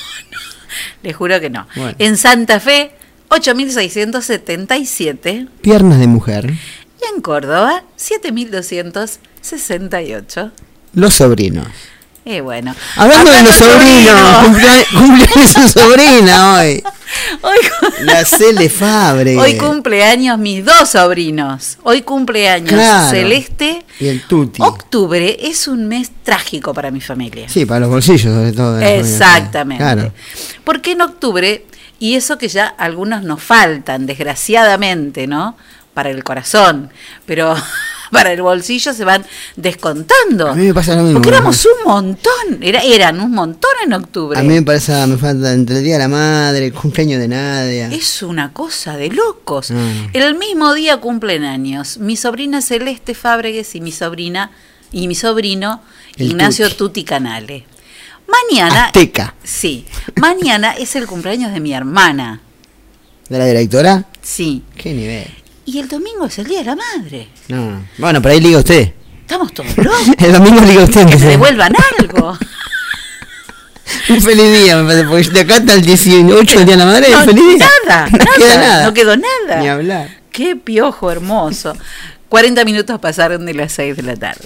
Les 1.01 1.15
juro 1.15 1.41
que 1.41 1.49
no. 1.49 1.67
Bueno. 1.75 1.95
En 1.97 2.17
Santa 2.17 2.59
Fe, 2.59 2.91
8677. 3.29 5.47
Piernas 5.61 5.97
de 5.97 6.05
mujer. 6.05 6.51
Y 6.51 7.15
en 7.15 7.21
Córdoba, 7.23 7.83
7268. 7.95 10.51
Los 10.93 11.15
sobrinos. 11.15 11.65
Y 12.23 12.39
bueno. 12.39 12.75
Hablando 12.97 13.31
de 13.31 13.43
los 13.43 13.55
sobrinos, 13.55 14.21
cumplea- 14.45 14.85
cumpleaños 14.97 15.51
su 15.53 15.67
sobrina 15.79 16.53
hoy. 16.55 16.83
Hoy, 17.41 17.57
La 18.01 18.23
Cele 18.23 18.69
Fabre. 18.69 19.37
hoy 19.37 19.57
cumpleaños 19.57 20.37
mis 20.37 20.63
dos 20.63 20.89
sobrinos. 20.89 21.77
Hoy 21.83 22.03
cumpleaños 22.03 22.69
Claro. 22.71 23.09
Celeste. 23.09 23.83
Y 23.99 24.07
el 24.07 24.21
Tuti. 24.27 24.61
Octubre 24.61 25.35
es 25.41 25.67
un 25.67 25.87
mes 25.87 26.11
trágico 26.23 26.73
para 26.73 26.91
mi 26.91 27.01
familia. 27.01 27.49
Sí, 27.49 27.65
para 27.65 27.81
los 27.81 27.89
bolsillos 27.89 28.33
sobre 28.33 28.51
todo. 28.53 28.79
Exactamente. 28.79 29.83
Claro. 29.83 30.13
Porque 30.63 30.91
en 30.91 31.01
octubre, 31.01 31.65
y 31.99 32.15
eso 32.15 32.37
que 32.37 32.47
ya 32.47 32.67
algunos 32.67 33.23
nos 33.23 33.41
faltan, 33.41 34.05
desgraciadamente, 34.05 35.25
¿no? 35.27 35.57
Para 35.95 36.11
el 36.11 36.23
corazón, 36.23 36.91
pero 37.25 37.55
para 38.11 38.31
el 38.31 38.41
bolsillo 38.41 38.93
se 38.93 39.05
van 39.05 39.25
descontando. 39.55 40.49
A 40.49 40.55
mí 40.55 40.65
me 40.67 40.73
pasa 40.73 40.95
lo 40.95 41.03
mismo. 41.03 41.21
Porque 41.21 41.29
éramos 41.29 41.65
un 41.65 41.89
montón, 41.89 42.61
era, 42.61 42.81
eran 42.81 43.19
un 43.19 43.31
montón 43.31 43.71
en 43.83 43.93
octubre. 43.93 44.37
A 44.39 44.43
mí 44.43 44.49
me 44.49 44.61
parece, 44.61 44.93
me 45.07 45.17
falta 45.17 45.53
entre 45.53 45.77
el 45.77 45.83
Día 45.83 45.93
de 45.93 45.99
la 45.99 46.07
Madre, 46.07 46.65
el 46.67 46.73
cumpleaños 46.73 47.19
de 47.19 47.27
Nadia. 47.27 47.89
Es 47.91 48.21
una 48.21 48.53
cosa 48.53 48.97
de 48.97 49.09
locos. 49.09 49.71
Mm. 49.71 50.09
El 50.13 50.35
mismo 50.35 50.73
día 50.73 50.97
cumplen 50.97 51.43
años 51.43 51.97
mi 51.97 52.17
sobrina 52.17 52.61
Celeste 52.61 53.13
Fábregues 53.13 53.75
y 53.75 53.81
mi 53.81 53.91
sobrina 53.91 54.51
y 54.91 55.07
mi 55.07 55.15
sobrino 55.15 55.81
El 56.17 56.27
Ignacio 56.27 56.67
Tuti. 56.67 56.77
Tuti 56.77 57.03
Canale. 57.03 57.65
Mañana, 58.27 58.85
Azteca. 58.85 59.35
sí, 59.43 59.85
mañana 60.15 60.71
es 60.71 60.95
el 60.95 61.05
cumpleaños 61.05 61.53
de 61.53 61.59
mi 61.59 61.73
hermana. 61.73 62.41
¿De 63.27 63.37
la 63.37 63.45
directora? 63.45 64.05
Sí. 64.21 64.63
¿Qué 64.75 64.93
nivel? 64.93 65.40
Y 65.65 65.79
el 65.79 65.87
domingo 65.87 66.25
es 66.25 66.37
el 66.39 66.45
Día 66.47 66.59
de 66.59 66.65
la 66.65 66.75
Madre. 66.75 67.27
No, 67.47 67.71
no. 67.71 67.85
Bueno, 67.97 68.21
por 68.21 68.31
ahí 68.31 68.39
liga 68.41 68.57
usted. 68.59 68.93
Estamos 69.21 69.53
todos 69.53 69.75
locos. 69.77 70.07
El 70.17 70.33
domingo 70.33 70.61
liga 70.61 70.83
usted. 70.83 71.07
que 71.07 71.19
se 71.19 71.27
devuelvan 71.27 71.73
algo. 71.99 72.37
Un 74.09 74.21
feliz 74.21 74.63
día, 74.63 74.77
me 74.77 74.83
parece, 74.87 75.07
porque 75.07 75.29
de 75.29 75.39
acá 75.41 75.55
hasta 75.57 75.73
el 75.73 75.81
18 75.81 76.59
el 76.59 76.65
Día 76.65 76.75
de 76.75 76.77
la 76.77 76.85
Madre, 76.85 77.09
No, 77.11 77.19
feliz 77.23 77.43
día. 77.57 77.67
nada, 77.87 78.07
no 78.11 78.17
nada, 78.17 78.35
queda 78.37 78.57
nada. 78.57 78.85
no 78.85 78.93
quedó 78.93 79.15
nada. 79.17 79.61
Ni 79.61 79.67
hablar. 79.67 80.09
Qué 80.31 80.55
piojo 80.55 81.11
hermoso. 81.11 81.75
40 82.29 82.63
minutos 82.65 82.99
pasaron 82.99 83.45
de 83.45 83.53
las 83.53 83.73
6 83.73 83.97
de 83.97 84.03
la 84.03 84.15
tarde. 84.15 84.45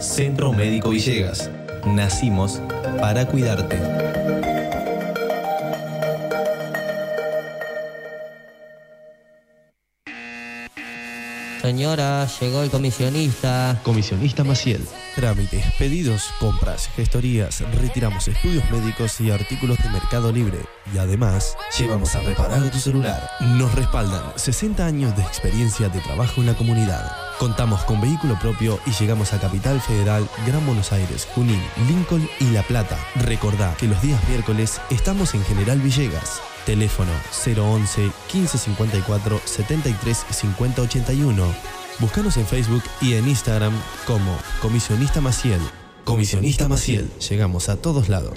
Centro 0.00 0.50
Médico 0.52 0.90
Villegas. 0.90 1.50
Nacimos 1.84 2.62
para 3.00 3.26
cuidarte. 3.26 3.78
Señora, 11.60 12.26
llegó 12.40 12.62
el 12.62 12.70
comisionista. 12.70 13.78
Comisionista 13.84 14.42
Maciel. 14.42 14.86
Trámites, 15.14 15.64
pedidos, 15.78 16.30
compras, 16.40 16.88
gestorías, 16.96 17.60
retiramos 17.74 18.26
estudios 18.26 18.68
médicos 18.70 19.20
y 19.20 19.30
artículos 19.30 19.76
de 19.82 19.90
Mercado 19.90 20.32
Libre. 20.32 20.58
Y 20.94 20.98
además, 20.98 21.56
llevamos 21.78 22.14
a 22.14 22.20
reparar 22.20 22.70
tu 22.70 22.78
celular. 22.78 23.30
Nos 23.40 23.74
respaldan 23.74 24.22
60 24.36 24.84
años 24.84 25.14
de 25.14 25.22
experiencia 25.22 25.90
de 25.90 26.00
trabajo 26.00 26.40
en 26.40 26.46
la 26.46 26.54
comunidad. 26.54 27.29
Contamos 27.40 27.84
con 27.84 28.02
vehículo 28.02 28.38
propio 28.38 28.78
y 28.84 28.90
llegamos 28.90 29.32
a 29.32 29.40
Capital 29.40 29.80
Federal, 29.80 30.28
Gran 30.46 30.66
Buenos 30.66 30.92
Aires, 30.92 31.26
Junín, 31.34 31.62
Lincoln 31.88 32.28
y 32.38 32.50
La 32.50 32.62
Plata. 32.62 32.98
Recordá 33.14 33.74
que 33.78 33.88
los 33.88 34.02
días 34.02 34.20
miércoles 34.28 34.78
estamos 34.90 35.32
en 35.32 35.42
General 35.46 35.80
Villegas. 35.80 36.42
Teléfono 36.66 37.10
011 37.32 38.02
1554 38.02 39.40
73 39.42 40.26
50 40.28 40.82
81. 40.82 41.46
Búscanos 41.98 42.36
en 42.36 42.46
Facebook 42.46 42.82
y 43.00 43.14
en 43.14 43.26
Instagram 43.26 43.72
como 44.06 44.36
Comisionista 44.60 45.22
Maciel. 45.22 45.62
Comisionista 46.04 46.68
Maciel. 46.68 47.10
Llegamos 47.26 47.70
a 47.70 47.76
todos 47.76 48.10
lados. 48.10 48.36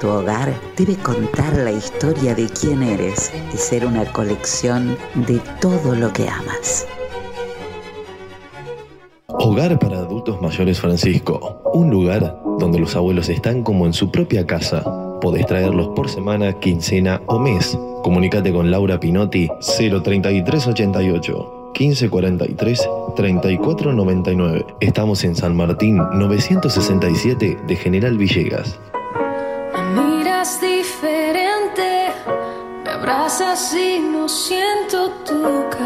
Tu 0.00 0.08
hogar 0.08 0.52
debe 0.76 0.94
contar 0.96 1.56
la 1.56 1.72
historia 1.72 2.34
de 2.34 2.46
quién 2.48 2.82
eres 2.82 3.32
y 3.54 3.56
ser 3.56 3.86
una 3.86 4.04
colección 4.12 4.98
de 5.26 5.40
todo 5.60 5.94
lo 5.94 6.12
que 6.12 6.28
amas. 6.28 6.86
Hogar 9.28 9.78
para 9.78 9.98
Adultos 9.98 10.40
Mayores 10.42 10.80
Francisco. 10.80 11.62
Un 11.72 11.90
lugar 11.90 12.38
donde 12.58 12.78
los 12.78 12.94
abuelos 12.94 13.30
están 13.30 13.62
como 13.62 13.86
en 13.86 13.94
su 13.94 14.10
propia 14.10 14.46
casa. 14.46 14.84
Podés 15.22 15.46
traerlos 15.46 15.88
por 15.96 16.10
semana, 16.10 16.52
quincena 16.60 17.22
o 17.26 17.38
mes. 17.38 17.78
Comunicate 18.02 18.52
con 18.52 18.70
Laura 18.70 19.00
Pinotti 19.00 19.48
03388 19.78 21.72
1543 21.78 22.88
3499. 23.16 24.66
Estamos 24.80 25.24
en 25.24 25.34
San 25.34 25.56
Martín 25.56 25.96
967 25.96 27.56
de 27.66 27.76
General 27.76 28.18
Villegas. 28.18 28.78
Abrazas 33.06 33.72
y 33.72 34.00
no 34.00 34.28
siento 34.28 35.10
tu 35.24 35.70
calor. 35.70 35.85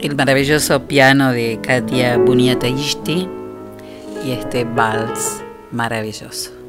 El 0.00 0.16
maravilloso 0.16 0.86
piano 0.86 1.30
de 1.32 1.58
Katia 1.62 2.16
Buniatayishti 2.16 3.28
y 4.24 4.30
este 4.32 4.64
vals 4.64 5.42
maravilloso. 5.72 6.59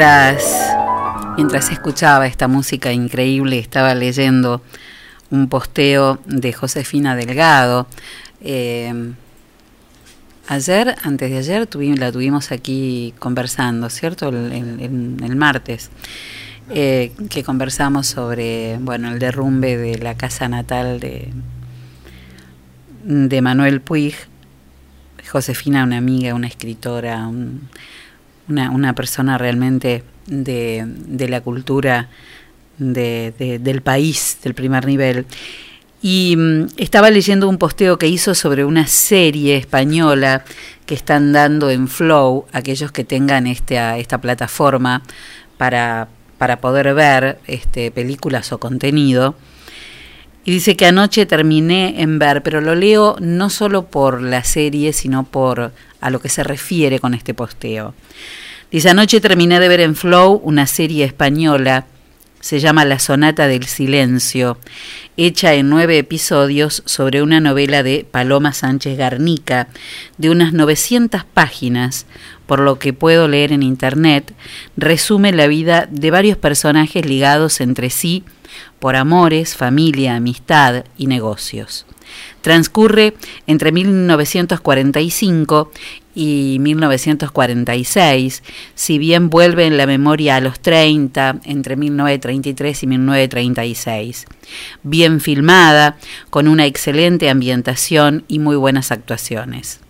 Mientras, 0.00 0.76
mientras 1.38 1.70
escuchaba 1.72 2.26
esta 2.26 2.48
música 2.48 2.92
increíble, 2.92 3.58
estaba 3.58 3.94
leyendo 3.94 4.60
un 5.30 5.48
posteo 5.48 6.18
de 6.26 6.52
Josefina 6.52 7.16
Delgado. 7.16 7.86
Eh, 8.42 8.92
ayer, 10.48 10.94
antes 11.02 11.30
de 11.30 11.38
ayer, 11.38 11.66
la 11.98 12.12
tuvimos 12.12 12.52
aquí 12.52 13.14
conversando, 13.18 13.88
¿cierto? 13.88 14.28
El- 14.28 15.18
el 15.24 15.36
martes. 15.36 15.88
eh, 16.68 17.12
que 17.30 17.42
conversamos 17.42 18.06
sobre 18.06 18.76
bueno 18.80 19.10
el 19.12 19.18
derrumbe 19.18 19.78
de 19.78 19.96
la 19.98 20.14
casa 20.16 20.46
natal 20.48 21.00
de, 21.00 21.32
de 23.02 23.40
Manuel 23.40 23.80
Puig. 23.80 24.14
Josefina, 25.30 25.84
una 25.84 25.96
amiga, 25.96 26.34
una 26.34 26.48
escritora, 26.48 27.26
un- 27.28 27.70
una, 28.48 28.70
una 28.70 28.94
persona 28.94 29.38
realmente 29.38 30.02
de, 30.26 30.84
de 30.86 31.28
la 31.28 31.40
cultura 31.40 32.08
de- 32.78 33.32
de- 33.38 33.58
del 33.58 33.80
país, 33.82 34.38
del 34.42 34.54
primer 34.54 34.86
nivel. 34.86 35.24
Y 36.02 36.34
mm, 36.36 36.66
estaba 36.76 37.10
leyendo 37.10 37.48
un 37.48 37.58
posteo 37.58 37.98
que 37.98 38.06
hizo 38.08 38.34
sobre 38.34 38.64
una 38.64 38.86
serie 38.86 39.56
española 39.56 40.44
que 40.84 40.94
están 40.94 41.32
dando 41.32 41.70
en 41.70 41.88
Flow, 41.88 42.46
aquellos 42.52 42.92
que 42.92 43.02
tengan 43.04 43.46
esta, 43.46 43.98
esta 43.98 44.18
plataforma 44.20 45.02
para, 45.56 46.08
para 46.38 46.60
poder 46.60 46.94
ver 46.94 47.38
este, 47.46 47.90
películas 47.90 48.52
o 48.52 48.58
contenido. 48.58 49.34
Y 50.46 50.52
dice 50.52 50.76
que 50.76 50.86
anoche 50.86 51.26
terminé 51.26 52.00
en 52.00 52.20
ver, 52.20 52.44
pero 52.44 52.60
lo 52.60 52.76
leo 52.76 53.16
no 53.20 53.50
solo 53.50 53.86
por 53.86 54.22
la 54.22 54.44
serie, 54.44 54.92
sino 54.92 55.24
por 55.24 55.72
a 56.00 56.10
lo 56.10 56.20
que 56.20 56.28
se 56.28 56.44
refiere 56.44 57.00
con 57.00 57.14
este 57.14 57.34
posteo. 57.34 57.94
Dice, 58.70 58.90
anoche 58.90 59.20
terminé 59.20 59.58
de 59.58 59.68
ver 59.68 59.80
en 59.80 59.96
Flow 59.96 60.40
una 60.44 60.68
serie 60.68 61.04
española, 61.04 61.86
se 62.38 62.60
llama 62.60 62.84
La 62.84 63.00
Sonata 63.00 63.48
del 63.48 63.64
Silencio, 63.64 64.56
hecha 65.16 65.54
en 65.54 65.68
nueve 65.68 65.98
episodios 65.98 66.84
sobre 66.86 67.22
una 67.22 67.40
novela 67.40 67.82
de 67.82 68.06
Paloma 68.08 68.52
Sánchez 68.52 68.96
Garnica, 68.96 69.66
de 70.16 70.30
unas 70.30 70.52
900 70.52 71.24
páginas, 71.24 72.06
por 72.46 72.60
lo 72.60 72.78
que 72.78 72.92
puedo 72.92 73.28
leer 73.28 73.52
en 73.52 73.62
internet, 73.62 74.32
resume 74.76 75.32
la 75.32 75.46
vida 75.46 75.88
de 75.90 76.10
varios 76.10 76.38
personajes 76.38 77.04
ligados 77.04 77.60
entre 77.60 77.90
sí 77.90 78.24
por 78.78 78.96
amores, 78.96 79.56
familia, 79.56 80.16
amistad 80.16 80.84
y 80.96 81.06
negocios. 81.06 81.86
Transcurre 82.40 83.14
entre 83.46 83.72
1945 83.72 85.72
y 86.14 86.58
1946, 86.60 88.42
si 88.74 88.98
bien 88.98 89.28
vuelve 89.28 89.66
en 89.66 89.76
la 89.76 89.86
memoria 89.86 90.36
a 90.36 90.40
los 90.40 90.60
30, 90.60 91.40
entre 91.44 91.76
1933 91.76 92.82
y 92.82 92.86
1936. 92.86 94.26
Bien 94.82 95.20
filmada, 95.20 95.98
con 96.30 96.48
una 96.48 96.64
excelente 96.64 97.28
ambientación 97.28 98.24
y 98.28 98.38
muy 98.38 98.56
buenas 98.56 98.92
actuaciones. 98.92 99.80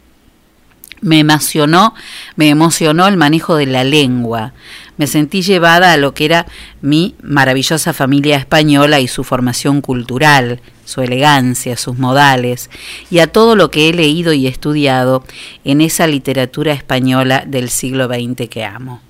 Me 1.02 1.18
emocionó, 1.18 1.94
me 2.36 2.48
emocionó 2.48 3.06
el 3.06 3.16
manejo 3.16 3.56
de 3.56 3.66
la 3.66 3.84
lengua. 3.84 4.52
Me 4.96 5.06
sentí 5.06 5.42
llevada 5.42 5.92
a 5.92 5.96
lo 5.98 6.14
que 6.14 6.24
era 6.24 6.46
mi 6.80 7.14
maravillosa 7.22 7.92
familia 7.92 8.36
española 8.36 8.98
y 9.00 9.08
su 9.08 9.22
formación 9.22 9.82
cultural, 9.82 10.60
su 10.84 11.02
elegancia, 11.02 11.76
sus 11.76 11.98
modales, 11.98 12.70
y 13.10 13.18
a 13.18 13.26
todo 13.26 13.56
lo 13.56 13.70
que 13.70 13.88
he 13.88 13.92
leído 13.92 14.32
y 14.32 14.46
estudiado 14.46 15.22
en 15.64 15.82
esa 15.82 16.06
literatura 16.06 16.72
española 16.72 17.44
del 17.46 17.68
siglo 17.68 18.06
XX 18.06 18.48
que 18.48 18.64
amo. 18.64 19.02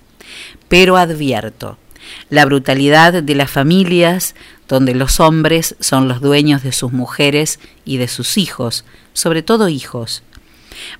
Pero 0.68 0.97
advierto, 0.97 1.78
la 2.30 2.45
brutalidad 2.45 3.22
de 3.22 3.34
las 3.34 3.51
familias 3.51 4.34
donde 4.68 4.95
los 4.95 5.20
hombres 5.20 5.76
son 5.80 6.09
los 6.09 6.20
dueños 6.20 6.62
de 6.62 6.72
sus 6.72 6.93
mujeres 6.93 7.61
y 7.84 7.99
de 7.99 8.09
sus 8.09 8.37
hijos, 8.37 8.84
sobre 9.12 9.43
todo 9.43 9.68
hijos, 9.68 10.22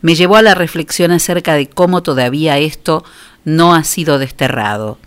me 0.01 0.15
llevó 0.15 0.37
a 0.37 0.43
la 0.43 0.55
reflexión 0.55 1.11
acerca 1.11 1.55
de 1.55 1.69
cómo 1.69 2.03
todavía 2.03 2.59
esto 2.59 3.05
no 3.45 3.75
ha 3.75 3.85
sido 3.85 4.19
desterrado. 4.19 4.99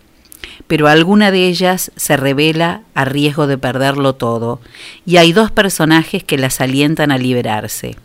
Pero 0.68 0.88
alguna 0.88 1.32
de 1.32 1.48
ellas 1.48 1.92
se 1.96 2.16
revela 2.16 2.82
a 2.94 3.06
riesgo 3.06 3.48
de 3.48 3.58
perderlo 3.58 4.16
todo, 4.16 4.62
y 5.06 5.18
hay 5.18 5.34
dos 5.34 5.52
personajes 5.52 6.24
que 6.24 6.38
las 6.38 6.62
alientan 6.62 7.12
a 7.12 7.18
liberarse. 7.18 7.98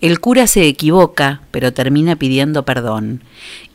El 0.00 0.20
cura 0.20 0.46
se 0.46 0.66
equivoca, 0.66 1.42
pero 1.50 1.72
termina 1.72 2.16
pidiendo 2.16 2.64
perdón, 2.64 3.22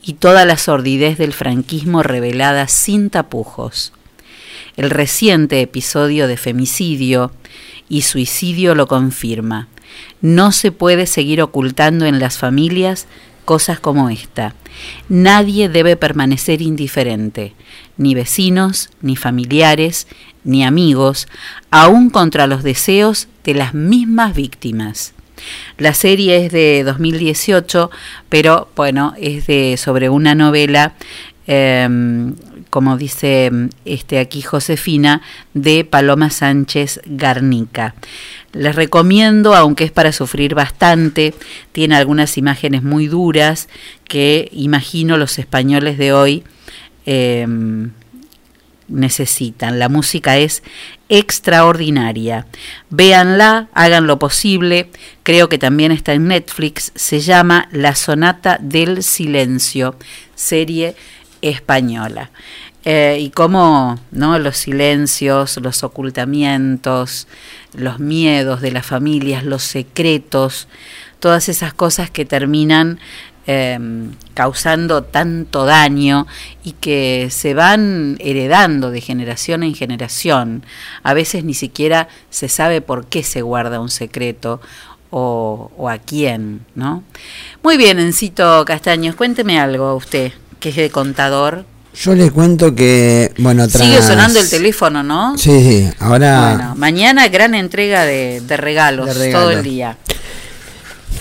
y 0.03 0.13
toda 0.13 0.45
la 0.45 0.57
sordidez 0.57 1.17
del 1.17 1.33
franquismo 1.33 2.03
revelada 2.03 2.67
sin 2.67 3.09
tapujos. 3.09 3.93
El 4.77 4.89
reciente 4.89 5.61
episodio 5.61 6.27
de 6.27 6.38
femicidio 6.38 7.31
y 7.89 8.01
suicidio 8.01 8.75
lo 8.75 8.88
confirma. 8.88 9.67
No 10.21 10.51
se 10.51 10.71
puede 10.71 11.05
seguir 11.05 11.41
ocultando 11.41 12.05
en 12.05 12.19
las 12.19 12.38
familias 12.38 13.07
cosas 13.45 13.79
como 13.79 14.09
esta. 14.09 14.55
Nadie 15.07 15.69
debe 15.69 15.95
permanecer 15.95 16.61
indiferente, 16.61 17.53
ni 17.97 18.15
vecinos, 18.15 18.89
ni 19.01 19.15
familiares, 19.15 20.07
ni 20.43 20.63
amigos, 20.63 21.27
aun 21.71 22.09
contra 22.09 22.47
los 22.47 22.63
deseos 22.63 23.27
de 23.43 23.53
las 23.53 23.73
mismas 23.73 24.36
víctimas. 24.36 25.13
La 25.77 25.93
serie 25.93 26.45
es 26.45 26.51
de 26.51 26.83
2018, 26.83 27.91
pero 28.29 28.69
bueno, 28.75 29.13
es 29.19 29.47
de 29.47 29.77
sobre 29.77 30.09
una 30.09 30.33
novela 30.33 30.93
eh, 31.47 31.87
como 32.69 32.97
dice 32.97 33.51
este 33.85 34.19
aquí 34.19 34.41
Josefina, 34.41 35.21
de 35.53 35.85
Paloma 35.85 36.29
Sánchez 36.29 37.01
Garnica. 37.05 37.95
Les 38.51 38.75
recomiendo, 38.75 39.55
aunque 39.55 39.85
es 39.85 39.91
para 39.91 40.11
sufrir 40.11 40.55
bastante, 40.55 41.33
tiene 41.71 41.95
algunas 41.95 42.37
imágenes 42.37 42.83
muy 42.83 43.07
duras 43.07 43.69
que 44.05 44.49
imagino 44.51 45.17
los 45.17 45.39
españoles 45.39 45.97
de 45.97 46.13
hoy 46.13 46.43
eh, 47.05 47.47
necesitan. 48.87 49.79
La 49.79 49.89
música 49.89 50.37
es 50.37 50.63
extraordinaria. 51.09 52.45
Véanla, 52.89 53.69
hagan 53.73 54.07
lo 54.07 54.19
posible. 54.19 54.89
Creo 55.23 55.49
que 55.49 55.57
también 55.57 55.91
está 55.91 56.13
en 56.13 56.27
Netflix. 56.27 56.91
Se 56.95 57.19
llama 57.19 57.67
La 57.71 57.95
Sonata 57.95 58.57
del 58.61 59.03
Silencio, 59.03 59.95
serie 60.35 60.95
española. 61.49 62.31
Eh, 62.83 63.17
y 63.19 63.29
cómo 63.31 63.99
¿no? 64.11 64.37
los 64.37 64.57
silencios, 64.57 65.57
los 65.57 65.83
ocultamientos, 65.83 67.27
los 67.73 67.99
miedos 67.99 68.61
de 68.61 68.71
las 68.71 68.85
familias, 68.85 69.43
los 69.43 69.63
secretos, 69.63 70.67
todas 71.19 71.49
esas 71.49 71.73
cosas 71.73 72.11
que 72.11 72.25
terminan 72.25 72.99
eh, 73.47 73.79
causando 74.33 75.03
tanto 75.03 75.65
daño 75.65 76.27
y 76.63 76.73
que 76.73 77.29
se 77.31 77.53
van 77.53 78.17
heredando 78.19 78.91
de 78.91 79.01
generación 79.01 79.63
en 79.63 79.73
generación. 79.73 80.63
A 81.01 81.13
veces 81.13 81.43
ni 81.43 81.53
siquiera 81.53 82.07
se 82.29 82.49
sabe 82.49 82.81
por 82.81 83.07
qué 83.07 83.23
se 83.23 83.41
guarda 83.41 83.79
un 83.79 83.89
secreto 83.89 84.61
o, 85.17 85.89
a 85.89 85.97
quién, 85.97 86.65
¿no? 86.75 87.03
Muy 87.63 87.77
bien, 87.77 87.99
Encito 87.99 88.65
Castaños, 88.65 89.15
cuénteme 89.15 89.59
algo 89.59 89.95
usted, 89.95 90.33
que 90.60 90.70
es 90.70 90.76
de 90.76 90.89
contador. 90.89 91.66
Yo 91.95 92.14
le 92.14 92.30
cuento 92.30 92.76
que, 92.76 93.32
bueno, 93.38 93.68
tras... 93.70 93.86
Sigue 93.88 94.01
sonando 94.01 94.39
el 94.39 94.49
teléfono, 94.49 95.01
¿no? 95.01 95.38
Sí, 95.38 95.49
sí, 95.62 95.89
ahora 95.99 96.56
Bueno, 96.56 96.76
mañana 96.76 97.28
gran 97.30 97.56
entrega 97.56 98.03
de, 98.03 98.41
de 98.41 98.58
regalos, 98.58 99.18
De 99.18 99.32
todo 99.32 99.51
el 99.51 99.64
día. 99.64 99.95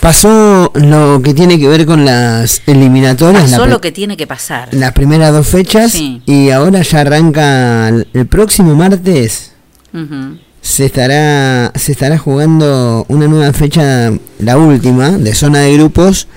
pasó 0.01 0.71
lo 0.75 1.21
que 1.23 1.33
tiene 1.33 1.57
que 1.59 1.67
ver 1.67 1.85
con 1.85 2.05
las 2.05 2.61
eliminatorias, 2.67 3.43
la 3.43 3.49
Pasó 3.51 3.63
pri- 3.63 3.71
lo 3.71 3.81
que 3.81 3.91
tiene 3.91 4.17
que 4.17 4.27
pasar. 4.27 4.69
las 4.73 4.91
primeras 4.91 5.31
dos 5.31 5.47
fechas, 5.47 5.91
Sí. 5.93 6.21
y 6.25 6.49
ahora 6.49 6.81
ya 6.81 6.99
arranca 7.01 7.87
el, 7.89 8.27
próximo 8.27 8.75
martes. 8.75 9.51
Ujú. 9.93 10.37
Se 10.61 10.85
estará, 10.85 11.71
se 11.75 11.91
estará 11.91 12.17
jugando 12.17 13.05
una 13.07 13.27
nueva 13.27 13.53
fecha, 13.53 14.11
la 14.39 14.57
última, 14.57 15.11
de 15.11 15.33
zona 15.35 15.59
de 15.59 15.73
grupos. 15.75 16.27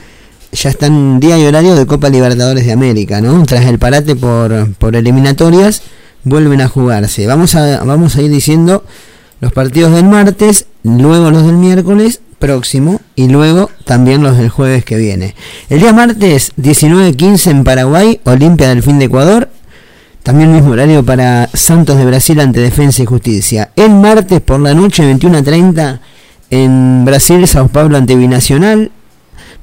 Ya 0.53 0.71
está 0.71 0.87
en 0.87 1.21
día 1.21 1.39
y 1.39 1.45
horario 1.45 1.75
de 1.75 1.87
Copa 1.87 2.09
Libertadores 2.09 2.65
de 2.65 2.73
América, 2.73 3.21
¿no? 3.21 3.45
Tras 3.45 3.67
el 3.67 3.79
parate 3.79 4.17
por, 4.17 4.73
por 4.75 4.97
eliminatorias, 4.97 5.83
vuelven 6.25 6.61
a 6.61 6.69
jugarse. 6.69 7.27
Vamos 7.27 7.55
a, 7.55 7.85
vamos 7.85 8.17
a 8.17 8.23
ir 8.23 8.31
diciendo 8.31 8.85
los 9.41 9.53
partidos 9.53 9.93
del 9.93 10.05
martes, 10.05 10.67
luego 10.83 11.31
los 11.31 11.45
del 11.45 11.57
miércoles 11.57 12.21
próximo 12.39 13.01
y 13.15 13.29
luego 13.29 13.71
también 13.85 14.23
los 14.23 14.37
del 14.37 14.49
jueves 14.49 14.85
que 14.85 14.97
viene. 14.97 15.35
El 15.69 15.81
día 15.81 15.93
martes 15.93 16.53
19.15 16.57 17.51
en 17.51 17.65
Paraguay, 17.65 18.21
Olimpia 18.25 18.69
del 18.69 18.83
Fin 18.83 18.99
de 18.99 19.07
Ecuador, 19.07 19.51
también 20.23 20.53
mismo 20.53 20.73
horario 20.73 21.05
para 21.05 21.49
Santos 21.53 21.97
de 21.97 22.05
Brasil 22.05 22.39
ante 22.41 22.61
Defensa 22.61 23.03
y 23.03 23.07
Justicia. 23.07 23.71
El 23.77 23.91
martes 23.91 24.41
por 24.41 24.61
la 24.61 24.75
noche 24.75 25.03
21.30 25.03 26.01
en 26.51 27.05
Brasil, 27.05 27.47
Sao 27.47 27.69
Paulo 27.69 27.97
ante 27.97 28.15
Binacional. 28.17 28.91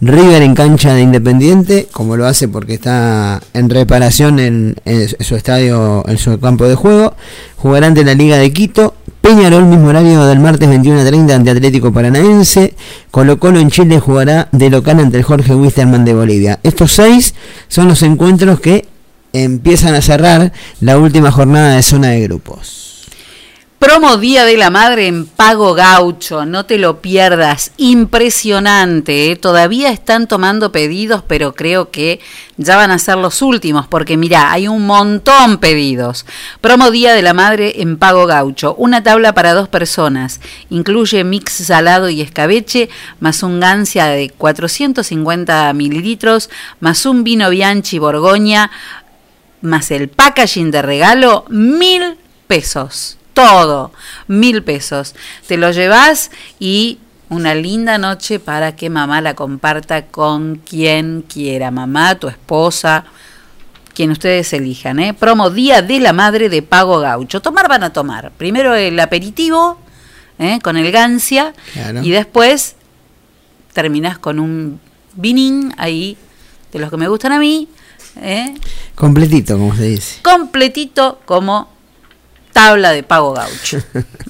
River 0.01 0.41
en 0.41 0.55
cancha 0.55 0.93
de 0.93 1.01
Independiente, 1.01 1.87
como 1.91 2.17
lo 2.17 2.25
hace 2.25 2.47
porque 2.47 2.73
está 2.73 3.41
en 3.53 3.69
reparación 3.69 4.39
en, 4.39 4.75
su 5.21 5.35
estadio, 5.35 6.03
en 6.07 6.17
su 6.17 6.39
campo 6.39 6.67
de 6.67 6.75
juego. 6.75 7.15
Jugará 7.55 7.87
ante 7.87 8.03
la 8.03 8.13
Liga 8.13 8.37
de 8.37 8.51
Quito. 8.51 8.93
Peñarol, 9.21 9.65
mismo 9.65 9.87
horario 9.87 10.25
del 10.25 10.39
martes 10.39 10.69
21.30 10.69 11.31
ante 11.31 11.49
Atlético 11.49 11.91
Paranaense. 11.91 12.75
Colo 13.09 13.39
Colo 13.39 13.59
en 13.59 13.71
Chile 13.71 13.99
jugará 13.99 14.49
de 14.51 14.69
local 14.69 14.99
ante 14.99 15.23
Jorge 15.23 15.55
Wisterman 15.55 16.05
de 16.05 16.13
Bolivia. 16.13 16.59
Estos 16.61 16.91
seis 16.91 17.33
son 17.67 17.87
los 17.87 18.03
encuentros 18.03 18.59
que 18.59 18.85
empiezan 19.33 19.95
a 19.95 20.01
cerrar 20.01 20.51
la 20.81 20.97
última 20.97 21.31
jornada 21.31 21.75
de 21.75 21.83
zona 21.83 22.09
de 22.09 22.21
grupos. 22.21 22.84
Promo 23.85 24.17
Día 24.17 24.45
de 24.45 24.57
la 24.57 24.71
Madre 24.71 25.05
en 25.05 25.27
Pago 25.27 25.75
Gaucho, 25.75 26.43
no 26.47 26.65
te 26.65 26.79
lo 26.79 27.03
pierdas, 27.03 27.71
impresionante, 27.77 29.29
¿eh? 29.29 29.35
todavía 29.35 29.91
están 29.91 30.25
tomando 30.25 30.71
pedidos, 30.71 31.21
pero 31.27 31.53
creo 31.53 31.91
que 31.91 32.19
ya 32.57 32.77
van 32.77 32.89
a 32.89 32.97
ser 32.97 33.17
los 33.17 33.43
últimos, 33.43 33.85
porque 33.85 34.17
mira, 34.17 34.51
hay 34.51 34.67
un 34.67 34.87
montón 34.87 35.59
pedidos. 35.59 36.25
Promo 36.61 36.89
Día 36.89 37.13
de 37.13 37.21
la 37.21 37.35
Madre 37.35 37.79
en 37.83 37.97
Pago 37.97 38.25
Gaucho, 38.25 38.73
una 38.73 39.03
tabla 39.03 39.35
para 39.35 39.53
dos 39.53 39.69
personas, 39.69 40.41
incluye 40.71 41.23
mix 41.23 41.53
salado 41.53 42.09
y 42.09 42.21
escabeche, 42.21 42.89
más 43.19 43.43
un 43.43 43.59
gancia 43.59 44.07
de 44.07 44.31
450 44.31 45.71
mililitros, 45.73 46.49
más 46.79 47.05
un 47.05 47.23
vino 47.23 47.51
Bianchi 47.51 47.99
Borgoña, 47.99 48.71
más 49.61 49.91
el 49.91 50.09
packaging 50.09 50.71
de 50.71 50.81
regalo, 50.81 51.45
mil 51.49 52.17
pesos. 52.47 53.19
Todo, 53.35 53.91
mil 54.27 54.63
pesos. 54.63 55.13
Te 55.47 55.57
lo 55.57 55.69
llevas 55.69 56.31
y 56.59 56.97
una 57.29 57.53
linda 57.53 57.99
noche 57.99 58.39
para 58.39 58.75
que 58.75 58.89
mamá 58.89 59.21
la 59.21 59.35
comparta 59.35 60.07
con 60.07 60.55
quien 60.67 61.21
quiera, 61.21 61.69
mamá, 61.69 62.15
tu 62.15 62.27
esposa, 62.27 63.05
quien 63.93 64.09
ustedes 64.11 64.51
elijan. 64.53 64.99
¿eh? 64.99 65.13
Promo 65.13 65.49
Día 65.51 65.81
de 65.83 65.99
la 65.99 66.13
Madre 66.13 66.49
de 66.49 66.61
Pago 66.61 66.99
Gaucho. 66.99 67.41
Tomar 67.41 67.67
van 67.69 67.83
a 67.83 67.93
tomar. 67.93 68.31
Primero 68.31 68.73
el 68.73 68.99
aperitivo 68.99 69.77
¿eh? 70.39 70.59
con 70.63 70.77
el 70.77 70.91
gancia 70.91 71.53
Claro. 71.73 72.01
y 72.03 72.09
después 72.11 72.75
terminás 73.73 74.17
con 74.17 74.39
un 74.39 74.79
vinín 75.15 75.73
ahí, 75.77 76.17
de 76.71 76.79
los 76.79 76.89
que 76.89 76.97
me 76.97 77.07
gustan 77.07 77.31
a 77.31 77.39
mí, 77.39 77.67
¿eh? 78.21 78.53
Completito, 78.95 79.57
como 79.57 79.75
se 79.75 79.83
dice. 79.83 80.19
completito 80.21 81.19
como 81.25 81.69
tabla 82.55 82.93
de 82.93 83.03
pago 83.03 83.33
gaucho. 83.33 83.79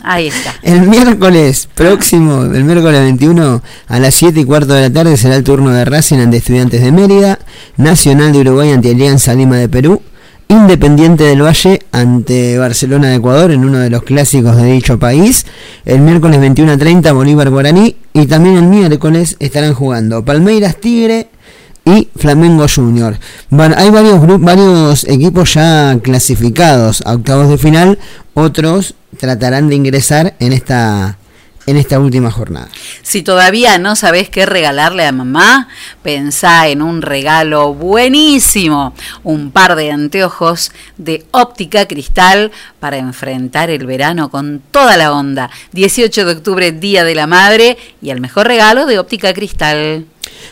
Ahí 0.01 0.27
está. 0.27 0.55
El 0.63 0.81
miércoles 0.81 1.69
próximo, 1.75 2.41
el 2.41 2.63
miércoles 2.63 2.99
21 3.01 3.61
a 3.87 3.99
las 3.99 4.15
7 4.15 4.39
y 4.39 4.45
cuarto 4.45 4.73
de 4.73 4.81
la 4.81 4.91
tarde 4.91 5.15
será 5.15 5.35
el 5.35 5.43
turno 5.43 5.69
de 5.69 5.85
Racing 5.85 6.17
ante 6.17 6.37
Estudiantes 6.37 6.81
de 6.81 6.91
Mérida, 6.91 7.37
Nacional 7.77 8.33
de 8.33 8.39
Uruguay 8.39 8.71
ante 8.71 8.89
Alianza 8.89 9.35
Lima 9.35 9.57
de 9.57 9.69
Perú, 9.69 10.01
Independiente 10.47 11.23
del 11.23 11.43
Valle 11.43 11.83
ante 11.91 12.57
Barcelona 12.57 13.09
de 13.09 13.15
Ecuador 13.17 13.51
en 13.51 13.63
uno 13.63 13.77
de 13.77 13.91
los 13.91 14.01
clásicos 14.01 14.55
de 14.55 14.71
dicho 14.71 14.97
país. 14.97 15.45
El 15.85 16.01
miércoles 16.01 16.39
21 16.39 16.71
a 16.71 16.77
30 16.77 17.11
Bolívar 17.13 17.51
Guaraní 17.51 17.95
y 18.13 18.25
también 18.25 18.57
el 18.57 18.63
miércoles 18.63 19.37
estarán 19.39 19.75
jugando 19.75 20.25
Palmeiras 20.25 20.77
Tigre 20.77 21.29
y 21.85 22.09
Flamengo 22.17 22.65
Junior. 22.67 23.17
Bueno, 23.49 23.75
hay 23.77 23.89
varios 23.91 25.03
equipos 25.05 25.53
ya 25.53 25.97
clasificados 26.01 27.01
a 27.05 27.13
octavos 27.13 27.49
de 27.49 27.57
final, 27.57 27.99
otros 28.33 28.95
tratarán 29.17 29.69
de 29.69 29.75
ingresar 29.75 30.35
en 30.39 30.51
esta 30.51 31.17
última 31.99 32.31
jornada. 32.31 32.67
Si 33.01 33.21
todavía 33.21 33.77
no 33.77 33.95
sabés 33.95 34.29
qué 34.29 34.45
regalarle 34.45 35.05
a 35.05 35.11
mamá, 35.11 35.69
pensá 36.03 36.67
en 36.67 36.81
un 36.81 37.01
regalo 37.01 37.73
buenísimo. 37.73 38.93
Un 39.23 39.51
par 39.51 39.75
de 39.75 39.91
anteojos 39.91 40.71
de 40.97 41.25
óptica 41.31 41.87
cristal 41.87 42.51
para 42.79 42.97
enfrentar 42.97 43.69
el 43.69 43.85
verano 43.85 44.29
con 44.29 44.61
toda 44.71 44.97
la 44.97 45.13
onda. 45.13 45.49
18 45.71 46.25
de 46.25 46.31
octubre, 46.33 46.71
Día 46.71 47.03
de 47.03 47.15
la 47.15 47.27
Madre, 47.27 47.77
y 48.01 48.09
el 48.09 48.21
mejor 48.21 48.47
regalo 48.47 48.85
de 48.85 48.99
óptica 48.99 49.33
cristal. 49.33 50.05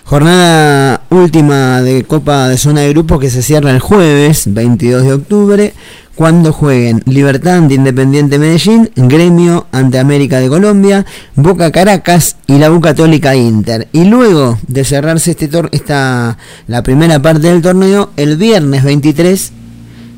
Jornada 0.04 1.02
última 1.10 1.82
de 1.82 2.04
Copa 2.04 2.50
de 2.50 2.58
Zona 2.58 2.82
de 2.82 2.90
Grupos 2.90 3.20
que 3.20 3.30
se 3.30 3.42
cierra 3.42 3.72
el 3.72 3.80
jueves 3.80 4.54
22 4.54 5.04
de 5.04 5.14
octubre 5.14 5.74
cuando 6.16 6.54
jueguen 6.54 7.02
Libertad 7.06 7.58
ante 7.58 7.74
Independiente 7.74 8.38
Medellín, 8.38 8.92
Gremio 8.96 9.66
ante 9.72 9.98
América 9.98 10.40
de 10.40 10.50
Colombia, 10.50 11.06
Boca 11.36 11.72
Caracas 11.72 12.38
y 12.48 12.60
la 12.60 12.72
U 12.72 12.82
Católica 12.82 13.36
Inter. 13.36 13.88
Y 13.94 14.06
luego 14.06 14.60
de 14.68 14.84
cerrarse 14.84 15.32
este 15.32 15.48
tor 15.48 15.70
esta 15.72 16.38
la 16.68 16.84
primera 16.84 17.22
parte 17.22 17.48
del 17.48 17.62
torneo, 17.62 18.12
el 18.16 18.38
viernes 18.38 18.84
23 18.84 19.52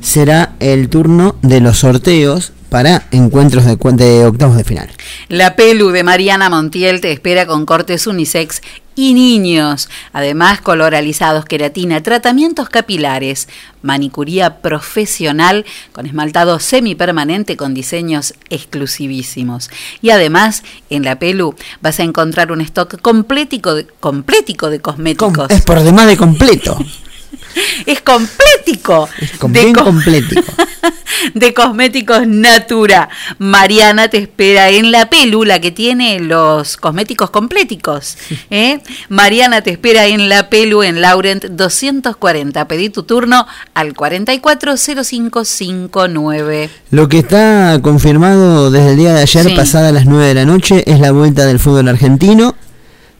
será 0.02 0.54
el 0.60 0.88
turno 0.88 1.36
de 1.42 1.60
los 1.60 1.78
sorteos 1.78 2.52
para 2.76 3.04
encuentros 3.10 3.64
de, 3.64 3.76
de 3.76 4.26
octavos 4.26 4.54
de 4.54 4.62
final. 4.62 4.90
La 5.30 5.56
Pelu 5.56 5.92
de 5.92 6.02
Mariana 6.02 6.50
Montiel 6.50 7.00
te 7.00 7.10
espera 7.10 7.46
con 7.46 7.64
cortes 7.64 8.06
unisex 8.06 8.60
y 8.94 9.14
niños. 9.14 9.88
Además, 10.12 10.60
color 10.60 10.94
alisados, 10.94 11.46
queratina, 11.46 12.02
tratamientos 12.02 12.68
capilares, 12.68 13.48
manicuría 13.80 14.58
profesional 14.58 15.64
con 15.92 16.04
esmaltado 16.04 16.58
semipermanente 16.58 17.56
con 17.56 17.72
diseños 17.72 18.34
exclusivísimos. 18.50 19.70
Y 20.02 20.10
además, 20.10 20.62
en 20.90 21.02
La 21.02 21.18
Pelu 21.18 21.54
vas 21.80 21.98
a 21.98 22.02
encontrar 22.02 22.52
un 22.52 22.60
stock 22.60 23.00
complético 23.00 23.74
de, 23.74 23.86
complético 23.86 24.68
de 24.68 24.80
cosméticos. 24.80 25.48
Es 25.48 25.62
por 25.62 25.80
demás 25.82 26.08
de 26.08 26.18
completo. 26.18 26.76
Es 27.86 28.00
complético. 28.00 29.08
con- 29.38 29.52
de 29.52 29.60
bien 29.62 29.74
co- 29.74 29.84
complético. 29.84 30.42
de 31.34 31.54
cosméticos 31.54 32.26
Natura. 32.26 33.08
Mariana 33.38 34.08
te 34.08 34.18
espera 34.18 34.70
en 34.70 34.90
la 34.92 35.08
pélula 35.08 35.60
que 35.60 35.70
tiene 35.70 36.18
los 36.20 36.76
cosméticos 36.76 37.30
compléticos. 37.30 38.16
¿eh? 38.50 38.80
Mariana 39.08 39.62
te 39.62 39.70
espera 39.70 40.06
en 40.06 40.28
la 40.28 40.48
pelu 40.50 40.82
en 40.82 41.00
Laurent 41.00 41.44
240. 41.44 42.68
Pedí 42.68 42.90
tu 42.90 43.02
turno 43.04 43.46
al 43.74 43.94
440559. 43.94 46.70
Lo 46.90 47.08
que 47.08 47.18
está 47.18 47.78
confirmado 47.82 48.70
desde 48.70 48.90
el 48.92 48.96
día 48.96 49.14
de 49.14 49.22
ayer, 49.22 49.46
Sí. 49.46 49.54
pasada 49.56 49.92
las 49.92 50.06
9 50.06 50.26
de 50.26 50.34
la 50.34 50.44
noche, 50.44 50.82
es 50.90 51.00
la 51.00 51.12
vuelta 51.12 51.46
del 51.46 51.58
fútbol 51.58 51.88
argentino. 51.88 52.54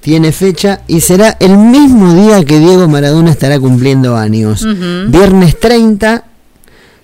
Tiene 0.01 0.31
fecha 0.33 0.83
y 0.87 1.01
será 1.01 1.37
el 1.41 1.59
mismo 1.59 2.15
día 2.15 2.45
que 2.45 2.59
Diego 2.61 2.87
Maradona 2.89 3.31
estará 3.31 3.59
cumpliendo 3.59 4.17
años. 4.17 4.65
Viernes 5.09 5.59
30, 5.59 6.25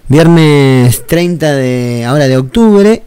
viernes 0.09 1.07
30 1.07 1.53
de 1.53 2.05
ahora 2.05 2.28
de 2.28 2.36
octubre. 2.36 3.03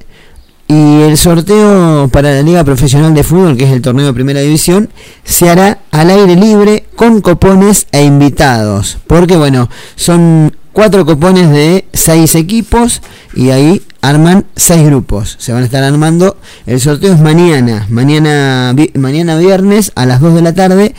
Y 0.67 1.01
el 1.01 1.15
sorteo 1.15 2.09
para 2.11 2.31
la 2.33 2.41
Liga 2.41 2.63
Profesional 2.63 3.13
de 3.13 3.23
Fútbol, 3.23 3.55
que 3.55 3.65
es 3.65 3.71
el 3.71 3.83
torneo 3.83 4.07
de 4.07 4.13
Primera 4.13 4.41
División, 4.41 4.89
se 5.23 5.47
hará 5.47 5.77
al 5.91 6.09
aire 6.09 6.35
libre 6.35 6.85
con 6.95 7.21
copones 7.21 7.85
e 7.91 8.03
invitados. 8.03 8.97
Porque 9.05 9.37
bueno, 9.37 9.69
son 9.95 10.51
cuatro 10.75 11.05
copones 11.05 11.49
de 11.49 11.85
seis 11.93 12.35
equipos 12.35 13.01
y 13.33 13.49
ahí 13.49 13.81
arman 14.01 14.45
seis 14.57 14.85
grupos. 14.85 15.37
Se 15.39 15.53
van 15.53 15.63
a 15.63 15.65
estar 15.65 15.83
armando. 15.83 16.37
El 16.65 16.79
sorteo 16.81 17.13
es 17.13 17.19
mañana, 17.21 17.87
mañana, 17.89 18.73
vi- 18.75 18.91
mañana 18.95 19.37
viernes 19.37 19.93
a 19.95 20.05
las 20.05 20.19
2 20.19 20.35
de 20.35 20.41
la 20.41 20.53
tarde. 20.53 20.93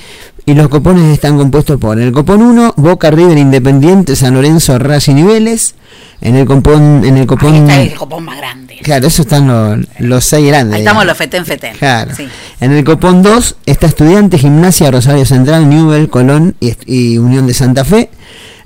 Y 0.49 0.55
los 0.55 0.69
copones 0.69 1.13
están 1.13 1.37
compuestos 1.37 1.79
por 1.79 1.99
el 2.01 2.13
copón 2.13 2.41
1, 2.41 2.75
Boca 2.77 3.11
River 3.11 3.37
Independiente, 3.37 4.15
San 4.15 4.33
Lorenzo, 4.35 4.79
Racing 4.79 5.17
y 5.17 5.23
Vélez. 5.25 5.75
En 6.21 6.37
el 6.37 6.47
copón, 6.47 7.05
en 7.05 7.17
el 7.17 7.27
copón, 7.27 7.53
Ahí 7.55 7.61
está 7.63 7.83
el 7.83 7.95
copón 7.95 8.25
más 8.25 8.39
grande. 8.39 8.77
claro, 8.83 9.09
esos 9.09 9.27
están 9.27 9.47
los, 9.49 9.87
los 9.99 10.25
seis 10.25 10.47
grandes. 10.47 10.77
Ahí 10.77 10.81
digamos. 10.83 11.03
estamos 11.03 11.07
los 11.07 11.17
fetén 11.19 11.45
fetén. 11.45 11.77
Claro. 11.77 12.13
Sí. 12.17 12.29
En 12.61 12.73
el 12.73 12.85
copón 12.85 13.23
2 13.23 13.57
está 13.67 13.87
Estudiantes, 13.89 14.41
Gimnasia, 14.41 14.91
Rosario 14.91 15.27
Central, 15.27 15.69
Newell, 15.69 16.09
Colón 16.09 16.55
y, 16.61 16.75
y 16.87 17.19
Unión 17.19 17.47
de 17.49 17.53
Santa 17.55 17.85
Fe. 17.85 18.09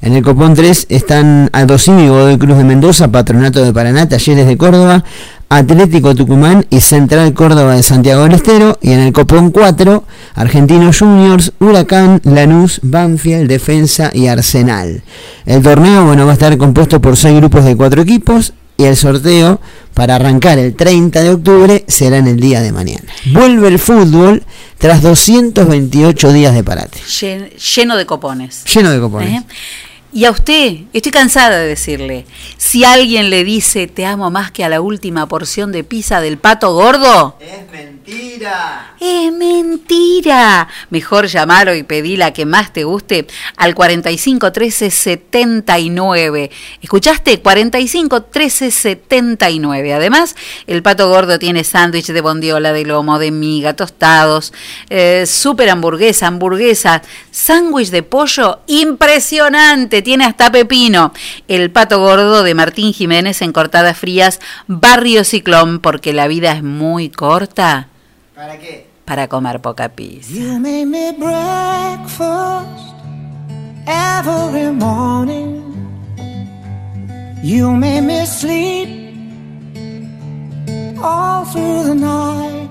En 0.02 0.14
el 0.14 0.22
copón 0.22 0.54
3 0.54 0.86
están 0.88 1.50
Aldosini 1.52 2.08
Godoy 2.08 2.38
Cruz 2.38 2.56
de 2.56 2.64
Mendoza, 2.64 3.08
Patronato 3.12 3.62
de 3.62 3.72
Paraná, 3.72 4.08
Talleres 4.08 4.46
de 4.46 4.56
Córdoba, 4.56 5.04
Atlético 5.50 6.14
Tucumán 6.14 6.64
y 6.70 6.80
Central 6.80 7.34
Córdoba 7.34 7.74
de 7.74 7.82
Santiago 7.82 8.22
del 8.22 8.32
Estero. 8.34 8.78
Y 8.80 8.92
en 8.92 9.00
el 9.00 9.12
copón 9.12 9.50
4, 9.50 10.04
Argentinos 10.36 10.98
Juniors, 11.00 11.52
Huracán, 11.60 12.20
Lanús, 12.24 12.80
Banfield, 12.82 13.46
Defensa 13.48 14.10
y 14.14 14.28
Arsenal. 14.28 15.02
El 15.44 15.60
torneo 15.62 16.06
bueno, 16.06 16.24
va 16.24 16.30
a 16.30 16.34
estar 16.34 16.56
compuesto 16.56 17.00
por 17.00 17.16
6 17.18 17.36
grupos 17.36 17.64
de 17.66 17.76
4 17.76 18.00
equipos 18.00 18.54
y 18.78 18.84
el 18.84 18.96
sorteo 18.96 19.60
para 19.92 20.14
arrancar 20.14 20.58
el 20.58 20.74
30 20.74 21.22
de 21.22 21.30
octubre 21.30 21.84
será 21.88 22.16
en 22.16 22.26
el 22.28 22.40
día 22.40 22.62
de 22.62 22.72
mañana. 22.72 23.02
Vuelve 23.26 23.68
el 23.68 23.78
fútbol 23.78 24.42
tras 24.78 25.02
228 25.02 26.32
días 26.32 26.54
de 26.54 26.64
parate. 26.64 26.98
Llen- 27.00 27.50
lleno 27.58 27.96
de 27.98 28.06
copones. 28.06 28.64
Lleno 28.72 28.90
de 28.90 28.98
copones. 29.00 29.42
¿Eh? 29.42 29.44
Y 30.12 30.24
a 30.24 30.32
usted, 30.32 30.78
estoy 30.92 31.12
cansada 31.12 31.56
de 31.58 31.68
decirle, 31.68 32.26
si 32.56 32.82
alguien 32.84 33.30
le 33.30 33.44
dice 33.44 33.86
te 33.86 34.06
amo 34.06 34.28
más 34.28 34.50
que 34.50 34.64
a 34.64 34.68
la 34.68 34.80
última 34.80 35.26
porción 35.28 35.70
de 35.70 35.84
pizza 35.84 36.20
del 36.20 36.36
pato 36.36 36.74
gordo, 36.74 37.36
Es 37.40 37.70
mentira. 37.70 38.94
es 38.98 39.32
mentira. 39.32 40.66
Mejor 40.90 41.26
llamalo 41.28 41.76
y 41.76 41.84
pedí 41.84 42.16
la 42.16 42.32
que 42.32 42.44
más 42.44 42.72
te 42.72 42.82
guste 42.82 43.28
al 43.56 43.76
45 43.76 44.50
13 44.50 44.90
79. 44.90 46.50
¿Escuchaste? 46.82 47.40
45 47.40 48.22
13 48.24 48.72
79. 48.72 49.94
Además, 49.94 50.34
el 50.66 50.82
pato 50.82 51.08
gordo 51.08 51.38
tiene 51.38 51.62
sándwich 51.62 52.08
de 52.08 52.20
bondiola, 52.20 52.72
de 52.72 52.84
lomo, 52.84 53.20
de 53.20 53.30
miga, 53.30 53.74
tostados, 53.74 54.52
eh, 54.88 55.24
super 55.26 55.70
hamburguesa, 55.70 56.26
hamburguesa, 56.26 57.00
sándwich 57.30 57.90
de 57.90 58.02
pollo 58.02 58.58
impresionante. 58.66 59.99
Tiene 60.02 60.24
hasta 60.24 60.50
pepino. 60.50 61.12
El 61.48 61.70
pato 61.70 61.98
gordo 62.00 62.42
de 62.42 62.54
Martín 62.54 62.92
Jiménez 62.92 63.42
en 63.42 63.52
Cortadas 63.52 63.96
Frías, 63.98 64.40
Barrio 64.66 65.24
Ciclón, 65.24 65.80
porque 65.80 66.12
la 66.12 66.26
vida 66.28 66.52
es 66.52 66.62
muy 66.62 67.10
corta 67.10 67.88
¿Para 68.34 68.58
qué? 68.58 68.86
para 69.04 69.28
comer 69.28 69.60
poca 69.60 69.88
pizza. 69.88 70.32
You 70.32 70.58
made 70.58 70.86
me 70.86 71.12
breakfast 71.12 72.94
every 73.86 74.70
morning. 74.72 75.58
You 77.42 77.72
made 77.72 78.02
me 78.02 78.24
sleep 78.26 78.88
all 81.02 81.44
through 81.46 81.84
the 81.84 81.94
night. 81.94 82.68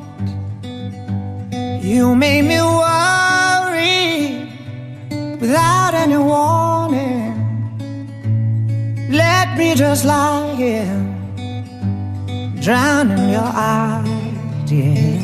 You 1.81 2.15
made 2.15 2.43
me 2.43 2.61
worry 2.61 3.38
without 5.39 5.93
any 5.93 6.17
warning. 6.17 7.33
Let 9.09 9.57
me 9.57 9.75
just 9.75 10.05
lie 10.05 10.53
here, 10.55 10.99
drown 12.61 13.11
in 13.11 13.29
your 13.29 13.51
eyes, 13.53 14.71
yeah. 14.71 15.19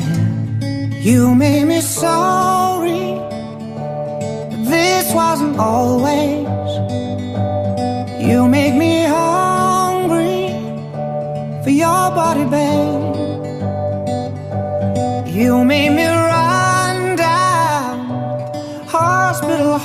You 1.08 1.34
made 1.34 1.64
me 1.66 1.80
sorry. 1.80 3.20
This 4.72 5.14
wasn't 5.14 5.56
always. 5.56 6.46
You 8.28 8.48
make 8.48 8.74
me 8.74 9.04
hungry 9.04 10.50
for 11.62 11.70
your 11.70 12.10
body, 12.18 12.44
babe. 12.44 13.14
You 15.28 15.64
made 15.64 15.90
me 15.90 16.15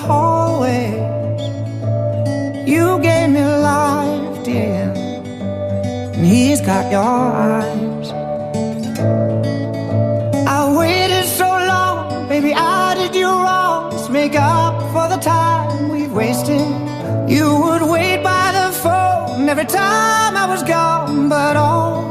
hallway. 0.07 0.87
You 2.65 2.99
gave 2.99 3.29
me 3.29 3.43
life, 3.43 4.43
dear. 4.43 4.91
And 6.15 6.25
he's 6.25 6.61
got 6.61 6.91
your 6.91 7.01
eyes. 7.01 8.09
I 10.57 10.59
waited 10.77 11.25
so 11.25 11.47
long, 11.47 12.27
baby. 12.27 12.53
I 12.53 12.95
did 12.95 13.15
you 13.15 13.27
wrong. 13.27 13.81
Make 14.11 14.35
up 14.35 14.81
for 14.91 15.07
the 15.07 15.15
time 15.15 15.87
we've 15.87 16.11
wasted. 16.11 16.67
You 17.29 17.47
would 17.63 17.81
wait 17.81 18.21
by 18.21 18.51
the 18.51 18.77
phone 18.83 19.47
every 19.47 19.63
time 19.63 20.35
I 20.35 20.45
was 20.49 20.61
gone, 20.63 21.29
but 21.29 21.55
all 21.55 22.10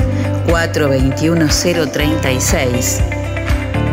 036 1.47 3.01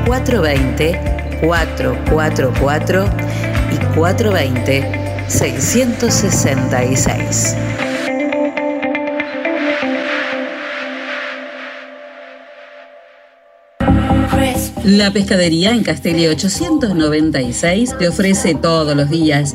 420 0.06 1.18
444 1.40 3.04
y 3.72 3.76
420 3.94 5.08
666. 5.28 7.56
La 14.84 15.10
pescadería 15.12 15.72
en 15.72 15.84
Castelli 15.84 16.28
896 16.28 17.98
te 17.98 18.08
ofrece 18.08 18.54
todos 18.54 18.96
los 18.96 19.10
días 19.10 19.54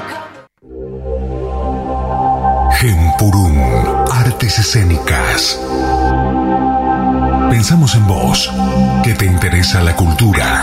Escénicas. 4.59 5.59
Pensamos 7.49 7.95
en 7.95 8.05
vos, 8.07 8.51
que 9.03 9.13
te 9.13 9.25
interesa 9.25 9.81
la 9.81 9.95
cultura. 9.95 10.61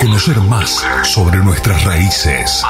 Conocer 0.00 0.38
más 0.42 0.84
sobre 1.04 1.38
nuestras 1.38 1.84
raíces. 1.84 2.62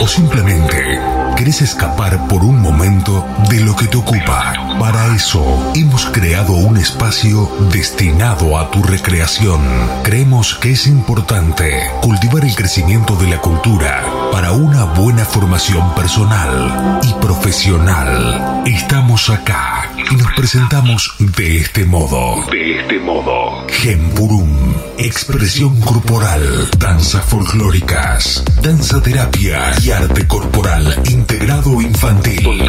O 0.00 0.06
simplemente 0.06 1.00
querés 1.36 1.62
escapar 1.62 2.28
por 2.28 2.44
un 2.44 2.60
momento 2.60 3.26
de 3.48 3.60
lo 3.60 3.74
que 3.74 3.86
te 3.86 3.96
ocupa. 3.96 4.67
Para 4.78 5.14
eso 5.14 5.72
hemos 5.74 6.06
creado 6.06 6.52
un 6.52 6.76
espacio 6.76 7.50
destinado 7.72 8.56
a 8.56 8.70
tu 8.70 8.82
recreación. 8.82 9.60
Creemos 10.04 10.54
que 10.54 10.70
es 10.70 10.86
importante 10.86 11.90
cultivar 12.00 12.44
el 12.44 12.54
crecimiento 12.54 13.16
de 13.16 13.26
la 13.28 13.40
cultura 13.40 14.04
para 14.30 14.52
una 14.52 14.84
buena 14.84 15.24
formación 15.24 15.94
personal 15.94 17.00
y 17.02 17.12
profesional. 17.20 18.62
Estamos 18.66 19.28
acá 19.30 19.90
y 20.10 20.14
nos 20.14 20.32
presentamos 20.34 21.14
de 21.18 21.56
este 21.56 21.84
modo. 21.84 22.44
De 22.50 22.78
este 22.78 22.98
modo. 23.00 23.66
Gemburum. 23.68 24.74
Expresión 24.98 25.80
corporal, 25.80 26.68
danzas 26.78 27.24
folclóricas, 27.24 28.44
danza 28.62 29.00
terapia 29.00 29.72
y 29.82 29.90
arte 29.90 30.26
corporal 30.26 31.02
integrado 31.08 31.80
infantil. 31.80 32.68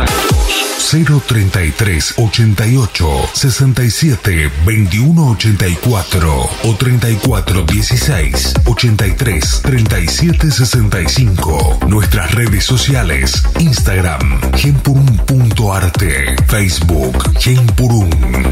033 0.89 1.98
88 2.17 3.29
67 3.33 4.51
21 4.65 5.31
84 5.31 6.49
o 6.63 6.73
34 6.73 7.65
16 7.65 8.53
83 8.65 9.61
37 9.61 10.51
65. 10.51 11.79
Nuestras 11.87 12.31
redes 12.31 12.65
sociales: 12.65 13.43
Instagram, 13.59 14.39
gempurum.arte, 14.55 16.35
Facebook, 16.47 17.39
Gempurum, 17.39 18.09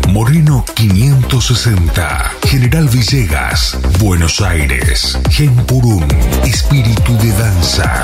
Moreno 0.09 0.65
560, 0.75 2.31
General 2.45 2.87
Villegas, 2.89 3.77
Buenos 3.99 4.41
Aires, 4.41 5.17
Gempurum, 5.29 6.05
Espíritu 6.43 7.17
de 7.17 7.31
Danza. 7.31 8.03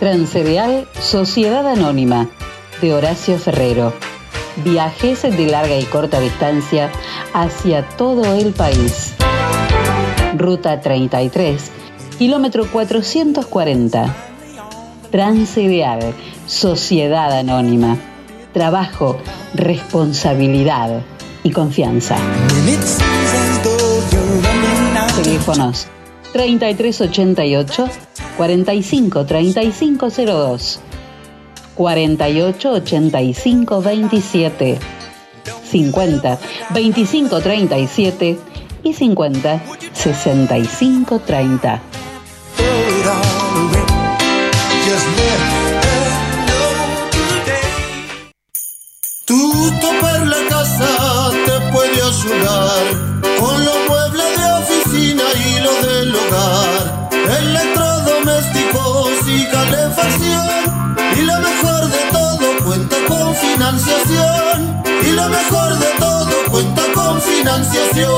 Transcereal 0.00 0.88
Sociedad 0.98 1.68
Anónima 1.68 2.26
de 2.80 2.94
Horacio 2.94 3.38
Ferrero. 3.38 3.92
Viajes 4.64 5.20
de 5.20 5.46
larga 5.46 5.76
y 5.76 5.84
corta 5.84 6.20
distancia 6.20 6.90
hacia 7.34 7.86
todo 7.86 8.24
el 8.34 8.54
país. 8.54 9.12
Ruta 10.38 10.80
33, 10.80 11.70
kilómetro 12.18 12.66
440. 12.70 14.16
Transcereal 15.10 16.14
Sociedad 16.46 17.38
Anónima. 17.38 17.98
Trabajo, 18.54 19.18
responsabilidad 19.52 21.02
y 21.42 21.50
confianza. 21.50 22.16
Teléfonos 25.22 25.88
3388 26.32 27.88
45 28.36 29.26
3502 29.26 30.80
48 31.74 32.72
85 32.72 33.82
27 33.82 34.78
50 35.70 36.38
25 36.70 37.40
37 37.40 38.38
y 38.82 38.92
50 38.92 39.62
65 39.92 41.20
30 41.20 41.82
Tu 49.30 49.70
topar 49.80 50.26
la 50.26 50.48
casa 50.48 51.30
te 51.46 51.72
puede 51.72 52.02
ayudar 52.02 52.82
con 53.38 53.64
los 53.64 53.76
muebles 53.88 54.38
de 54.40 54.52
oficina 54.58 55.22
y 55.36 55.60
los 55.62 55.82
del 55.86 56.16
hogar, 56.16 56.99
Y 61.16 61.22
lo 61.22 61.40
mejor 61.40 61.88
de 61.88 61.96
todo 62.12 62.58
cuenta 62.64 62.96
con 63.06 63.34
financiación. 63.34 64.82
Y 65.06 65.12
lo 65.12 65.28
mejor 65.28 65.78
de 65.78 65.86
todo 65.98 66.30
cuenta 66.50 66.82
con 66.94 67.20
financiación. 67.20 68.08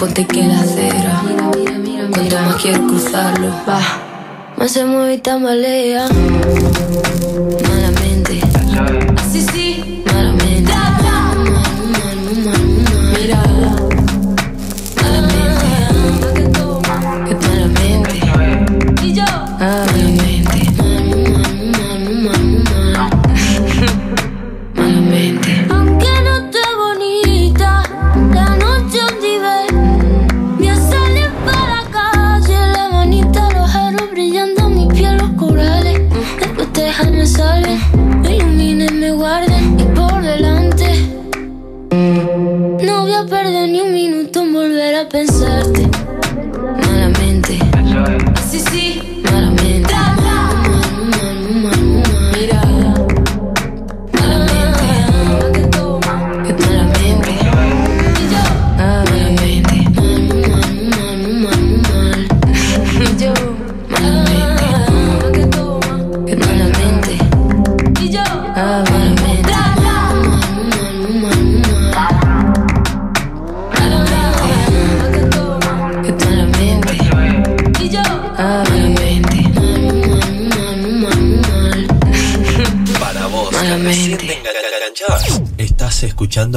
ponte 0.01 0.25
que 0.25 0.41
la 0.41 0.59
acera. 0.61 1.21
Cuando 2.11 2.35
más 2.41 2.55
quiero 2.55 2.87
cruzarlo, 2.87 3.49
va. 3.69 3.79
Más 4.57 4.71
se 4.71 4.83
mueve 4.83 5.13
y 5.13 5.17
tambalea. 5.19 6.07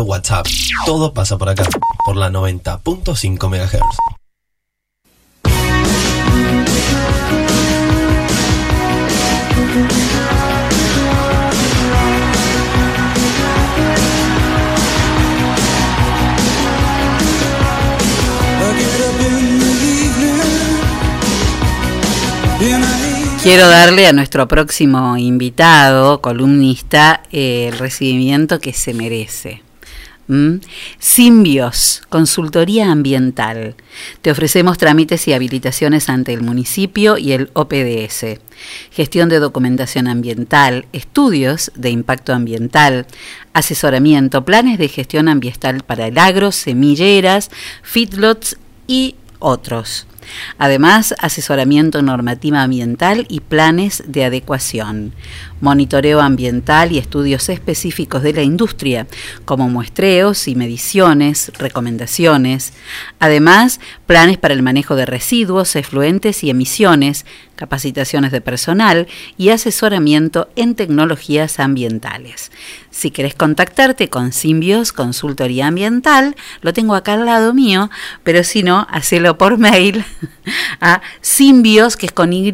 WhatsApp. 0.03 0.47
Todo 0.85 1.13
pasa 1.13 1.39
por 1.39 1.49
acá, 1.49 1.65
por 2.05 2.17
la 2.17 2.31
90.5 2.31 3.49
MHz. 3.49 4.15
Quiero 23.45 23.69
darle 23.69 24.07
a 24.07 24.15
nuestro 24.15 24.49
próximo 24.49 25.19
invitado, 25.19 26.23
columnista, 26.23 27.23
eh, 27.31 27.69
el 27.69 27.79
recibimiento 27.79 28.59
que 28.59 28.73
se 28.73 28.95
merece. 28.95 29.64
Simbios, 30.99 32.03
consultoría 32.09 32.91
ambiental. 32.91 33.75
Te 34.23 34.31
ofrecemos 34.31 34.79
trámites 34.79 35.29
y 35.29 35.33
habilitaciones 35.33 36.09
ante 36.09 36.33
el 36.33 36.43
municipio 36.43 37.19
y 37.19 37.33
el 37.33 37.51
OPDS. 37.53 38.41
Gestión 38.91 39.29
de 39.29 39.39
documentación 39.39 40.09
ambiental, 40.09 40.87
estudios 40.93 41.73
de 41.75 41.91
impacto 41.91 42.33
ambiental, 42.33 43.07
asesoramiento, 43.53 44.45
planes 44.45 44.79
de 44.79 44.89
gestión 44.89 45.29
ambiental 45.29 45.83
para 45.83 46.07
el 46.07 46.19
agro, 46.19 46.53
semilleras, 46.53 47.51
feedlots 47.83 48.57
y 48.87 49.17
otros. 49.39 50.07
Además, 50.59 51.15
asesoramiento 51.19 52.03
normativa 52.03 52.63
ambiental 52.63 53.27
y 53.29 53.41
planes 53.41 54.03
de 54.07 54.25
adecuación, 54.25 55.13
monitoreo 55.61 56.21
ambiental 56.21 56.93
y 56.93 56.99
estudios 56.99 57.49
específicos 57.49 58.23
de 58.23 58.33
la 58.33 58.43
industria, 58.43 59.07
como 59.45 59.69
muestreos 59.69 60.47
y 60.49 60.55
mediciones, 60.55 61.53
recomendaciones. 61.59 62.73
Además, 63.19 63.81
planes 64.07 64.39
para 64.39 64.55
el 64.55 64.63
manejo 64.63 64.97
de 64.97 65.07
residuos, 65.07 65.77
efluentes 65.77 66.45
y 66.45 66.51
emisiones, 66.51 67.25
capacitaciones 67.57 68.33
de 68.33 68.41
personal 68.41 69.07
y 69.37 69.51
asesoramiento 69.51 70.49
en 70.57 70.75
tecnologías 70.75 71.61
ambientales. 71.61 72.51
Si 72.95 73.11
querés 73.11 73.35
contactarte 73.35 74.09
con 74.09 74.33
Simbios 74.33 74.93
Consultoría 74.93 75.67
Ambiental, 75.67 76.37
lo 76.61 76.73
tengo 76.73 76.95
acá 76.95 77.15
al 77.15 77.27
lado 77.27 77.53
mío, 77.53 77.91
pero 78.23 78.45
si 78.45 78.63
no, 78.63 78.87
hacelo 78.89 79.37
por 79.37 79.59
mail 79.65 80.05
a 80.81 81.03
simbios, 81.21 81.97
que 81.97 82.07
es 82.07 82.13
con 82.13 82.33
Y, 82.33 82.53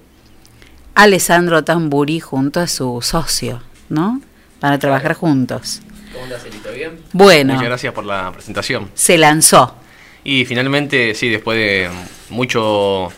Alessandro 0.95 1.65
Tamburi 1.65 2.21
junto 2.21 2.61
a 2.61 2.67
su 2.69 3.01
socio, 3.03 3.63
¿no? 3.89 4.21
Para 4.61 4.79
trabajar 4.79 5.15
juntos. 5.15 5.83
¿Cómo 6.13 6.25
andas, 6.25 6.45
Elito? 6.45 6.71
¿Bien? 6.73 7.01
Bueno. 7.13 7.55
Muchas 7.55 7.69
gracias 7.69 7.93
por 7.93 8.05
la 8.05 8.31
presentación. 8.33 8.91
Se 8.95 9.19
lanzó. 9.19 9.75
Y 10.23 10.45
finalmente, 10.45 11.15
sí, 11.15 11.29
después 11.29 11.59
de 11.59 11.91
mucho 12.31 13.13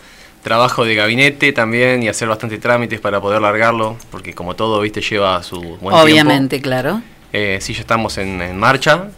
trabajo 0.47 0.85
de 0.85 0.95
gabinete 0.95 1.51
también 1.51 2.01
y 2.03 2.07
hacer 2.07 2.27
bastante 2.29 2.57
trámites 2.57 3.01
para 3.01 3.19
poder 3.19 3.41
largarlo, 3.41 3.97
porque 4.09 4.33
como 4.33 4.55
todo, 4.55 4.79
viste, 4.79 5.01
lleva 5.01 5.43
su 5.43 5.59
buen 5.81 5.93
Obviamente, 5.93 6.61
claro. 6.61 7.01
Eh, 7.33 7.57
sí, 7.59 7.73
ya 7.73 7.81
estamos 7.81 8.17
en, 8.17 8.41
en 8.41 8.57
marcha 8.57 9.09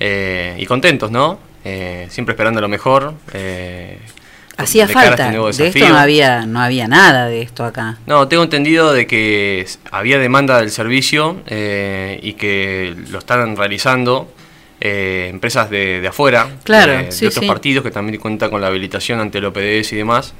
eh, 0.00 0.56
y 0.58 0.66
contentos, 0.66 1.10
¿no? 1.12 1.38
Eh, 1.64 2.08
siempre 2.10 2.32
esperando 2.32 2.60
lo 2.60 2.68
mejor. 2.68 3.14
eh, 3.32 3.98
Hacía 4.56 4.84
a 4.84 4.88
falta. 4.88 5.32
este 5.50 5.62
de 5.64 5.68
esto 5.70 5.88
no 5.88 5.98
había, 5.98 6.46
no 6.46 6.60
había 6.60 6.86
nada 6.88 7.26
de 7.26 7.42
esto 7.42 7.64
acá. 7.64 7.98
No, 8.06 8.26
tengo 8.28 8.42
entendido 8.44 8.92
de 8.92 9.06
que 9.06 9.66
había 9.90 10.18
demanda 10.18 10.58
del 10.58 10.70
servicio 10.70 11.40
eh, 11.46 12.18
y 12.22 12.34
que 12.34 12.94
lo 13.10 13.18
están 13.18 13.56
realizando 13.56 14.28
eh, 14.80 15.28
empresas 15.30 15.70
de, 15.70 16.00
de 16.00 16.08
afuera, 16.08 16.48
Claro, 16.64 16.92
de, 16.92 17.02
de 17.04 17.12
sí, 17.12 17.26
otros 17.26 17.42
sí. 17.42 17.48
partidos 17.48 17.82
que 17.84 17.90
también 17.90 18.20
cuentan 18.20 18.50
con 18.50 18.60
la 18.60 18.68
habilitación 18.68 19.18
ante 19.20 19.38
el 19.38 19.46
OPDS 19.46 19.92
y 19.92 19.96
demás. 19.96 20.34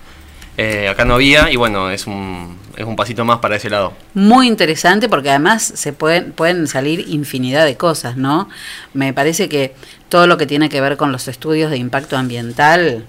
Eh, 0.56 0.88
acá 0.88 1.04
no 1.04 1.14
había 1.14 1.50
y 1.50 1.56
bueno, 1.56 1.90
es 1.90 2.06
un, 2.06 2.56
es 2.76 2.84
un 2.84 2.94
pasito 2.96 3.24
más 3.24 3.38
para 3.38 3.56
ese 3.56 3.70
lado. 3.70 3.92
Muy 4.14 4.46
interesante 4.46 5.08
porque 5.08 5.30
además 5.30 5.62
se 5.62 5.92
pueden, 5.92 6.32
pueden 6.32 6.66
salir 6.68 7.04
infinidad 7.08 7.64
de 7.64 7.76
cosas, 7.76 8.16
¿no? 8.16 8.48
Me 8.92 9.12
parece 9.12 9.48
que 9.48 9.74
todo 10.08 10.26
lo 10.26 10.36
que 10.36 10.46
tiene 10.46 10.68
que 10.68 10.80
ver 10.80 10.96
con 10.96 11.10
los 11.10 11.26
estudios 11.28 11.70
de 11.70 11.78
impacto 11.78 12.16
ambiental, 12.16 13.04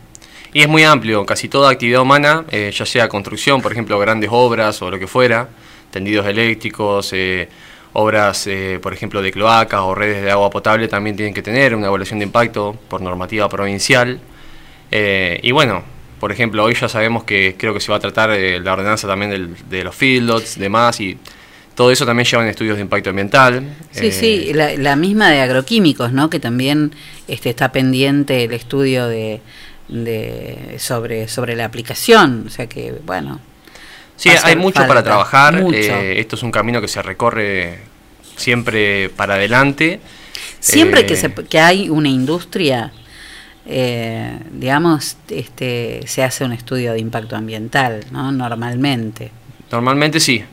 Y 0.54 0.62
es 0.62 0.68
muy 0.70 0.84
amplio, 0.84 1.26
casi 1.26 1.50
toda 1.50 1.70
actividad 1.70 2.02
humana, 2.02 2.46
eh, 2.50 2.72
ya 2.74 2.86
sea 2.86 3.10
construcción, 3.10 3.62
por 3.62 3.72
ejemplo, 3.72 4.00
grandes 4.00 4.30
obras 4.32 4.82
o 4.82 4.90
lo 4.90 4.98
que 4.98 5.06
fuera, 5.06 5.50
tendidos 5.92 6.26
eléctricos, 6.26 7.12
eh, 7.14 7.50
obras, 7.96 8.46
eh, 8.48 8.80
por 8.82 8.94
ejemplo, 8.94 9.22
de 9.22 9.32
cloacas 9.32 9.80
o 9.82 9.96
redes 9.96 10.24
de 10.24 10.30
agua 10.30 10.50
potable 10.50 10.88
también 10.88 11.16
tienen 11.16 11.34
que 11.34 11.42
tener 11.42 11.74
una 11.74 11.88
evaluación 11.88 12.20
de 12.20 12.26
impacto 12.26 12.76
por 12.90 13.02
normativa 13.02 13.48
provincial. 13.48 14.20
Eh, 14.92 15.40
y 15.42 15.52
bueno, 15.52 15.84
por 16.20 16.32
ejemplo, 16.32 16.64
hoy 16.64 16.74
ya 16.76 16.88
sabemos 16.90 17.24
que 17.24 17.56
creo 17.58 17.74
que 17.74 17.80
se 17.80 17.92
va 17.92 17.98
a 17.98 18.00
tratar 18.00 18.32
eh, 18.32 18.60
la 18.60 18.74
ordenanza 18.74 19.08
también 19.08 19.32
del- 19.32 19.56
de 19.70 19.84
los 19.84 19.96
feedlots, 19.96 20.58
demás, 20.58 21.00
y 21.00 21.18
todo 21.76 21.92
eso 21.92 22.06
también 22.06 22.26
llevan 22.26 22.48
estudios 22.48 22.78
de 22.78 22.82
impacto 22.84 23.10
ambiental. 23.10 23.76
Sí, 23.92 24.08
Eh, 24.08 24.12
sí, 24.12 24.54
la, 24.54 24.74
la 24.78 24.96
misma 24.96 25.30
de 25.30 25.42
agroquímicos, 25.42 26.12
¿no? 26.14 26.30
Que 26.30 26.40
también 26.40 26.92
este, 27.28 27.50
está 27.50 27.72
pendiente 27.72 28.44
el 28.46 28.54
estudio 28.54 29.08
de, 29.08 29.42
de 29.90 30.76
sobre 30.80 31.28
sobre 31.28 31.56
la 31.56 31.66
aplicación, 31.66 32.46
o 32.48 32.50
sea 32.50 32.68
que 32.68 32.94
bueno. 33.06 33.40
Sí, 34.18 34.30
hay 34.30 34.56
mucho 34.56 34.76
falta, 34.76 34.88
para 34.88 35.04
trabajar. 35.04 35.62
mucho. 35.62 35.76
eh, 35.78 36.20
esto 36.20 36.38
es 36.38 36.44
un 36.44 36.52
camino 36.52 36.80
que 36.80 36.88
se 36.88 37.02
recorre 37.02 37.80
siempre 38.38 39.10
para 39.10 39.36
adelante. 39.36 40.00
Siempre 40.60 41.02
Eh, 41.02 41.06
que, 41.06 41.16
se, 41.16 41.32
que 41.34 41.60
hay 41.60 41.90
una 41.90 42.10
industria, 42.10 42.92
eh, 43.66 44.40
digamos, 44.52 45.18
este, 45.30 46.02
se 46.08 46.24
hace 46.24 46.46
un 46.46 46.54
estudio 46.54 46.94
de 46.94 47.00
impacto 47.00 47.36
ambiental, 47.36 48.06
¿no? 48.12 48.32
Normalmente. 48.32 49.32
Normalmente 49.72 50.20
sí. 50.20 50.44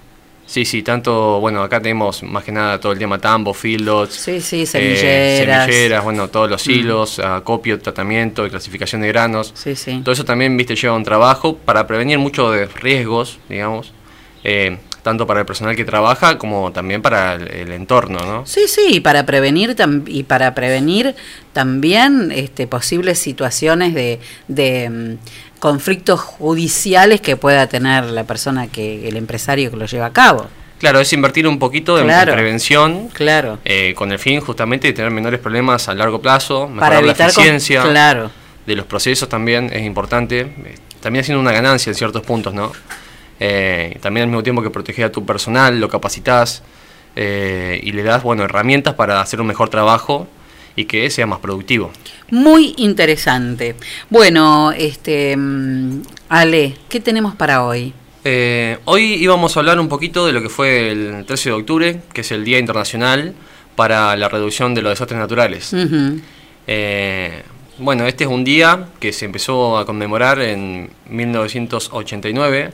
Sí, 0.44 0.64
sí, 0.66 0.82
tanto, 0.82 1.40
bueno, 1.40 1.62
acá 1.62 1.80
tenemos 1.80 2.22
más 2.24 2.44
que 2.44 2.52
nada 2.52 2.78
todo 2.78 2.93
el 2.93 2.98
tema 2.98 3.18
tambo, 3.18 3.55
fieldots, 3.55 4.14
Sí, 4.16 4.40
sí, 4.40 4.62
eh, 4.62 4.66
semilleras. 4.66 5.64
semilleras, 5.66 6.05
bueno, 6.05 6.28
todos 6.28 6.51
los 6.51 6.66
Mm. 6.66 6.70
hilos, 6.70 7.18
acopio, 7.20 7.78
tratamiento 7.78 8.44
y 8.47 8.51
clasificación 8.51 9.01
de 9.01 9.09
granos. 9.09 9.52
Sí, 9.55 9.74
sí. 9.76 10.01
Todo 10.05 10.12
eso 10.12 10.24
también, 10.26 10.55
viste, 10.56 10.74
lleva 10.76 10.94
un 10.94 11.05
trabajo 11.05 11.56
para 11.56 11.86
prevenir 11.86 12.18
muchos 12.18 12.52
de 12.55 12.66
riesgos, 12.66 13.39
digamos, 13.48 13.93
eh, 14.44 14.76
tanto 15.03 15.27
para 15.27 15.41
el 15.41 15.47
personal 15.47 15.74
que 15.74 15.85
trabaja 15.85 16.39
como 16.39 16.70
también 16.73 17.03
para 17.03 17.35
el, 17.35 17.49
el 17.49 17.73
entorno, 17.73 18.19
¿no? 18.20 18.47
Sí, 18.47 18.62
sí, 18.69 18.83
y 18.91 19.01
para 19.01 19.27
prevenir 19.27 19.74
y 20.07 20.23
para 20.23 20.55
prevenir 20.55 21.15
también 21.53 22.31
este, 22.35 22.66
posibles 22.66 23.19
situaciones 23.19 23.95
de, 23.95 24.20
de 24.49 24.89
mm, 24.91 25.59
conflictos 25.59 26.20
judiciales 26.20 27.20
que 27.20 27.37
pueda 27.37 27.66
tener 27.66 28.05
la 28.05 28.24
persona 28.24 28.66
que 28.69 29.09
el 29.09 29.16
empresario 29.16 29.70
que 29.70 29.77
lo 29.77 29.87
lleva 29.87 30.07
a 30.07 30.12
cabo. 30.12 30.47
Claro, 30.79 30.99
es 30.99 31.12
invertir 31.12 31.47
un 31.47 31.59
poquito 31.61 31.97
en, 31.99 32.03
en 32.05 32.09
Claro. 32.09 32.33
prevención, 32.33 33.09
Claro. 33.12 33.59
eh, 33.65 33.95
con 33.95 34.11
el 34.11 34.19
fin 34.19 34.41
justamente 34.41 34.89
de 34.89 34.93
tener 34.93 35.12
menores 35.12 35.39
problemas 35.39 35.89
a 35.89 35.95
largo 35.95 36.20
plazo, 36.20 36.66
mejorar 36.66 36.81
Para 36.91 36.99
evitar 37.01 37.29
la 37.29 37.33
con- 37.35 37.43
eficiencia 37.45 37.83
claro. 37.85 38.31
de 38.66 38.74
los 38.77 38.87
procesos 38.87 39.29
también 39.29 39.70
es 39.73 39.83
importante, 39.85 40.41
eh, 40.41 40.74
también 41.01 41.23
haciendo 41.23 41.41
una 41.41 41.53
ganancia 41.53 41.91
en 41.91 41.95
ciertos 41.95 42.23
puntos, 42.23 42.53
¿no? 42.55 42.73
Eh, 43.44 43.98
también 44.01 44.23
al 44.23 44.28
mismo 44.28 44.44
tiempo 44.44 44.62
que 44.62 44.70
proteger 44.70 45.06
a 45.06 45.10
tu 45.10 45.27
personal, 45.27 45.81
lo 45.81 45.89
capacitas 45.89 46.62
eh, 47.16 47.81
y 47.82 47.90
le 47.90 48.05
das, 48.05 48.23
bueno, 48.23 48.44
herramientas 48.44 48.94
para 48.94 49.20
hacer 49.20 49.40
un 49.40 49.48
mejor 49.48 49.69
trabajo 49.69 50.28
y 50.77 50.85
que 50.85 51.10
sea 51.10 51.27
más 51.27 51.40
productivo. 51.40 51.90
Muy 52.31 52.73
interesante. 52.77 53.74
Bueno, 54.10 54.70
este 54.70 55.36
mm, 55.36 56.02
Ale, 56.28 56.77
¿qué 56.89 57.01
tenemos 57.01 57.35
para 57.35 57.64
hoy? 57.64 57.93
Eh, 58.24 58.78
hoy 58.85 59.14
íbamos 59.14 59.56
a 59.56 59.60
hablar 59.60 59.81
un 59.81 59.89
poquito 59.89 60.24
de 60.24 60.32
lo 60.32 60.40
que 60.40 60.48
fue 60.48 60.93
el 60.93 61.24
13 61.27 61.48
de 61.48 61.55
octubre, 61.56 62.01
que 62.12 62.20
es 62.20 62.31
el 62.31 62.44
Día 62.44 62.60
Internacional 62.60 63.35
para 63.74 64.14
la 64.14 64.28
Reducción 64.28 64.73
de 64.73 64.82
los 64.82 64.93
Desastres 64.93 65.19
Naturales. 65.19 65.74
Eh, 66.69 67.43
bueno, 67.78 68.06
este 68.06 68.23
es 68.23 68.31
un 68.31 68.44
día 68.44 68.86
que 69.01 69.12
se 69.12 69.24
empezó 69.24 69.78
a 69.78 69.85
conmemorar 69.85 70.40
en 70.40 70.90
1989, 71.10 72.70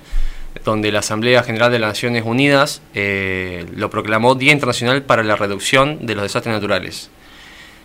donde 0.64 0.92
la 0.92 1.00
Asamblea 1.00 1.42
General 1.42 1.70
de 1.70 1.78
las 1.78 1.90
Naciones 1.90 2.24
Unidas 2.26 2.82
eh, 2.94 3.66
lo 3.74 3.90
proclamó 3.90 4.34
Día 4.34 4.52
Internacional 4.52 5.02
para 5.02 5.22
la 5.22 5.36
Reducción 5.36 6.06
de 6.06 6.14
los 6.14 6.22
Desastres 6.24 6.54
Naturales. 6.54 7.10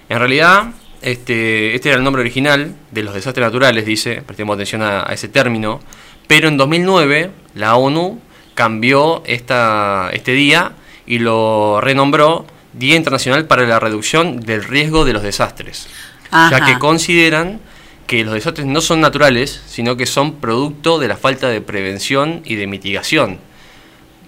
En 0.09 0.19
realidad, 0.19 0.71
este, 1.01 1.75
este 1.75 1.89
era 1.89 1.97
el 1.97 2.03
nombre 2.03 2.21
original 2.21 2.75
de 2.91 3.03
los 3.03 3.13
desastres 3.13 3.45
naturales, 3.45 3.85
dice, 3.85 4.21
prestemos 4.25 4.55
atención 4.55 4.81
a, 4.81 5.09
a 5.09 5.13
ese 5.13 5.27
término, 5.27 5.79
pero 6.27 6.47
en 6.47 6.57
2009 6.57 7.31
la 7.55 7.75
ONU 7.75 8.19
cambió 8.53 9.23
esta, 9.25 10.09
este 10.13 10.33
día 10.33 10.73
y 11.05 11.19
lo 11.19 11.81
renombró 11.81 12.45
Día 12.73 12.95
Internacional 12.95 13.45
para 13.45 13.65
la 13.67 13.79
Reducción 13.79 14.39
del 14.39 14.63
Riesgo 14.63 15.05
de 15.05 15.13
los 15.13 15.23
Desastres, 15.23 15.87
ya 16.31 16.65
que 16.65 16.79
consideran 16.79 17.59
que 18.07 18.23
los 18.23 18.33
desastres 18.33 18.67
no 18.67 18.81
son 18.81 19.01
naturales, 19.01 19.61
sino 19.67 19.97
que 19.97 20.05
son 20.05 20.35
producto 20.35 20.99
de 20.99 21.07
la 21.07 21.17
falta 21.17 21.49
de 21.49 21.61
prevención 21.61 22.41
y 22.45 22.55
de 22.55 22.67
mitigación. 22.67 23.39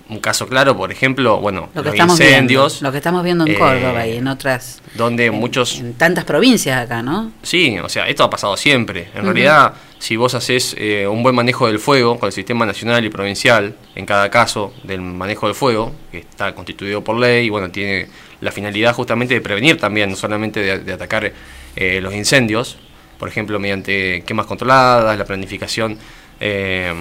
Un 0.08 0.20
caso 0.20 0.48
claro, 0.48 0.78
por 0.78 0.92
ejemplo, 0.92 1.40
bueno, 1.40 1.70
Lo 1.74 1.82
que 1.82 1.88
los 1.88 1.96
estamos 1.96 2.20
incendios, 2.20 2.74
viendo, 2.74 2.88
lo 2.88 2.92
que 2.92 2.98
estamos 2.98 3.24
viendo 3.24 3.46
en 3.46 3.54
eh, 3.54 3.58
Córdoba 3.58 4.06
y 4.06 4.18
en 4.18 4.28
otras 4.28 4.82
donde 4.94 5.32
muchos 5.32 5.80
en 5.80 5.96
tantas 5.96 6.26
provincias 6.26 6.80
acá, 6.80 7.02
¿no? 7.02 7.32
Sí, 7.42 7.80
o 7.80 7.90
sea, 7.90 8.08
esto 8.08 8.24
ha 8.24 8.30
pasado 8.30 8.56
siempre. 8.56 9.10
En 9.16 9.24
realidad, 9.24 9.74
si 9.98 10.16
vos 10.16 10.36
haces 10.36 10.76
eh, 10.78 11.08
un 11.08 11.24
buen 11.24 11.34
manejo 11.34 11.66
del 11.66 11.80
fuego 11.80 12.20
con 12.20 12.28
el 12.28 12.34
sistema 12.34 12.68
nacional 12.68 13.04
y 13.04 13.10
provincial, 13.10 13.76
en 13.96 14.06
cada 14.06 14.30
caso 14.30 14.74
del 14.84 15.02
manejo 15.02 15.48
del 15.48 15.56
fuego, 15.56 15.92
que 16.12 16.20
está 16.20 16.54
constituido 16.54 17.04
por 17.04 17.18
ley 17.18 17.48
y 17.48 17.50
bueno, 17.50 17.72
tiene 17.72 18.08
la 18.42 18.52
finalidad 18.52 18.94
justamente 18.94 19.34
de 19.34 19.42
prevenir 19.42 19.80
también, 19.80 20.12
no 20.12 20.16
solamente 20.16 20.60
de, 20.60 20.80
de 20.80 20.94
atacar 20.94 21.34
eh, 21.76 22.00
los 22.00 22.14
incendios, 22.14 22.78
por 23.20 23.30
ejemplo, 23.30 23.60
mediante 23.60 24.24
quemas 24.26 24.46
controladas, 24.46 25.18
la 25.18 25.26
planificación 25.26 25.98
eh, 26.40 26.94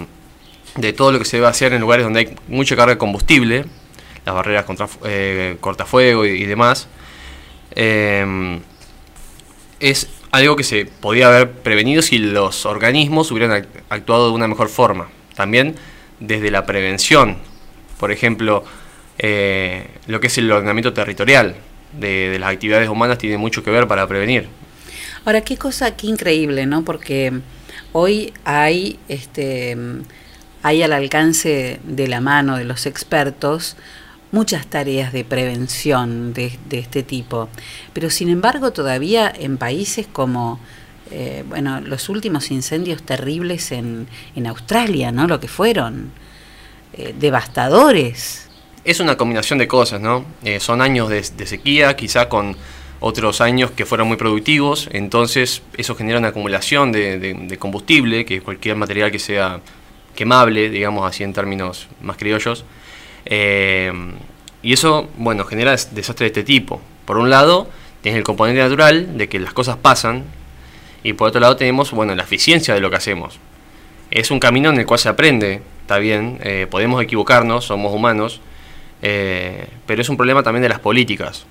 de 0.76 0.92
todo 0.92 1.12
lo 1.12 1.18
que 1.18 1.24
se 1.24 1.36
debe 1.38 1.48
hacer 1.48 1.72
en 1.72 1.80
lugares 1.80 2.04
donde 2.04 2.20
hay 2.20 2.36
mucha 2.48 2.76
carga 2.76 2.94
de 2.94 2.98
combustible, 2.98 3.64
las 4.24 4.34
barreras 4.34 4.64
contra 4.64 4.88
eh, 5.04 5.56
cortafuego 5.60 6.24
y, 6.24 6.44
demás. 6.44 6.88
Eh, 7.76 8.60
es 9.80 10.08
algo 10.30 10.56
que 10.56 10.64
se 10.64 10.86
podía 10.86 11.28
haber 11.28 11.50
prevenido 11.50 12.00
si 12.00 12.18
los 12.18 12.64
organismos 12.66 13.30
hubieran 13.30 13.50
ac- 13.62 13.66
actuado 13.90 14.28
de 14.28 14.34
una 14.34 14.48
mejor 14.48 14.68
forma. 14.68 15.08
También 15.34 15.74
desde 16.20 16.50
la 16.50 16.64
prevención, 16.64 17.36
por 17.98 18.10
ejemplo, 18.10 18.64
eh, 19.18 19.88
lo 20.06 20.20
que 20.20 20.28
es 20.28 20.38
el 20.38 20.50
ordenamiento 20.50 20.92
territorial 20.92 21.56
de, 21.92 22.30
de 22.30 22.38
las 22.38 22.52
actividades 22.52 22.88
humanas 22.88 23.18
tiene 23.18 23.36
mucho 23.36 23.62
que 23.62 23.70
ver 23.70 23.86
para 23.86 24.06
prevenir. 24.06 24.48
Ahora, 25.24 25.40
qué 25.40 25.56
cosa, 25.56 25.96
qué 25.96 26.06
increíble, 26.06 26.66
¿no? 26.66 26.84
Porque 26.84 27.32
hoy 27.92 28.34
hay, 28.44 28.98
este, 29.08 29.76
hay 30.62 30.82
al 30.82 30.92
alcance 30.92 31.80
de 31.82 32.08
la 32.08 32.20
mano 32.20 32.58
de 32.58 32.64
los 32.64 32.84
expertos 32.84 33.76
muchas 34.32 34.66
tareas 34.66 35.12
de 35.12 35.24
prevención 35.24 36.34
de, 36.34 36.58
este 36.70 37.02
tipo. 37.04 37.48
Pero 37.92 38.10
sin 38.10 38.28
embargo, 38.28 38.72
todavía 38.72 39.32
en 39.34 39.56
países 39.56 40.06
como, 40.12 40.60
eh, 41.10 41.44
bueno, 41.48 41.80
los 41.80 42.08
últimos 42.08 42.50
incendios 42.50 43.02
terribles 43.02 43.72
en, 43.72 44.08
en 44.34 44.46
Australia, 44.46 45.12
¿no? 45.12 45.26
Lo 45.26 45.40
que 45.40 45.48
fueron, 45.48 46.10
eh, 46.94 47.14
devastadores. 47.18 48.48
Es 48.84 49.00
una 49.00 49.16
combinación 49.16 49.58
de 49.58 49.68
cosas, 49.68 50.00
¿no? 50.00 50.26
Eh, 50.44 50.60
son 50.60 50.82
años 50.82 51.08
de 51.08 51.46
sequía, 51.46 51.96
quizá 51.96 52.28
con 52.28 52.56
otros 53.06 53.42
años 53.42 53.70
que 53.70 53.84
fueron 53.84 54.08
muy 54.08 54.16
productivos, 54.16 54.88
entonces 54.90 55.60
eso 55.76 55.94
genera 55.94 56.18
una 56.18 56.28
acumulación 56.28 56.90
de, 56.90 57.18
de- 57.18 57.58
combustible, 57.58 58.24
que 58.24 58.36
es 58.36 58.42
cualquier 58.42 58.76
material 58.76 59.10
que 59.10 59.18
sea 59.18 59.60
quemable, 60.14 60.70
digamos 60.70 61.06
así 61.06 61.22
en 61.22 61.34
términos 61.34 61.86
más 62.00 62.16
criollos. 62.16 62.64
Eh, 63.26 63.92
y 64.62 64.72
eso, 64.72 65.10
bueno, 65.18 65.44
genera 65.44 65.72
des- 65.72 65.94
desastres 65.94 66.32
de 66.32 66.40
este 66.40 66.44
tipo. 66.44 66.80
Por 67.04 67.18
un 67.18 67.28
lado, 67.28 67.68
tienes 68.00 68.16
el 68.18 68.24
componente 68.24 68.62
natural 68.62 69.18
de 69.18 69.28
que 69.28 69.38
las 69.38 69.52
cosas 69.52 69.76
pasan, 69.76 70.24
y 71.02 71.12
por 71.12 71.28
otro 71.28 71.40
lado 71.42 71.56
tenemos, 71.56 71.90
bueno, 71.90 72.14
la 72.14 72.22
eficiencia 72.22 72.72
de 72.72 72.80
lo 72.80 72.88
que 72.88 72.96
hacemos. 72.96 73.38
Es 74.10 74.30
un 74.30 74.40
camino 74.40 74.70
en 74.70 74.78
el 74.78 74.86
cual 74.86 74.98
se 74.98 75.10
aprende, 75.10 75.60
está 75.82 75.98
bien, 75.98 76.38
eh, 76.42 76.66
podemos 76.70 77.02
equivocarnos, 77.02 77.66
somos 77.66 77.92
humanos, 77.92 78.40
eh, 79.02 79.66
pero 79.84 80.00
es 80.00 80.08
un 80.08 80.16
problema 80.16 80.42
también 80.42 80.62
de 80.62 80.70
las 80.70 80.78
políticas. 80.80 81.44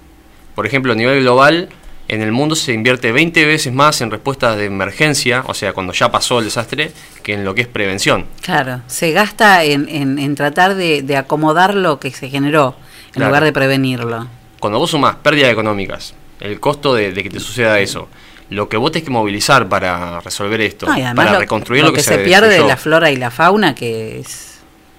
Por 0.55 0.65
ejemplo, 0.67 0.93
a 0.93 0.95
nivel 0.95 1.21
global, 1.21 1.69
en 2.07 2.21
el 2.21 2.31
mundo 2.31 2.55
se 2.55 2.73
invierte 2.73 3.11
20 3.11 3.45
veces 3.45 3.73
más 3.73 4.01
en 4.01 4.11
respuestas 4.11 4.57
de 4.57 4.65
emergencia, 4.65 5.43
o 5.47 5.53
sea, 5.53 5.73
cuando 5.73 5.93
ya 5.93 6.11
pasó 6.11 6.39
el 6.39 6.45
desastre, 6.45 6.91
que 7.23 7.33
en 7.33 7.43
lo 7.45 7.55
que 7.55 7.61
es 7.61 7.67
prevención. 7.67 8.25
Claro, 8.41 8.81
se 8.87 9.11
gasta 9.11 9.63
en, 9.63 9.87
en, 9.89 10.19
en 10.19 10.35
tratar 10.35 10.75
de, 10.75 11.01
de 11.01 11.17
acomodar 11.17 11.73
lo 11.75 11.99
que 11.99 12.11
se 12.11 12.29
generó, 12.29 12.75
en 13.07 13.13
Claro. 13.13 13.29
lugar 13.29 13.43
de 13.45 13.53
prevenirlo. 13.53 14.27
Cuando 14.59 14.79
vos 14.79 14.91
sumás 14.91 15.15
pérdidas 15.17 15.51
económicas, 15.51 16.13
el 16.39 16.59
costo 16.59 16.93
de, 16.95 17.11
de 17.13 17.23
que 17.23 17.29
te 17.29 17.39
suceda 17.39 17.79
eso, 17.79 18.07
lo 18.49 18.67
que 18.69 18.77
vos 18.77 18.91
tenés 18.91 19.05
que 19.05 19.11
movilizar 19.11 19.67
para 19.69 20.19
resolver 20.19 20.59
esto, 20.61 20.85
No, 20.85 21.15
para 21.15 21.33
lo, 21.33 21.39
reconstruir 21.39 21.83
lo 21.83 21.89
lo, 21.89 21.95
que, 21.95 22.03
se, 22.03 22.15
se, 22.15 22.23
pierde 22.23 22.47
de 22.47 22.53
destruyó. 22.55 22.69
la 22.69 22.77
flora 22.77 23.11
y 23.11 23.15
la 23.15 23.31
fauna, 23.31 23.73
que 23.75 24.19
es 24.19 24.52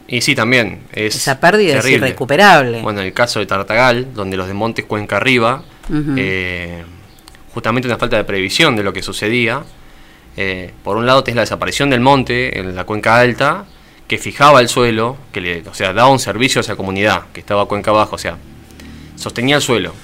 Y 0.07 0.21
sí, 0.21 0.35
también. 0.35 0.81
Es 0.93 1.17
esa 1.17 1.41
pérdida 1.41 1.79
es 1.79 1.85
irrecuperable. 2.07 2.83
Bueno, 2.83 3.01
el 3.01 3.13
caso 3.13 3.41
de 3.41 3.47
Tartagal, 3.47 4.13
donde 4.15 4.37
los 4.37 4.47
desmontes 4.47 4.85
cuenca 4.85 5.17
arriba, 5.17 5.63
eh, 6.19 6.85
justamente 7.53 7.89
una 7.89 7.97
falta 7.99 8.17
de 8.17 8.25
previsión 8.25 8.77
de 8.77 8.83
lo 8.83 8.93
que 8.93 9.03
sucedía. 9.03 9.63
Eh, 10.37 10.73
por 10.83 10.97
un 10.97 11.07
lado 11.07 11.23
tenés 11.25 11.37
la 11.37 11.43
desaparición 11.43 11.91
del 11.91 12.01
monte 12.01 12.59
en 12.59 12.75
la 12.75 12.85
cuenca 12.85 13.19
alta, 13.19 13.65
que 14.09 14.19
fijaba 14.19 14.61
el 14.61 14.69
suelo, 14.69 15.17
que 15.33 15.41
le, 15.41 15.63
o 15.69 15.73
sea, 15.75 15.93
daba 15.93 16.11
un 16.11 16.19
servicio 16.19 16.59
a 16.59 16.63
esa 16.63 16.77
comunidad 16.77 17.27
que 17.33 17.41
estaba 17.41 17.67
cuenca 17.67 17.91
abajo, 17.91 18.17
o 18.17 18.19
sea, 18.19 18.37
sostenía 19.17 19.57
el 19.57 19.63
suelo. 19.63 19.95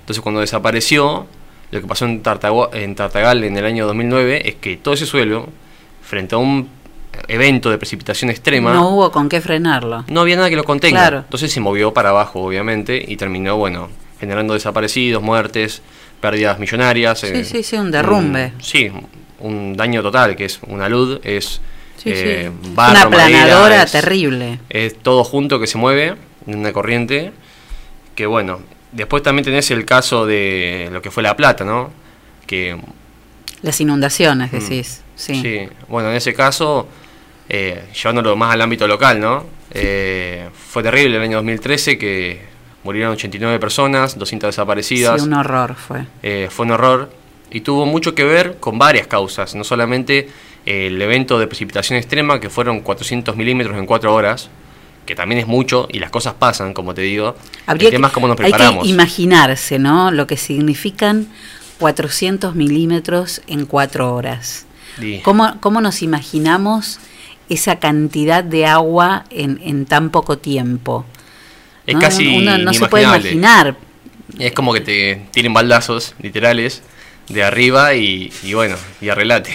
Entonces 0.00 0.22
cuando 0.22 0.40
desapareció, 0.40 1.26
lo 1.72 1.80
que 1.80 1.86
pasó 1.86 2.04
en, 2.06 2.22
Tartago- 2.22 2.70
en 2.72 2.94
Tartagal 2.94 3.42
en 3.44 3.56
el 3.56 3.64
año 3.66 3.86
2009 3.86 4.48
es 4.48 4.54
que 4.54 4.76
todo 4.76 4.94
ese 4.94 5.04
suelo, 5.04 5.48
frente 6.00 6.36
a 6.36 6.38
un 6.38 6.70
evento 7.28 7.70
de 7.70 7.78
precipitación 7.78 8.30
extrema, 8.30 8.72
no 8.72 8.88
hubo 8.90 9.10
con 9.12 9.28
qué 9.28 9.40
frenarlo. 9.40 10.04
no 10.08 10.20
había 10.20 10.36
nada 10.36 10.48
que 10.50 10.56
lo 10.56 10.64
contenga. 10.64 11.00
Claro. 11.00 11.18
Entonces 11.18 11.52
se 11.52 11.60
movió 11.60 11.92
para 11.92 12.10
abajo, 12.10 12.42
obviamente, 12.42 13.02
y 13.06 13.16
terminó, 13.16 13.56
bueno, 13.56 13.88
generando 14.20 14.54
desaparecidos, 14.54 15.22
muertes, 15.22 15.82
pérdidas 16.20 16.58
millonarias. 16.58 17.20
Sí, 17.20 17.26
eh, 17.28 17.44
sí, 17.44 17.62
sí, 17.62 17.76
un 17.76 17.90
derrumbe. 17.90 18.52
un- 18.56 18.62
sí, 18.62 18.90
un 19.40 19.76
daño 19.76 20.02
total, 20.02 20.34
que 20.36 20.46
es 20.46 20.60
una 20.66 20.88
luz, 20.88 21.20
es 21.22 21.60
Sí, 21.96 22.10
eh, 22.14 22.50
sí. 22.62 22.70
barro, 22.74 23.08
Una 23.08 23.18
madera, 23.18 23.42
aplanadora 23.42 23.82
es- 23.82 23.92
terrible. 23.92 24.58
Es 24.70 24.98
todo 24.98 25.24
junto 25.24 25.58
que 25.60 25.66
se 25.66 25.76
mueve 25.78 26.14
en 26.46 26.58
una 26.58 26.72
corriente. 26.72 27.32
Que 28.14 28.24
bueno, 28.26 28.60
después 28.92 29.22
también 29.22 29.44
tenés 29.44 29.70
el 29.70 29.84
caso 29.84 30.24
de 30.26 30.88
lo 30.92 31.02
que 31.02 31.10
fue 31.10 31.22
La 31.22 31.36
Plata, 31.36 31.64
¿no? 31.64 31.90
Que 32.46 32.78
Las 33.62 33.80
inundaciones, 33.80 34.52
Mm. 34.52 34.58
decís. 34.58 35.02
Sí. 35.16 35.34
Sí, 35.42 35.68
bueno, 35.88 36.10
en 36.10 36.16
ese 36.16 36.32
caso 36.34 36.86
eh, 37.48 37.84
llevándolo 37.94 38.36
más 38.36 38.52
al 38.52 38.60
ámbito 38.62 38.86
local, 38.88 39.20
¿no? 39.20 39.44
Eh, 39.72 40.48
fue 40.68 40.82
terrible 40.82 41.16
el 41.16 41.22
año 41.22 41.36
2013 41.38 41.98
que 41.98 42.40
murieron 42.84 43.12
89 43.12 43.58
personas, 43.58 44.18
200 44.18 44.48
desaparecidas. 44.48 45.20
Sí, 45.20 45.26
un 45.26 45.34
horror 45.34 45.74
fue. 45.74 46.06
Eh, 46.22 46.48
fue 46.50 46.66
un 46.66 46.72
horror 46.72 47.10
y 47.50 47.60
tuvo 47.60 47.84
mucho 47.86 48.14
que 48.14 48.24
ver 48.24 48.56
con 48.58 48.78
varias 48.78 49.06
causas, 49.06 49.54
no 49.54 49.64
solamente 49.64 50.28
el 50.64 51.00
evento 51.00 51.38
de 51.38 51.46
precipitación 51.46 51.96
extrema, 51.98 52.40
que 52.40 52.50
fueron 52.50 52.80
400 52.80 53.36
milímetros 53.36 53.76
en 53.76 53.86
4 53.86 54.12
horas, 54.14 54.48
que 55.04 55.14
también 55.14 55.40
es 55.40 55.46
mucho 55.46 55.86
y 55.92 56.00
las 56.00 56.10
cosas 56.10 56.34
pasan, 56.34 56.72
como 56.74 56.92
te 56.94 57.02
digo. 57.02 57.36
Habría 57.66 57.88
el 57.88 57.94
tema 57.94 58.08
es 58.08 58.12
cómo 58.12 58.26
nos 58.28 58.38
hay 58.40 58.50
preparamos. 58.50 58.84
que 58.84 58.90
imaginarse, 58.90 59.78
¿no? 59.78 60.10
Lo 60.10 60.26
que 60.26 60.36
significan 60.36 61.28
400 61.78 62.54
milímetros 62.56 63.42
en 63.46 63.66
cuatro 63.66 64.14
horas. 64.14 64.66
Y- 65.00 65.18
¿Cómo, 65.18 65.58
cómo 65.60 65.80
nos 65.80 66.02
imaginamos 66.02 66.98
esa 67.48 67.78
cantidad 67.78 68.42
de 68.44 68.66
agua 68.66 69.24
en, 69.30 69.60
en 69.62 69.86
tan 69.86 70.10
poco 70.10 70.38
tiempo? 70.38 71.04
Es 71.86 71.94
¿no? 71.94 72.00
casi 72.00 72.36
Uno 72.36 72.58
no 72.58 72.72
se 72.72 72.86
puede 72.86 73.04
imaginar. 73.04 73.76
Es 74.38 74.52
como 74.52 74.72
que 74.72 74.80
te 74.80 75.22
tienen 75.30 75.54
baldazos 75.54 76.14
literales 76.20 76.82
de 77.28 77.44
arriba 77.44 77.94
y, 77.94 78.32
y 78.42 78.54
bueno, 78.54 78.76
y 79.00 79.08
arreglate. 79.08 79.50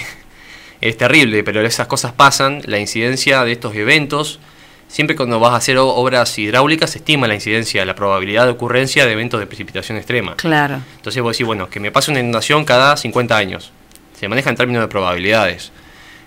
Es 0.82 0.98
terrible, 0.98 1.44
pero 1.44 1.62
esas 1.62 1.88
cosas 1.88 2.12
pasan. 2.12 2.62
La 2.66 2.80
incidencia 2.80 3.44
de 3.44 3.52
estos 3.52 3.76
eventos, 3.76 4.40
siempre 4.88 5.16
cuando 5.16 5.40
vas 5.40 5.52
a 5.52 5.58
hacer 5.58 5.78
obras 5.78 6.38
hidráulicas, 6.40 6.90
se 6.90 6.98
estima 6.98 7.28
la 7.28 7.36
incidencia, 7.36 7.86
la 7.86 7.94
probabilidad 7.94 8.46
de 8.46 8.52
ocurrencia 8.52 9.06
de 9.06 9.12
eventos 9.12 9.40
de 9.40 9.46
precipitación 9.46 9.98
extrema. 9.98 10.36
Claro. 10.38 10.82
Entonces 10.96 11.22
vos 11.22 11.34
decís, 11.34 11.46
bueno, 11.46 11.70
que 11.70 11.80
me 11.80 11.92
pase 11.92 12.10
una 12.10 12.20
inundación 12.20 12.66
cada 12.66 12.98
50 12.98 13.38
años. 13.38 13.72
Se 14.20 14.28
maneja 14.28 14.50
en 14.50 14.56
términos 14.56 14.82
de 14.82 14.88
probabilidades. 14.88 15.72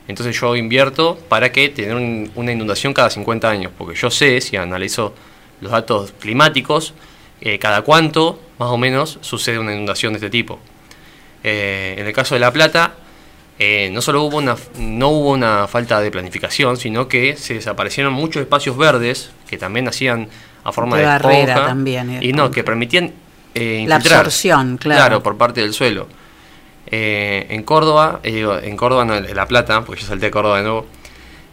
Entonces 0.09 0.39
yo 0.39 0.55
invierto 0.57 1.19
para 1.29 1.51
que 1.51 1.69
tener 1.71 1.95
un- 1.95 2.31
una 2.35 2.53
inundación 2.53 2.93
cada 2.93 3.09
50 3.11 3.49
años, 3.49 3.73
porque 3.77 3.95
yo 3.99 4.11
sé, 4.11 4.41
si 4.41 4.57
analizo 4.57 5.15
los 5.61 5.73
datos 5.73 6.13
climáticos, 6.21 6.93
eh, 7.41 7.59
cada 7.59 7.83
cuánto 7.83 8.39
más 8.59 8.69
o 8.71 8.77
menos 8.77 9.19
sucede 9.23 9.59
una 9.59 9.73
inundación 9.73 10.13
de 10.13 10.19
este 10.19 10.31
tipo. 10.31 10.59
Eh, 11.43 11.97
en 11.99 12.07
el 12.07 12.13
caso 12.13 12.35
de 12.35 12.41
La 12.41 12.53
Plata, 12.53 12.95
eh, 13.59 13.91
no 13.93 14.03
solo 14.03 14.23
hubo 14.25 14.39
una, 14.39 14.57
no 14.79 15.09
hubo 15.11 15.31
una 15.31 15.67
falta 15.69 16.01
de 16.01 16.11
planificación, 16.11 16.77
sino 16.77 17.07
que 17.09 17.37
se 17.37 17.55
desaparecieron 17.55 18.13
muchos 18.13 18.41
espacios 18.43 18.77
verdes 18.77 19.31
que 19.49 19.59
también 19.59 19.87
hacían 19.89 20.29
a 20.65 20.73
forma 20.73 20.97
De 20.97 21.03
de, 21.03 21.09
barrera 21.09 21.39
esponja, 21.53 21.67
también, 21.67 22.19
y 22.23 22.33
no, 22.33 22.51
que 22.51 22.65
permitían 22.65 23.13
eh, 23.55 23.85
La 23.87 23.97
infiltrar. 23.97 24.21
absorción, 24.27 24.77
claro. 24.79 25.23
por 25.23 25.37
parte 25.37 25.61
del 25.61 25.73
suelo. 25.73 26.09
Eh, 26.87 27.47
en 27.51 27.63
Córdoba, 27.63 28.21
eh, 28.23 28.33
digo, 28.33 28.57
en 28.59 28.77
Córdoba, 28.77 29.05
no, 29.05 29.17
en 29.17 29.35
La 29.35 29.47
Plata, 29.47 29.85
porque 29.85 30.03
yo 30.03 30.07
salté 30.07 30.27
de 30.27 30.31
Córdoba 30.31 30.59
de 30.59 30.63
nuevo, 30.65 30.87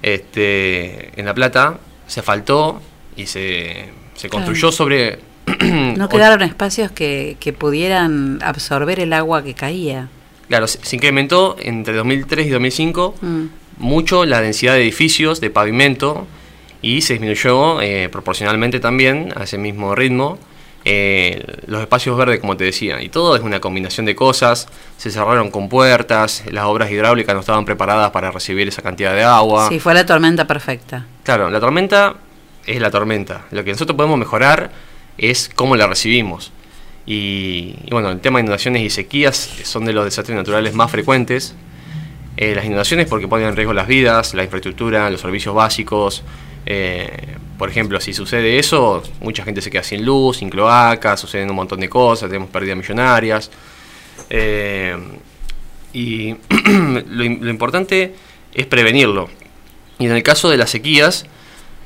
este, 0.01 1.19
en 1.19 1.25
La 1.25 1.33
Plata 1.33 1.77
se 2.07 2.21
faltó 2.21 2.81
y 3.15 3.25
se, 3.27 3.89
se 4.15 4.29
construyó 4.29 4.59
Claro. 4.61 4.71
sobre... 4.71 5.19
No 5.97 6.09
quedaron 6.09 6.41
espacios 6.41 6.91
que, 6.91 7.37
que 7.39 7.53
pudieran 7.53 8.39
absorber 8.43 8.99
el 8.99 9.13
agua 9.13 9.43
que 9.43 9.53
caía. 9.53 10.09
Claro, 10.47 10.67
se, 10.67 10.79
se 10.83 10.95
incrementó 10.97 11.55
entre 11.59 11.93
2003 11.93 12.47
y 12.47 12.49
2005 12.49 13.15
Mm. 13.21 13.45
mucho 13.77 14.25
la 14.25 14.41
densidad 14.41 14.73
de 14.73 14.81
edificios, 14.81 15.39
de 15.39 15.49
pavimento, 15.49 16.27
y 16.81 17.01
se 17.01 17.13
disminuyó 17.13 17.81
eh, 17.81 18.09
proporcionalmente 18.11 18.79
también 18.79 19.31
a 19.35 19.43
ese 19.43 19.57
mismo 19.57 19.95
ritmo 19.95 20.37
eh, 20.83 21.45
los 21.67 21.81
espacios 21.81 22.17
verdes, 22.17 22.39
como 22.39 22.57
te 22.57 22.63
decía. 22.63 23.01
Y 23.01 23.09
todo 23.09 23.35
es 23.35 23.41
una 23.41 23.59
combinación 23.59 24.05
de 24.05 24.15
cosas. 24.15 24.67
Se 24.97 25.11
cerraron 25.11 25.51
con 25.51 25.69
puertas, 25.69 26.43
las 26.49 26.65
obras 26.65 26.91
hidráulicas 26.91 27.33
no 27.33 27.41
estaban 27.41 27.65
preparadas 27.65 28.11
para 28.11 28.31
recibir 28.31 28.67
esa 28.67 28.81
cantidad 28.81 29.13
de 29.13 29.23
agua. 29.23 29.69
Sí, 29.69 29.79
fue 29.79 29.93
la 29.93 30.05
tormenta 30.05 30.45
perfecta. 30.45 31.05
Claro, 31.23 31.49
la 31.49 31.59
tormenta 31.59 32.15
es 32.65 32.79
la 32.79 32.91
tormenta. 32.91 33.45
Lo 33.51 33.63
que 33.63 33.71
nosotros 33.71 33.95
podemos 33.95 34.17
mejorar 34.17 34.71
es 35.17 35.49
cómo 35.53 35.75
la 35.75 35.87
recibimos. 35.87 36.51
Y, 37.05 37.75
y 37.85 37.89
bueno, 37.91 38.09
el 38.11 38.19
tema 38.19 38.39
de 38.39 38.43
inundaciones 38.43 38.83
y 38.83 38.89
sequías 38.89 39.35
son 39.63 39.85
de 39.85 39.93
los 39.93 40.05
desastres 40.05 40.35
naturales 40.35 40.73
más 40.73 40.91
frecuentes. 40.91 41.55
Eh, 42.37 42.55
las 42.55 42.65
inundaciones 42.65 43.07
porque 43.07 43.27
ponen 43.27 43.49
en 43.49 43.55
riesgo 43.55 43.73
las 43.73 43.87
vidas, 43.87 44.33
la 44.33 44.43
infraestructura, 44.43 45.09
los 45.09 45.21
servicios 45.21 45.53
básicos. 45.53 46.23
Eh, 46.65 47.35
por 47.61 47.69
ejemplo, 47.69 48.01
si 48.01 48.11
sucede 48.11 48.57
eso, 48.57 49.03
mucha 49.19 49.43
gente 49.43 49.61
se 49.61 49.69
queda 49.69 49.83
sin 49.83 50.03
luz, 50.03 50.37
sin 50.37 50.49
cloacas, 50.49 51.19
suceden 51.19 51.47
un 51.51 51.55
montón 51.55 51.79
de 51.79 51.87
cosas, 51.89 52.27
tenemos 52.27 52.49
pérdidas 52.49 52.75
millonarias. 52.75 53.51
Eh, 54.31 54.97
y 55.93 56.31
lo, 56.49 57.23
im- 57.23 57.39
lo 57.39 57.51
importante 57.51 58.15
es 58.51 58.65
prevenirlo. 58.65 59.29
Y 59.99 60.07
en 60.07 60.11
el 60.13 60.23
caso 60.23 60.49
de 60.49 60.57
las 60.57 60.71
sequías, 60.71 61.27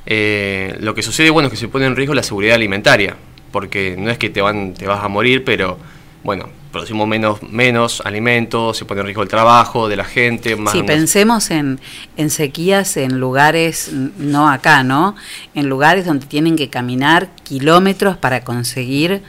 eh, 0.05 0.77
lo 0.79 0.95
que 0.95 1.01
sucede 1.03 1.29
bueno 1.29 1.47
es 1.47 1.51
que 1.51 1.57
se 1.59 1.67
pone 1.67 1.85
en 1.87 1.97
riesgo 1.97 2.13
la 2.13 2.23
seguridad 2.23 2.55
alimentaria, 2.55 3.17
porque 3.51 3.95
no 3.97 4.09
es 4.09 4.17
que 4.17 4.29
te 4.29 4.41
van 4.41 4.75
te 4.75 4.87
vas 4.87 5.03
a 5.03 5.09
morir, 5.09 5.43
pero 5.43 5.77
bueno, 6.23 6.47
producimos 6.75 7.07
menos 7.07 7.41
menos 7.41 8.01
alimentos, 8.03 8.75
se 8.75 8.83
pone 8.83 8.99
en 8.99 9.05
riesgo 9.05 9.23
el 9.23 9.29
trabajo 9.29 9.87
de 9.87 9.95
la 9.95 10.03
gente, 10.03 10.57
más 10.57 10.73
Sí, 10.73 10.83
pensemos 10.83 11.49
en, 11.49 11.79
en 12.17 12.29
sequías 12.29 12.97
en 12.97 13.17
lugares, 13.17 13.93
no 13.93 14.49
acá, 14.49 14.83
¿no? 14.83 15.15
En 15.53 15.69
lugares 15.69 16.05
donde 16.05 16.25
tienen 16.25 16.57
que 16.57 16.69
caminar 16.69 17.29
kilómetros 17.43 18.17
para 18.17 18.43
conseguir 18.43 19.21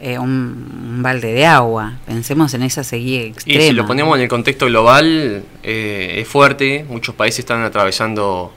eh, 0.00 0.18
un, 0.18 0.96
un 0.96 1.02
balde 1.04 1.32
de 1.32 1.46
agua. 1.46 1.98
Pensemos 2.04 2.52
en 2.54 2.64
esa 2.64 2.82
sequía 2.82 3.22
extrema. 3.22 3.62
Y 3.62 3.68
si 3.68 3.72
lo 3.74 3.86
ponemos 3.86 4.16
en 4.16 4.22
el 4.22 4.28
contexto 4.28 4.66
global, 4.66 5.44
eh, 5.62 6.16
es 6.18 6.26
fuerte, 6.26 6.84
muchos 6.88 7.14
países 7.14 7.38
están 7.40 7.62
atravesando 7.62 8.52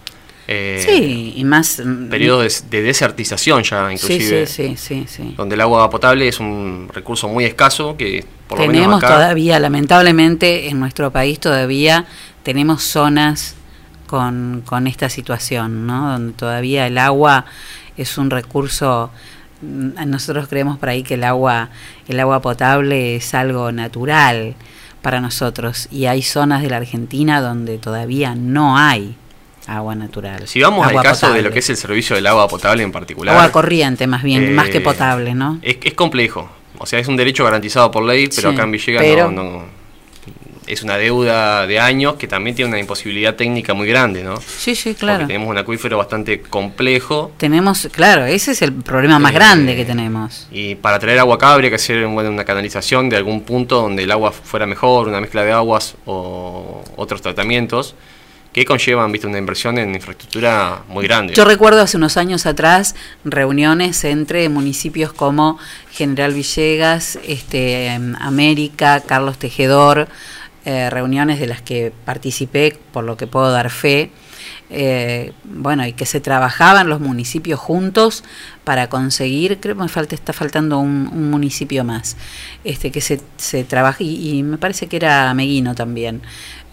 eh, 0.51 0.83
Sí, 0.85 1.33
y 1.35 1.43
más... 1.43 1.81
mm, 1.83 2.09
periodos 2.09 2.63
de, 2.69 2.77
de 2.77 2.83
desertización 2.87 3.63
ya, 3.63 3.91
inclusive, 3.91 4.45
sí, 4.47 4.75
sí, 4.77 5.05
sí, 5.07 5.33
donde 5.37 5.55
el 5.55 5.61
agua 5.61 5.89
potable 5.89 6.27
es 6.27 6.39
un 6.39 6.89
recurso 6.93 7.27
muy 7.27 7.45
escaso 7.45 7.95
que 7.97 8.25
por 8.47 8.59
lo 8.59 8.65
menos 8.67 8.75
tenemos 8.81 9.03
acá 9.03 9.15
todavía, 9.15 9.59
lamentablemente, 9.59 10.67
en 10.69 10.79
nuestro 10.79 11.11
país 11.11 11.39
todavía 11.39 12.05
tenemos 12.43 12.83
zonas 12.83 13.55
con, 14.07 14.61
con 14.65 14.87
esta 14.87 15.07
situación, 15.09 15.87
¿no? 15.87 16.11
Donde 16.11 16.33
todavía 16.33 16.85
el 16.87 16.97
agua 16.97 17.45
es 17.95 18.17
un 18.17 18.29
recurso. 18.29 19.09
mm, 19.61 19.91
Nosotros 20.09 20.47
creemos 20.49 20.77
por 20.77 20.89
ahí 20.89 21.03
que 21.03 21.13
el 21.13 21.23
agua, 21.23 21.69
el 22.09 22.19
agua 22.19 22.41
potable 22.41 23.15
es 23.15 23.33
algo 23.33 23.71
natural 23.71 24.55
para 25.01 25.21
nosotros 25.21 25.87
y 25.91 26.05
hay 26.07 26.21
zonas 26.21 26.61
de 26.61 26.69
la 26.69 26.77
Argentina 26.77 27.41
donde 27.41 27.77
todavía 27.77 28.35
no 28.35 28.77
hay 28.77 29.15
agua 29.67 29.95
natural. 29.95 30.47
Si 30.47 30.61
vamos 30.61 30.87
agua 30.87 31.01
al 31.01 31.07
caso 31.07 31.27
de 31.27 31.31
potable. 31.33 31.41
lo 31.49 31.53
que 31.53 31.59
es 31.59 31.69
el 31.69 31.77
servicio 31.77 32.15
del 32.15 32.27
agua 32.27 32.47
potable 32.47 32.83
en 32.83 32.91
particular. 32.91 33.35
agua 33.35 33.51
corriente 33.51 34.07
más 34.07 34.23
bien, 34.23 34.43
eh, 34.43 34.51
más 34.51 34.69
que 34.69 34.81
potable, 34.81 35.33
¿no? 35.35 35.59
Es, 35.61 35.77
es 35.83 35.93
complejo. 35.93 36.49
O 36.77 36.85
sea, 36.85 36.99
es 36.99 37.07
un 37.07 37.15
derecho 37.17 37.43
garantizado 37.43 37.91
por 37.91 38.03
ley, 38.03 38.27
pero 38.27 38.49
Sí, 38.49 38.55
acá 38.55 38.63
en 38.63 38.71
Villegas 38.71 39.03
pero- 39.03 39.31
no, 39.31 39.43
no- 39.43 39.81
Es 40.67 40.83
una 40.83 40.95
deuda 40.95 41.65
de 41.67 41.79
años 41.79 42.13
que 42.15 42.27
también 42.27 42.55
tiene 42.55 42.69
una 42.69 42.79
imposibilidad 42.79 43.35
técnica 43.35 43.73
muy 43.73 43.87
grande, 43.89 44.23
¿no? 44.23 44.35
Sí, 44.39 44.73
sí, 44.75 44.93
claro. 44.93 45.21
Porque 45.21 45.33
tenemos 45.33 45.49
un 45.49 45.57
acuífero 45.57 45.97
bastante 45.97 46.39
complejo 46.41 47.31
Tenemos, 47.37 47.89
claro, 47.91 48.25
ese 48.25 48.51
es 48.51 48.61
el 48.61 48.71
problema 48.73 49.19
más 49.19 49.31
Eh, 49.31 49.35
grande 49.35 49.75
que 49.75 49.83
tenemos. 49.85 50.47
y 50.51 50.75
para 50.75 50.97
traer 50.99 51.19
agua 51.19 51.35
acá 51.35 51.53
habría 51.53 51.69
que 51.69 51.75
hacer 51.75 52.05
bueno, 52.07 52.29
una 52.29 52.45
canalización 52.45 53.09
de 53.09 53.17
algún 53.17 53.41
punto 53.41 53.81
donde 53.81 54.03
el 54.03 54.11
agua 54.11 54.31
fuera 54.31 54.65
mejor, 54.65 55.07
una 55.09 55.19
mezcla 55.19 55.43
de 55.43 55.51
aguas 55.51 55.95
o 56.05 56.83
otros 56.95 57.21
tratamientos 57.21 57.95
que 58.53 58.65
conllevan 58.65 59.11
viste, 59.11 59.27
una 59.27 59.37
inversión 59.37 59.77
en 59.77 59.95
infraestructura 59.95 60.83
muy 60.89 61.05
grande. 61.05 61.33
Yo 61.33 61.45
recuerdo 61.45 61.81
hace 61.81 61.97
unos 61.97 62.17
años 62.17 62.45
atrás 62.45 62.95
reuniones 63.23 64.03
entre 64.03 64.49
municipios 64.49 65.13
como 65.13 65.57
General 65.91 66.33
Villegas, 66.33 67.17
este, 67.25 67.87
em, 67.87 68.15
América, 68.19 69.01
Carlos 69.05 69.37
Tejedor, 69.37 70.07
eh, 70.65 70.89
reuniones 70.89 71.39
de 71.39 71.47
las 71.47 71.61
que 71.61 71.93
participé, 72.05 72.77
por 72.91 73.03
lo 73.03 73.17
que 73.17 73.25
puedo 73.25 73.51
dar 73.51 73.69
fe. 73.69 74.11
Eh, 74.73 75.33
bueno, 75.43 75.85
y 75.85 75.91
que 75.91 76.05
se 76.05 76.21
trabajaban 76.21 76.87
los 76.87 77.01
municipios 77.01 77.59
juntos 77.59 78.23
para 78.63 78.87
conseguir, 78.87 79.59
creo 79.59 79.75
que 79.75 79.81
me 79.81 79.89
falta, 79.89 80.15
está 80.15 80.31
faltando 80.31 80.79
un, 80.79 81.09
un 81.11 81.29
municipio 81.29 81.83
más, 81.83 82.15
este 82.63 82.89
que 82.89 83.01
se, 83.01 83.19
se 83.35 83.65
trabaja, 83.65 84.01
y, 84.01 84.41
me 84.43 84.57
parece 84.57 84.87
que 84.87 84.95
era 84.95 85.33
Meguino 85.33 85.75
también, 85.75 86.21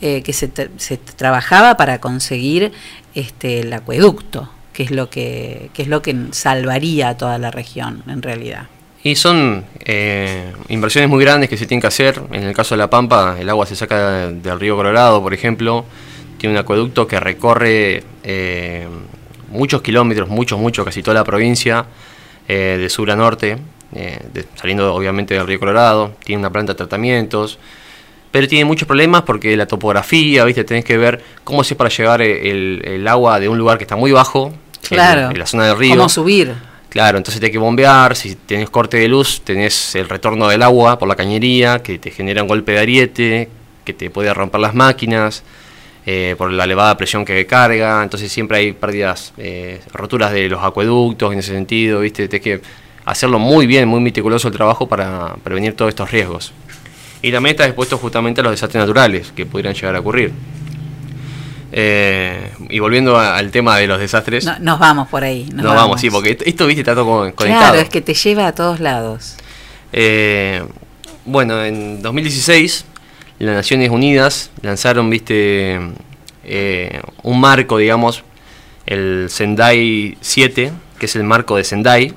eh, 0.00 0.22
que 0.22 0.32
se, 0.32 0.48
se 0.76 0.96
trabajaba 0.96 1.76
para 1.76 2.00
conseguir 2.00 2.70
este 3.16 3.60
el 3.60 3.72
acueducto, 3.72 4.48
que 4.72 4.84
es 4.84 4.92
lo 4.92 5.10
que, 5.10 5.70
que 5.74 5.82
es 5.82 5.88
lo 5.88 6.00
que 6.00 6.14
salvaría 6.30 7.08
a 7.08 7.16
toda 7.16 7.36
la 7.38 7.50
región 7.50 8.04
en 8.06 8.22
realidad. 8.22 8.68
Y 9.02 9.16
son 9.16 9.64
eh, 9.84 10.52
inversiones 10.68 11.10
muy 11.10 11.24
grandes 11.24 11.48
que 11.48 11.56
se 11.56 11.66
tienen 11.66 11.80
que 11.80 11.88
hacer. 11.88 12.20
En 12.30 12.44
el 12.44 12.54
caso 12.54 12.74
de 12.74 12.78
La 12.78 12.90
Pampa, 12.90 13.36
el 13.40 13.48
agua 13.48 13.66
se 13.66 13.74
saca 13.74 14.28
del 14.28 14.60
río 14.60 14.76
Colorado, 14.76 15.20
por 15.22 15.34
ejemplo. 15.34 15.84
Tiene 16.39 16.55
un 16.55 16.59
acueducto 16.59 17.06
que 17.06 17.20
recorre 17.20 18.02
eh, 18.24 18.86
muchos 19.51 19.82
kilómetros, 19.82 20.28
muchos, 20.28 20.59
muchos, 20.59 20.85
casi 20.85 21.02
toda 21.02 21.15
la 21.15 21.24
provincia, 21.24 21.85
eh, 22.48 22.77
de 22.81 22.89
sur 22.89 23.10
a 23.10 23.16
norte, 23.16 23.59
eh, 23.94 24.19
de- 24.32 24.47
saliendo 24.55 24.94
obviamente 24.94 25.35
del 25.35 25.47
río 25.47 25.59
Colorado. 25.59 26.12
Tiene 26.24 26.40
una 26.40 26.51
planta 26.51 26.73
de 26.73 26.77
tratamientos. 26.78 27.59
pero 28.31 28.47
tiene 28.47 28.66
muchos 28.66 28.86
problemas 28.86 29.23
porque 29.23 29.56
la 29.56 29.65
topografía, 29.66 30.44
¿viste? 30.44 30.62
Tenés 30.62 30.85
que 30.85 30.98
ver 30.98 31.23
cómo 31.44 31.62
haces 31.62 31.77
para 31.78 31.89
llevar 31.89 32.20
el, 32.20 32.82
el 32.85 33.09
agua 33.09 33.40
de 33.40 33.48
un 33.48 33.56
lugar 33.56 33.78
que 33.78 33.85
está 33.85 33.97
muy 33.97 34.12
bajo, 34.12 34.48
en- 34.48 34.89
Claro. 34.89 35.31
en, 35.31 35.39
la 35.39 35.47
zona 35.47 35.65
del 35.66 35.78
río. 35.78 35.97
¿Cómo 35.97 36.09
subir? 36.10 36.52
Claro, 36.90 37.16
entonces 37.16 37.40
tenés 37.40 37.52
que 37.52 37.59
bombear, 37.59 38.15
si 38.16 38.35
tenés 38.35 38.69
corte 38.69 38.98
de 38.98 39.09
luz, 39.09 39.40
tenés 39.44 39.94
el 39.94 40.09
retorno 40.10 40.47
del 40.48 40.62
agua 40.62 40.98
por 40.98 41.09
la 41.09 41.16
cañería, 41.16 41.82
que 41.82 41.98
te 41.98 42.10
genera 42.10 42.43
un 42.43 42.48
golpe 42.48 42.73
de 42.73 42.78
ariete, 42.78 43.48
que 43.85 43.94
te 43.94 44.10
puede 44.10 44.32
romper 44.35 44.60
las 44.60 44.74
máquinas, 44.74 45.43
eh, 46.06 46.34
por 46.38 46.50
la 46.50 46.64
elevada 46.64 46.96
presión 46.96 47.24
que 47.24 47.44
carga, 47.46 48.02
entonces 48.02 48.30
siempre 48.32 48.58
hay 48.58 48.72
pérdidas, 48.72 49.32
eh, 49.38 49.80
roturas 49.92 50.32
de 50.32 50.48
los 50.48 50.62
acueductos 50.64 51.32
en 51.32 51.38
ese 51.40 51.52
sentido, 51.52 52.00
¿viste? 52.00 52.28
Tenés 52.28 52.42
que 52.44 52.60
hacerlo 53.04 53.38
muy 53.38 53.66
bien, 53.66 53.88
muy 53.88 54.00
meticuloso 54.00 54.48
el 54.48 54.54
trabajo 54.54 54.86
para 54.88 55.34
prevenir 55.42 55.74
todos 55.74 55.90
estos 55.90 56.10
riesgos. 56.10 56.52
Y 57.20 57.32
también 57.32 57.54
está 57.54 57.64
expuesto 57.66 57.98
justamente 57.98 58.40
a 58.40 58.44
los 58.44 58.52
desastres 58.52 58.80
naturales 58.80 59.32
que 59.34 59.44
pudieran 59.44 59.74
llegar 59.74 59.96
a 59.96 60.00
ocurrir. 60.00 60.32
Eh, 61.70 62.50
y 62.70 62.78
volviendo 62.78 63.18
a- 63.18 63.36
al 63.36 63.50
tema 63.50 63.76
de 63.76 63.86
los 63.86 63.98
desastres, 64.00 64.44
No, 64.44 64.58
nos 64.60 64.78
vamos 64.78 65.08
por 65.08 65.22
ahí. 65.22 65.46
Nos, 65.52 65.64
nos 65.64 65.74
vamos, 65.74 66.00
sí, 66.00 66.08
porque 66.10 66.30
esto- 66.30 66.44
esto, 66.46 66.66
viste, 66.66 66.80
está 66.80 66.94
todo 66.94 67.04
con- 67.04 67.32
conectado. 67.32 67.64
Claro, 67.72 67.80
es 67.82 67.88
que 67.90 68.00
te 68.00 68.14
lleva 68.14 68.46
a 68.46 68.52
todos 68.54 68.80
lados. 68.80 69.36
Eh, 69.92 70.62
bueno, 71.26 71.62
en 71.64 72.00
2016 72.00 72.86
las 73.39 73.55
Naciones 73.55 73.90
Unidas 73.90 74.51
lanzaron, 74.62 75.09
viste, 75.10 75.78
eh, 76.44 77.01
un 77.23 77.40
marco, 77.40 77.78
digamos, 77.78 78.24
el 78.86 79.27
Sendai 79.28 80.16
7, 80.20 80.73
que 80.98 81.06
es 81.06 81.16
el 81.16 81.24
marco 81.24 81.56
de 81.56 81.65
Sendai, 81.65 82.15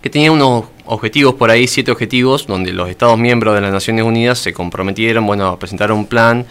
que 0.00 0.10
tenía 0.10 0.30
unos 0.32 0.64
objetivos 0.86 1.34
por 1.34 1.50
ahí, 1.50 1.66
siete 1.66 1.90
objetivos, 1.90 2.46
donde 2.46 2.72
los 2.72 2.88
Estados 2.90 3.18
miembros 3.18 3.54
de 3.54 3.60
las 3.62 3.72
Naciones 3.72 4.04
Unidas 4.04 4.38
se 4.38 4.52
comprometieron, 4.52 5.26
bueno, 5.26 5.46
a 5.48 5.58
presentar 5.58 5.90
un 5.92 6.06
plan 6.06 6.44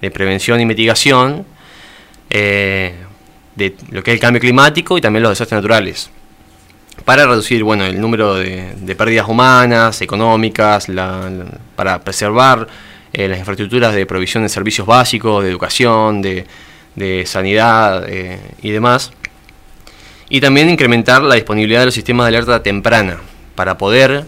de 0.00 0.10
prevención 0.10 0.60
y 0.60 0.66
mitigación 0.66 1.44
eh, 2.30 2.94
de 3.56 3.74
lo 3.90 4.02
que 4.02 4.12
es 4.12 4.14
el 4.14 4.20
cambio 4.20 4.40
climático 4.40 4.96
y 4.96 5.00
también 5.00 5.22
los 5.24 5.32
desastres 5.32 5.56
naturales 5.58 6.10
para 7.04 7.26
reducir 7.26 7.64
bueno 7.64 7.84
el 7.84 8.00
número 8.00 8.34
de, 8.36 8.74
de 8.76 8.94
pérdidas 8.94 9.28
humanas, 9.28 10.00
económicas, 10.02 10.88
la- 10.88 11.28
la- 11.30 11.58
para 11.74 12.00
preservar 12.00 12.66
eh, 13.12 13.26
las 13.26 13.38
infraestructuras 13.40 13.92
de 13.92 14.06
provisión 14.06 14.44
de 14.44 14.48
servicios 14.48 14.86
básicos, 14.86 15.42
de 15.42 15.50
educación, 15.50 16.22
de, 16.22 16.46
de 16.94 17.26
sanidad 17.26 18.08
eh, 18.08 18.38
y 18.62 18.70
demás. 18.70 19.10
Y 20.28 20.40
también 20.40 20.70
incrementar 20.70 21.22
la 21.22 21.34
disponibilidad 21.34 21.80
de 21.80 21.86
los 21.86 21.94
sistemas 21.94 22.26
de 22.26 22.36
alerta 22.36 22.62
temprana 22.62 23.18
para 23.56 23.76
poder 23.76 24.26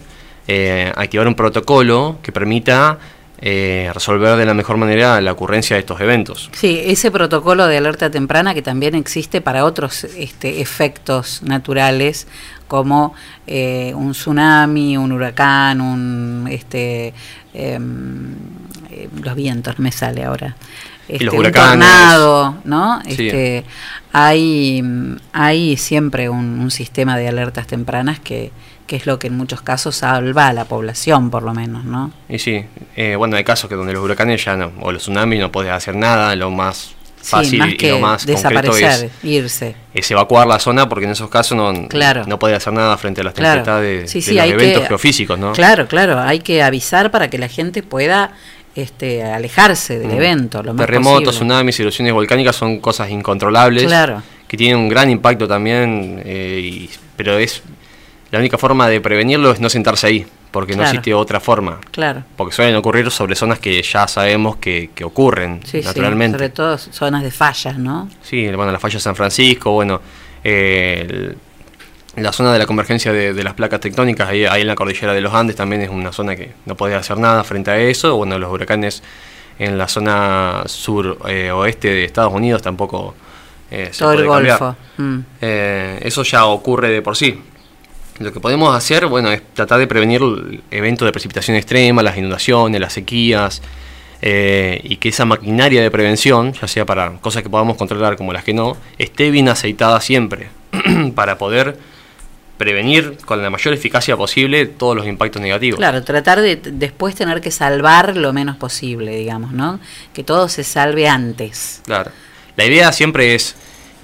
eh, 0.49 0.91
activar 0.97 1.27
un 1.27 1.35
protocolo 1.35 2.17
que 2.21 2.31
permita 2.31 2.97
resolver 3.45 4.37
de 4.37 4.45
la 4.45 4.53
mejor 4.53 4.77
manera 4.77 5.19
la 5.19 5.33
ocurrencia 5.33 5.75
de 5.75 5.81
estos 5.81 5.99
eventos. 5.99 6.49
Sí, 6.53 6.79
ese 6.81 7.11
protocolo 7.11 7.67
de 7.67 7.75
alerta 7.75 8.09
temprana 8.09 8.53
que 8.53 8.61
también 8.61 8.95
existe 8.95 9.41
para 9.41 9.65
otros 9.65 10.05
este, 10.05 10.61
efectos 10.61 11.43
naturales 11.43 12.25
como 12.69 13.13
un 13.45 14.11
tsunami, 14.13 14.95
un 14.95 15.11
huracán, 15.11 15.81
un 15.81 16.47
este 16.49 17.13
em, 17.53 18.33
eh, 18.93 19.09
los 19.21 19.35
vientos 19.35 19.79
me 19.79 19.91
sale 19.91 20.23
ahora. 20.23 20.55
Este, 21.07 21.25
los 21.25 21.33
un 21.33 21.41
huracanes. 21.41 21.69
tornado, 21.87 22.55
¿no? 22.63 23.01
Sí. 23.03 23.27
Este, 23.27 23.65
hay, 24.13 24.83
hay 25.33 25.75
siempre 25.77 26.29
un, 26.29 26.59
un 26.59 26.71
sistema 26.71 27.17
de 27.17 27.27
alertas 27.27 27.67
tempranas 27.67 28.19
que, 28.19 28.51
que 28.87 28.95
es 28.95 29.05
lo 29.05 29.19
que 29.19 29.27
en 29.27 29.35
muchos 29.35 29.61
casos 29.61 29.97
salva 29.97 30.47
a 30.47 30.53
la 30.53 30.65
población, 30.65 31.29
por 31.29 31.43
lo 31.43 31.53
menos, 31.53 31.83
¿no? 31.83 32.11
Y 32.29 32.39
sí, 32.39 32.63
eh, 32.95 33.15
bueno, 33.17 33.35
hay 33.35 33.43
casos 33.43 33.69
que 33.69 33.75
donde 33.75 33.93
los 33.93 34.03
huracanes 34.03 34.43
ya 34.45 34.55
no, 34.55 34.71
o 34.81 34.91
los 34.91 35.01
tsunamis 35.01 35.39
no 35.39 35.51
podés 35.51 35.71
hacer 35.71 35.95
nada, 35.95 36.35
lo 36.35 36.51
más 36.51 36.95
fácil 37.21 37.51
sí, 37.51 37.57
más 37.57 37.69
y 37.69 37.87
lo 37.89 37.99
más 37.99 38.25
desaparecer, 38.25 39.05
es, 39.05 39.23
irse. 39.23 39.75
es 39.93 40.11
evacuar 40.11 40.45
la 40.45 40.59
zona 40.59 40.89
porque 40.89 41.05
en 41.05 41.11
esos 41.11 41.29
casos 41.29 41.57
no, 41.57 41.87
Claro. 41.87 42.23
no 42.27 42.37
podés 42.37 42.57
hacer 42.57 42.73
nada 42.73 42.97
frente 42.97 43.21
a 43.21 43.23
las 43.23 43.33
Claro. 43.33 43.63
tempestades 43.63 44.11
Sí, 44.11 44.19
de 44.19 44.25
sí, 44.25 44.33
los 44.35 44.45
eventos 44.45 44.81
que- 44.83 44.87
geofísicos, 44.89 45.39
¿no? 45.39 45.53
Claro, 45.53 45.87
claro, 45.87 46.19
hay 46.19 46.39
que 46.39 46.61
avisar 46.61 47.11
para 47.11 47.29
que 47.29 47.37
la 47.37 47.47
gente 47.47 47.81
pueda 47.81 48.31
este, 48.75 49.23
alejarse 49.23 49.99
del 49.99 50.09
Mm. 50.09 50.15
evento 50.15 50.63
lo 50.63 50.73
más 50.73 50.85
Terremotos, 50.85 51.25
posible. 51.25 51.37
tsunamis, 51.37 51.79
erupciones 51.79 52.13
volcánicas 52.13 52.55
son 52.55 52.79
cosas 52.79 53.09
incontrolables 53.09 53.83
Claro. 53.83 54.21
que 54.47 54.57
tienen 54.57 54.77
un 54.77 54.89
gran 54.89 55.09
impacto 55.09 55.47
también, 55.47 56.21
eh, 56.25 56.59
y- 56.63 56.89
pero 57.15 57.37
es 57.37 57.61
la 58.31 58.39
única 58.39 58.57
forma 58.57 58.87
de 58.89 58.99
prevenirlo 58.99 59.51
es 59.51 59.59
no 59.59 59.69
sentarse 59.69 60.07
ahí, 60.07 60.25
porque 60.49 60.75
no 60.75 60.81
existe 60.83 61.13
otra 61.13 61.39
forma. 61.39 61.79
Claro. 61.91 62.23
Porque 62.35 62.55
suelen 62.55 62.75
ocurrir 62.75 63.09
sobre 63.11 63.35
zonas 63.35 63.59
que 63.59 63.79
ya 63.83 64.07
sabemos 64.07 64.55
que, 64.57 64.89
que 64.95 65.03
ocurren 65.03 65.59
Sí, 65.63 65.81
sí, 65.81 65.85
naturalmente. 65.85 66.37
sobre 66.39 66.49
todo 66.49 66.77
zonas 66.79 67.21
de 67.23 67.29
fallas, 67.31 67.77
¿no? 67.77 68.09
Sí, 68.23 68.47
bueno, 68.55 68.71
la 68.71 68.79
falla 68.79 68.95
de 68.95 68.99
San 69.01 69.15
Francisco, 69.15 69.71
bueno, 69.71 70.01
eh, 70.43 71.05
el- 71.07 71.37
la 72.15 72.31
zona 72.31 72.53
de 72.53 72.59
la 72.59 72.65
convergencia 72.65 73.11
de, 73.11 73.33
de 73.33 73.43
las 73.43 73.53
placas 73.53 73.79
tectónicas, 73.79 74.29
ahí, 74.29 74.45
ahí 74.45 74.61
en 74.61 74.67
la 74.67 74.75
cordillera 74.75 75.13
de 75.13 75.21
los 75.21 75.33
Andes 75.33 75.55
también 75.55 75.81
es 75.81 75.89
una 75.89 76.11
zona 76.11 76.35
que 76.35 76.51
no 76.65 76.75
podía 76.75 76.97
hacer 76.97 77.17
nada 77.17 77.43
frente 77.43 77.71
a 77.71 77.77
eso. 77.77 78.15
Bueno, 78.15 78.37
los 78.37 78.51
huracanes 78.51 79.03
en 79.59 79.77
la 79.77 79.87
zona 79.87 80.63
sur 80.65 81.17
eh, 81.27 81.51
oeste 81.51 81.89
de 81.89 82.05
Estados 82.05 82.33
Unidos 82.33 82.61
tampoco 82.61 83.15
eh, 83.73 83.89
se 83.91 83.99
Todo 83.99 84.13
el 84.13 84.25
puede. 84.25 84.49
Golfo. 84.49 84.75
Mm. 84.97 85.19
Eh, 85.41 85.99
eso 86.03 86.21
ya 86.23 86.45
ocurre 86.45 86.89
de 86.89 87.01
por 87.01 87.17
sí. 87.17 87.41
Lo 88.19 88.31
que 88.31 88.39
podemos 88.39 88.75
hacer, 88.75 89.07
bueno, 89.07 89.31
es 89.31 89.41
tratar 89.53 89.79
de 89.79 89.87
prevenir 89.87 90.21
el 90.21 90.61
evento 90.69 91.05
de 91.05 91.11
precipitación 91.11 91.57
extrema, 91.57 92.03
las 92.03 92.15
inundaciones, 92.15 92.79
las 92.79 92.93
sequías, 92.93 93.63
eh, 94.21 94.79
y 94.83 94.97
que 94.97 95.09
esa 95.09 95.25
maquinaria 95.25 95.81
de 95.81 95.89
prevención, 95.89 96.53
ya 96.53 96.67
sea 96.67 96.85
para 96.85 97.13
cosas 97.13 97.41
que 97.41 97.49
podamos 97.49 97.75
controlar 97.75 98.15
como 98.15 98.31
las 98.31 98.43
que 98.43 98.53
no, 98.53 98.77
esté 98.99 99.31
bien 99.31 99.49
aceitada 99.49 99.99
siempre, 99.99 100.49
para 101.15 101.39
poder 101.39 101.77
prevenir 102.63 103.17
con 103.25 103.41
la 103.43 103.49
mayor 103.49 103.73
eficacia 103.73 104.15
posible 104.17 104.65
todos 104.65 104.95
los 104.95 105.05
impactos 105.07 105.41
negativos. 105.41 105.77
Claro, 105.77 106.03
tratar 106.03 106.39
de 106.41 106.55
después 106.55 107.13
tener 107.15 107.41
que 107.41 107.51
salvar 107.51 108.15
lo 108.17 108.31
menos 108.33 108.55
posible, 108.57 109.15
digamos, 109.15 109.51
¿no? 109.51 109.79
Que 110.13 110.23
todo 110.23 110.47
se 110.49 110.63
salve 110.63 111.07
antes. 111.07 111.81
Claro. 111.85 112.11
La 112.55 112.65
idea 112.65 112.91
siempre 112.91 113.35
es 113.35 113.55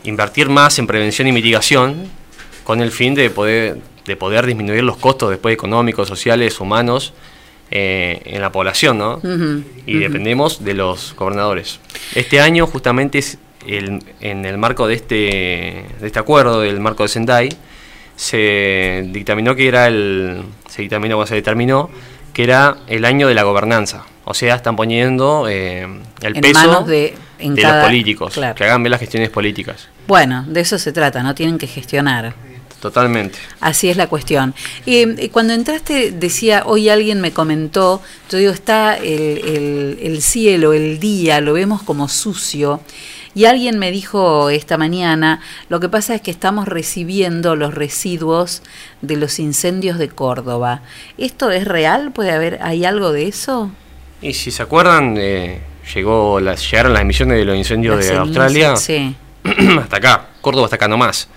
invertir 0.03 0.49
más 0.49 0.77
en 0.79 0.87
prevención 0.87 1.27
y 1.27 1.31
mitigación 1.31 2.07
con 2.63 2.81
el 2.81 2.91
fin 2.91 3.15
de 3.15 3.29
poder, 3.29 3.77
de 4.05 4.15
poder 4.15 4.45
disminuir 4.45 4.83
los 4.83 4.97
costos 4.97 5.29
después 5.29 5.53
económicos, 5.53 6.07
sociales, 6.07 6.59
humanos 6.59 7.13
eh, 7.71 8.21
en 8.25 8.41
la 8.41 8.51
población, 8.51 8.97
¿no? 8.97 9.21
Y 9.85 9.97
dependemos 9.99 10.63
de 10.63 10.73
los 10.73 11.13
gobernadores. 11.15 11.79
Este 12.15 12.39
año 12.41 12.65
justamente 12.67 13.19
es 13.19 13.37
el- 13.67 14.03
en 14.21 14.45
el 14.45 14.57
marco 14.57 14.87
de 14.87 14.95
este, 14.95 15.15
de 15.99 16.07
este 16.07 16.17
acuerdo, 16.17 16.61
del 16.61 16.79
marco 16.79 17.03
de 17.03 17.09
Sendai, 17.09 17.49
se 18.23 19.05
dictaminó 19.13 19.55
que 19.55 19.65
era 19.69 19.87
el 19.87 20.43
se 20.69 20.81
dictaminó 20.81 21.15
bueno, 21.15 21.25
se 21.27 21.35
determinó 21.35 21.89
que 22.33 22.43
era 22.43 22.75
el 22.87 23.05
año 23.05 23.29
de 23.29 23.33
la 23.33 23.43
gobernanza 23.43 24.05
o 24.25 24.33
sea 24.33 24.55
están 24.55 24.75
poniendo 24.75 25.47
eh, 25.47 25.87
el 26.21 26.35
En 26.35 26.41
peso 26.41 26.53
manos 26.59 26.85
de- 26.85 27.13
en 27.39 27.55
de 27.55 27.61
cada- 27.61 27.77
los 27.77 27.85
políticos 27.85 28.33
claro. 28.33 28.55
que 28.55 28.65
hagan 28.65 28.83
bien 28.83 28.91
las 28.91 28.99
gestiones 28.99 29.29
políticas 29.29 29.87
Bueno, 30.05 30.43
de 30.49 30.59
eso 30.59 30.77
se 30.77 30.91
trata, 30.91 31.23
no 31.23 31.33
tienen 31.33 31.57
que 31.57 31.67
gestionar. 31.67 32.33
totalmente 32.81 33.37
Así 33.61 33.89
es 33.89 33.95
la 33.95 34.07
cuestión. 34.07 34.53
Eh, 34.85 35.15
eh, 35.17 35.29
cuando 35.29 35.53
entraste, 35.53 36.11
decía, 36.11 36.63
hoy 36.65 36.89
alguien 36.89 37.21
me 37.21 37.31
comentó, 37.31 38.01
yo 38.29 38.37
digo, 38.37 38.51
está 38.51 38.97
el, 38.97 39.37
el- 39.55 39.99
el 40.01 40.21
cielo, 40.21 40.73
el 40.73 40.99
día, 40.99 41.39
lo 41.39 41.53
vemos 41.53 41.81
como 41.83 42.09
sucio. 42.09 42.81
Y 43.35 43.45
alguien 43.45 43.79
me 43.79 43.91
dijo 43.91 44.49
esta 44.49 44.77
mañana, 44.77 45.39
lo 45.69 45.79
que 45.79 45.89
pasa 45.89 46.15
es 46.15 46.21
que 46.21 46.31
estamos 46.31 46.67
recibiendo 46.67 47.55
los 47.55 47.73
residuos 47.73 48.63
de 49.01 49.17
los 49.17 49.39
incendios 49.39 49.97
de 49.97 50.09
Córdoba. 50.09 50.81
¿Esto 51.17 51.51
es 51.51 51.65
real? 51.65 52.11
¿Puede 52.11 52.31
haber, 52.31 52.59
hay 52.61 52.85
algo 52.85 53.11
de 53.11 53.27
eso? 53.27 53.71
y 54.21 54.33
si 54.33 54.51
se 54.51 54.63
acuerdan 54.63 55.15
eh, 55.17 55.61
llegó 55.95 56.39
las 56.39 56.69
llegaron 56.69 56.93
las 56.93 57.01
emisiones 57.01 57.37
de 57.37 57.45
los 57.45 57.55
incendios 57.55 57.95
Las 57.97 58.07
de 58.07 58.17
Australia 58.17 58.75
Sí. 58.75 59.15
hasta 59.79 59.97
acá, 59.97 60.27
Córdoba 60.41 60.65
hasta 60.65 60.75
acá 60.75 60.87
nomás. 60.87 61.29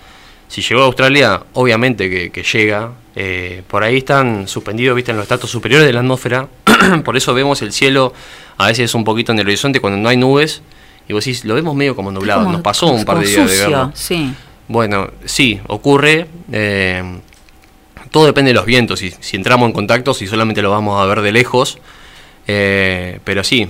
Si 0.49 0.61
llegó 0.61 0.81
a 0.81 0.85
Australia, 0.85 1.41
obviamente 1.53 2.09
que, 2.09 2.29
que 2.29 2.43
llega. 2.43 2.91
Eh, 3.15 3.63
por 3.67 3.83
ahí 3.83 3.97
están 3.97 4.47
suspendidos, 4.47 4.95
viste, 4.95 5.11
en 5.11 5.17
los 5.17 5.23
estratos 5.23 5.49
superiores 5.49 5.87
de 5.87 5.93
la 5.93 6.01
atmósfera. 6.01 6.47
por 7.05 7.15
eso 7.15 7.33
vemos 7.33 7.61
el 7.61 7.71
cielo 7.71 8.13
a 8.57 8.67
veces 8.67 8.93
un 8.93 9.03
poquito 9.03 9.31
en 9.31 9.39
el 9.39 9.47
horizonte 9.47 9.79
cuando 9.79 9.97
no 9.97 10.09
hay 10.09 10.17
nubes. 10.17 10.61
Y 11.07 11.13
vos 11.13 11.23
decís, 11.25 11.43
lo 11.45 11.55
vemos 11.55 11.75
medio 11.75 11.95
como 11.95 12.11
nublado. 12.11 12.41
Como- 12.41 12.53
Nos 12.53 12.61
pasó 12.61 12.87
como- 12.87 12.99
un 12.99 13.05
par 13.05 13.19
de 13.19 13.27
días 13.27 13.49
de 13.49 13.57
verlo. 13.57 13.91
Sí. 13.93 14.33
Bueno, 14.67 15.09
sí, 15.25 15.59
ocurre. 15.67 16.27
eh, 16.51 17.19
todo 18.11 18.25
depende 18.27 18.49
de 18.49 18.55
los 18.55 18.65
vientos. 18.65 18.99
Si, 18.99 19.11
si 19.19 19.35
entramos 19.37 19.65
en 19.67 19.73
contacto, 19.73 20.13
si 20.13 20.27
solamente 20.27 20.61
lo 20.61 20.69
vamos 20.71 21.01
a 21.01 21.05
ver 21.05 21.21
de 21.21 21.31
lejos. 21.31 21.79
eh, 22.47 23.19
pero 23.23 23.43
sí, 23.43 23.67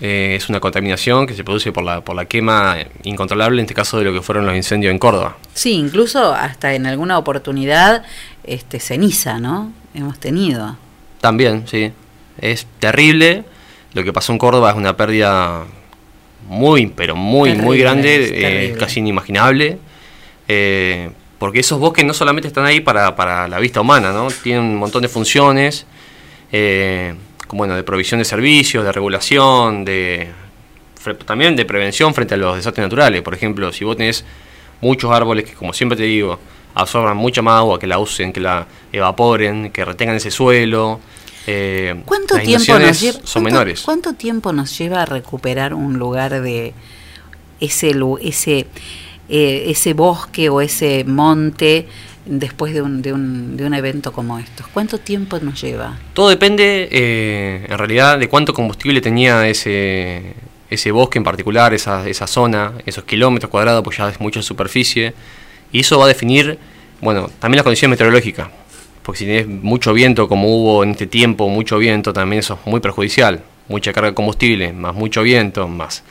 eh, 0.00 0.34
es 0.36 0.48
una 0.48 0.60
contaminación 0.60 1.26
que 1.26 1.34
se 1.34 1.42
produce 1.44 1.72
por 1.72 1.82
la, 1.82 2.00
por 2.00 2.14
la 2.14 2.24
quema 2.26 2.76
incontrolable, 3.02 3.60
en 3.60 3.64
este 3.64 3.74
caso 3.74 3.98
de 3.98 4.04
lo 4.04 4.12
que 4.12 4.22
fueron 4.22 4.46
los 4.46 4.54
incendios 4.54 4.92
en 4.92 4.98
Córdoba. 5.00 5.36
Sí, 5.54 5.72
incluso 5.72 6.32
hasta 6.32 6.74
en 6.74 6.86
alguna 6.86 7.18
oportunidad 7.18 8.04
este 8.44 8.78
ceniza, 8.80 9.38
¿no? 9.40 9.72
Hemos 9.94 10.18
tenido. 10.20 10.76
También, 11.20 11.66
sí. 11.66 11.92
Es 12.40 12.66
terrible 12.78 13.44
Lo 13.94 14.04
que 14.04 14.12
pasó 14.12 14.30
en 14.32 14.38
Córdoba 14.38 14.70
es 14.70 14.76
una 14.76 14.96
pérdida 14.96 15.64
muy, 16.48 16.88
pero 16.88 17.14
muy, 17.14 17.54
muy 17.54 17.78
grande, 17.78 18.30
eh, 18.32 18.76
casi 18.78 19.00
inimaginable. 19.00 19.78
eh, 20.48 21.10
porque 21.38 21.60
esos 21.60 21.78
bosques 21.78 22.04
no 22.04 22.12
solamente 22.12 22.48
están 22.48 22.64
ahí 22.64 22.80
para, 22.80 23.14
para 23.14 23.46
la 23.46 23.58
vista 23.60 23.80
humana, 23.80 24.10
¿no? 24.12 24.28
Tienen 24.42 24.64
un 24.64 24.76
montón 24.76 25.02
de 25.02 25.08
funciones, 25.08 25.86
eh, 26.50 27.14
como, 27.46 27.58
bueno, 27.58 27.76
de 27.76 27.84
provisión 27.84 28.18
de 28.18 28.24
servicios, 28.24 28.84
de 28.84 28.92
regulación, 28.92 29.84
de 29.84 30.28
también 31.24 31.54
de 31.54 31.64
prevención 31.64 32.12
frente 32.12 32.34
a 32.34 32.36
los 32.36 32.56
desastres 32.56 32.84
naturales. 32.84 33.22
Por 33.22 33.34
ejemplo, 33.34 33.72
si 33.72 33.84
vos 33.84 33.96
tenés 33.96 34.24
muchos 34.80 35.12
árboles 35.12 35.44
que, 35.44 35.52
como 35.52 35.72
siempre 35.72 35.96
te 35.96 36.02
digo, 36.02 36.38
absorban 36.74 37.16
mucha 37.16 37.40
más 37.40 37.58
agua, 37.58 37.78
que 37.78 37.86
la 37.86 37.98
usen, 37.98 38.32
que 38.32 38.40
la 38.40 38.66
evaporen, 38.92 39.70
que 39.70 39.84
retengan 39.84 40.16
ese 40.16 40.30
suelo. 40.30 41.00
Eh, 41.48 42.02
¿Cuánto 42.04 42.34
las 42.36 42.44
tiempo 42.44 42.78
nos 42.78 43.00
lleva? 43.00 43.12
Son 43.14 43.22
cuánto- 43.24 43.40
menores. 43.42 43.82
¿Cuánto 43.82 44.12
tiempo 44.14 44.52
nos 44.52 44.78
lleva 44.78 45.02
a 45.02 45.06
recuperar 45.06 45.74
un 45.74 45.98
lugar 45.98 46.40
de 46.42 46.74
ese 47.60 47.94
lu- 47.94 48.18
ese 48.22 48.66
eh, 49.28 49.64
ese 49.70 49.92
bosque 49.94 50.48
o 50.48 50.60
ese 50.60 51.04
monte 51.04 51.86
después 52.24 52.72
de 52.74 52.82
un, 52.82 53.00
de 53.02 53.12
un 53.12 53.56
de 53.56 53.64
un 53.66 53.74
evento 53.74 54.12
como 54.12 54.38
estos? 54.38 54.66
¿Cuánto 54.68 54.98
tiempo 54.98 55.38
nos 55.40 55.60
lleva? 55.60 55.98
Todo 56.14 56.28
depende, 56.30 56.88
eh, 56.90 57.66
en 57.68 57.78
realidad, 57.78 58.18
de 58.18 58.28
cuánto 58.28 58.52
combustible 58.54 59.00
tenía 59.00 59.46
ese, 59.48 60.34
ese 60.70 60.90
bosque 60.92 61.18
en 61.18 61.24
particular, 61.24 61.72
esa, 61.74 62.06
esa 62.08 62.26
zona, 62.26 62.72
esos 62.86 63.04
kilómetros 63.04 63.50
cuadrados, 63.50 63.82
pues 63.84 63.96
ya 63.98 64.08
es 64.08 64.20
mucha 64.20 64.42
superficie. 64.42 65.14
Y 65.72 65.80
eso 65.80 65.98
va 65.98 66.04
a 66.06 66.08
definir, 66.08 66.58
bueno, 67.00 67.28
también 67.38 67.56
las 67.58 67.64
condiciones 67.64 67.90
meteorológicas. 67.94 68.48
Porque 69.08 69.20
si 69.20 69.24
tienes 69.24 69.48
mucho 69.48 69.94
viento, 69.94 70.28
como 70.28 70.54
hubo 70.54 70.84
en 70.84 70.90
este 70.90 71.06
tiempo, 71.06 71.48
mucho 71.48 71.78
viento, 71.78 72.12
también 72.12 72.40
eso 72.40 72.58
es 72.62 72.70
muy 72.70 72.78
perjudicial. 72.80 73.40
Mucha 73.66 73.94
carga 73.94 74.10
de 74.10 74.14
combustible, 74.14 74.74
más 74.74 74.94
mucho 74.94 75.22
viento, 75.22 75.66
más 75.66 76.04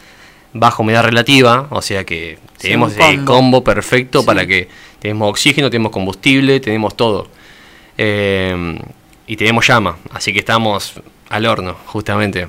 baja 0.52 0.82
humedad 0.82 1.03
relativa, 1.03 1.68
o 1.69 1.84
sea 1.84 2.03
que 2.06 2.40
tenemos 2.57 2.94
el 2.94 3.24
combo. 3.24 3.64
perfecto 3.64 4.26
para 4.26 4.48
que 4.48 4.68
tenemos 4.98 5.30
oxígeno, 5.30 5.69
tenemos 5.69 5.91
combustible, 5.91 6.60
tenemos 6.60 6.98
todo. 6.98 7.28
Eh, 7.99 8.80
y 9.28 9.36
tenemos 9.38 9.68
llama, 9.68 9.98
así 10.11 10.34
que 10.34 10.40
estamos 10.40 10.94
al 11.30 11.45
horno, 11.45 11.76
justamente. 11.86 12.48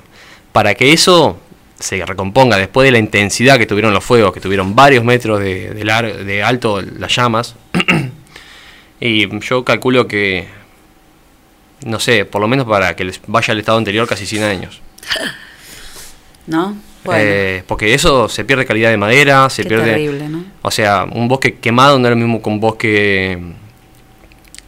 Para 0.52 0.74
que 0.74 0.94
eso 0.94 1.38
se 1.78 2.06
recomponga 2.06 2.56
después 2.56 2.86
de 2.86 2.92
la 2.92 2.98
intensidad 2.98 3.58
que 3.58 3.66
tuvieron 3.66 3.92
los 3.92 4.02
fuegos, 4.02 4.32
que 4.32 4.40
tuvieron 4.40 4.74
varios 4.74 5.04
metros 5.04 5.40
de, 5.40 5.74
de 5.74 5.84
lar- 5.84 6.24
de 6.24 6.42
alto 6.42 6.80
las 6.80 7.14
llamas, 7.14 7.54
y 9.00 9.40
yo 9.40 9.64
calculo 9.64 10.08
que, 10.08 10.46
no 11.84 12.00
sé, 12.00 12.24
por 12.24 12.40
lo 12.40 12.48
menos 12.48 12.66
para 12.66 12.96
que 12.96 13.04
les 13.04 13.20
vaya 13.26 13.52
al 13.52 13.58
estado 13.58 13.78
anterior 13.78 14.06
casi 14.08 14.26
100 14.26 14.42
años. 14.42 14.80
¿No? 16.46 16.76
Bueno, 17.04 17.22
Eh, 17.22 17.62
porque 17.66 17.94
eso 17.94 18.28
se 18.28 18.44
pierde 18.44 18.66
calidad 18.66 18.90
de 18.90 18.96
madera, 18.96 19.48
se 19.50 19.62
qué 19.62 19.68
pierde... 19.68 19.90
terrible, 19.92 20.28
¿no? 20.28 20.44
O 20.62 20.70
sea, 20.70 21.06
un 21.10 21.28
bosque 21.28 21.56
quemado 21.56 21.98
no 21.98 22.08
es 22.08 22.10
lo 22.10 22.16
mismo 22.16 22.42
que 22.42 22.48
un 22.48 22.60
bosque... 22.60 23.38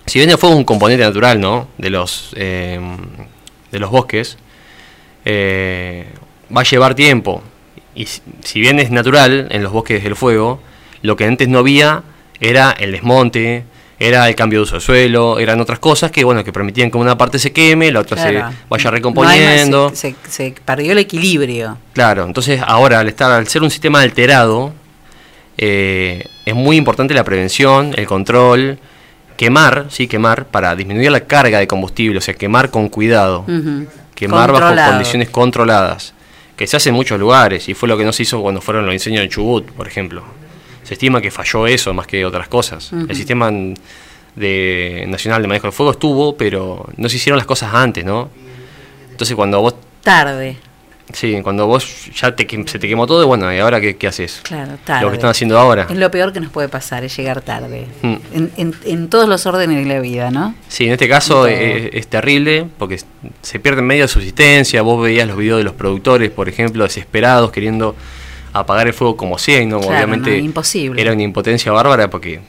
Si 0.06 0.18
bien 0.18 0.30
el 0.30 0.38
fuego 0.38 0.54
es 0.54 0.58
un 0.58 0.64
componente 0.64 1.04
natural, 1.04 1.40
¿no? 1.40 1.68
De 1.78 1.90
los, 1.90 2.32
eh, 2.36 2.80
de 3.70 3.78
los 3.78 3.90
bosques, 3.90 4.38
eh, 5.24 6.06
va 6.54 6.62
a 6.62 6.64
llevar 6.64 6.94
tiempo. 6.94 7.42
Y 7.94 8.06
si, 8.06 8.20
si 8.42 8.60
bien 8.60 8.80
es 8.80 8.90
natural 8.90 9.48
en 9.50 9.62
los 9.62 9.72
bosques 9.72 10.02
del 10.02 10.16
fuego, 10.16 10.60
lo 11.02 11.16
que 11.16 11.24
antes 11.24 11.48
no 11.48 11.58
había 11.60 12.02
era 12.40 12.72
el 12.72 12.92
desmonte, 12.92 13.64
era 14.02 14.26
el 14.28 14.34
cambio 14.34 14.60
de 14.60 14.62
uso 14.64 14.76
de 14.76 14.80
suelo, 14.80 15.38
eran 15.38 15.60
otras 15.60 15.78
cosas 15.78 16.10
que, 16.10 16.24
bueno, 16.24 16.42
que 16.42 16.52
permitían 16.52 16.90
que 16.90 16.96
una 16.96 17.16
parte 17.18 17.38
se 17.38 17.52
queme, 17.52 17.92
la 17.92 18.00
otra 18.00 18.16
Claro. 18.16 18.50
se 18.50 18.56
vaya 18.68 18.90
recomponiendo. 18.90 19.90
se, 19.94 20.16
se- 20.24 20.30
se 20.30 20.54
perdió 20.64 20.92
el 20.92 20.98
equilibrio. 20.98 21.76
Claro, 21.92 22.24
entonces 22.24 22.60
ahora 22.66 22.98
al 23.00 23.08
estar 23.08 23.30
al 23.30 23.46
ser 23.46 23.62
un 23.62 23.70
sistema 23.70 24.00
alterado, 24.00 24.72
eh, 25.58 26.24
es 26.46 26.54
muy 26.54 26.76
importante 26.76 27.12
la 27.14 27.24
prevención, 27.24 27.92
el 27.96 28.06
control, 28.06 28.78
quemar, 29.36 29.86
sí, 29.90 30.06
quemar 30.08 30.46
para 30.46 30.74
disminuir 30.74 31.10
la 31.10 31.20
carga 31.20 31.58
de 31.58 31.66
combustible, 31.66 32.18
o 32.18 32.20
sea, 32.22 32.34
quemar 32.34 32.70
con 32.70 32.88
cuidado, 32.88 33.44
quemar 34.14 34.50
bajo 34.52 34.74
condiciones 34.90 35.28
controladas, 35.30 36.14
que 36.56 36.66
se 36.66 36.76
hace 36.76 36.88
en 36.90 36.94
muchos 36.94 37.18
lugares 37.20 37.68
y 37.68 37.74
fue 37.74 37.88
lo 37.88 37.96
que 37.98 38.04
no 38.04 38.12
se 38.12 38.22
hizo 38.22 38.40
cuando 38.42 38.60
fueron 38.60 38.84
los 38.86 38.94
incendios 38.94 39.22
de 39.24 39.28
Chubut, 39.28 39.66
por 39.72 39.86
ejemplo. 39.86 40.22
Se 40.82 40.94
estima 40.94 41.20
que 41.20 41.30
falló 41.30 41.66
eso 41.66 41.92
más 41.94 42.06
que 42.06 42.24
otras 42.24 42.48
cosas. 42.48 42.90
El 42.92 43.14
sistema 43.14 43.50
de 44.36 45.04
nacional 45.08 45.42
de 45.42 45.48
manejo 45.48 45.66
del 45.66 45.72
fuego 45.72 45.92
estuvo, 45.92 46.36
pero 46.36 46.86
no 46.96 47.08
se 47.08 47.16
hicieron 47.16 47.36
las 47.38 47.46
cosas 47.46 47.74
antes, 47.74 48.04
¿no? 48.04 48.28
Entonces 49.10 49.34
cuando 49.36 49.60
vos 49.60 49.74
Tarde, 50.02 50.56
Sí, 51.12 51.40
cuando 51.42 51.66
vos 51.66 52.06
ya 52.14 52.34
te, 52.36 52.46
se 52.66 52.78
te 52.78 52.86
quemó 52.88 53.04
todo, 53.04 53.26
bueno, 53.26 53.52
¿y 53.52 53.58
ahora 53.58 53.80
qué, 53.80 53.96
qué 53.96 54.06
haces? 54.06 54.40
claro, 54.44 54.78
tarde. 54.84 55.02
Lo 55.02 55.08
que 55.10 55.16
están 55.16 55.30
haciendo 55.30 55.58
ahora. 55.58 55.88
Es 55.90 55.96
lo 55.96 56.08
peor 56.10 56.32
que 56.32 56.38
nos 56.38 56.50
puede 56.52 56.68
pasar, 56.68 57.02
es 57.02 57.16
llegar 57.16 57.40
tarde. 57.42 57.86
Mm. 58.02 58.14
En, 58.32 58.52
en- 58.56 58.74
en 58.84 59.08
todos 59.08 59.28
los 59.28 59.44
órdenes 59.44 59.84
de 59.86 59.92
la 59.92 60.00
vida, 60.00 60.30
¿no? 60.30 60.54
Sí, 60.68 60.84
en 60.86 60.92
este 60.92 61.08
caso 61.08 61.48
es, 61.48 61.90
es 61.92 62.06
terrible 62.06 62.64
porque 62.78 63.00
se 63.42 63.58
pierde 63.58 63.82
medio 63.82 64.02
de 64.04 64.08
subsistencia. 64.08 64.82
Vos 64.82 65.02
veías 65.02 65.26
los 65.26 65.36
videos 65.36 65.58
de 65.58 65.64
los 65.64 65.74
productores, 65.74 66.30
por 66.30 66.48
ejemplo, 66.48 66.84
desesperados, 66.84 67.50
queriendo 67.50 67.96
apagar 68.52 68.86
el 68.86 68.92
fuego 68.92 69.16
como 69.16 69.38
sea 69.38 69.60
y 69.60 69.66
no, 69.66 69.78
Claro, 69.80 69.94
obviamente 69.96 70.30
no, 70.38 70.44
imposible. 70.44 71.00
era 71.00 71.12
una 71.12 71.22
impotencia 71.22 71.70
bárbara 71.72 72.08
porque 72.10 72.40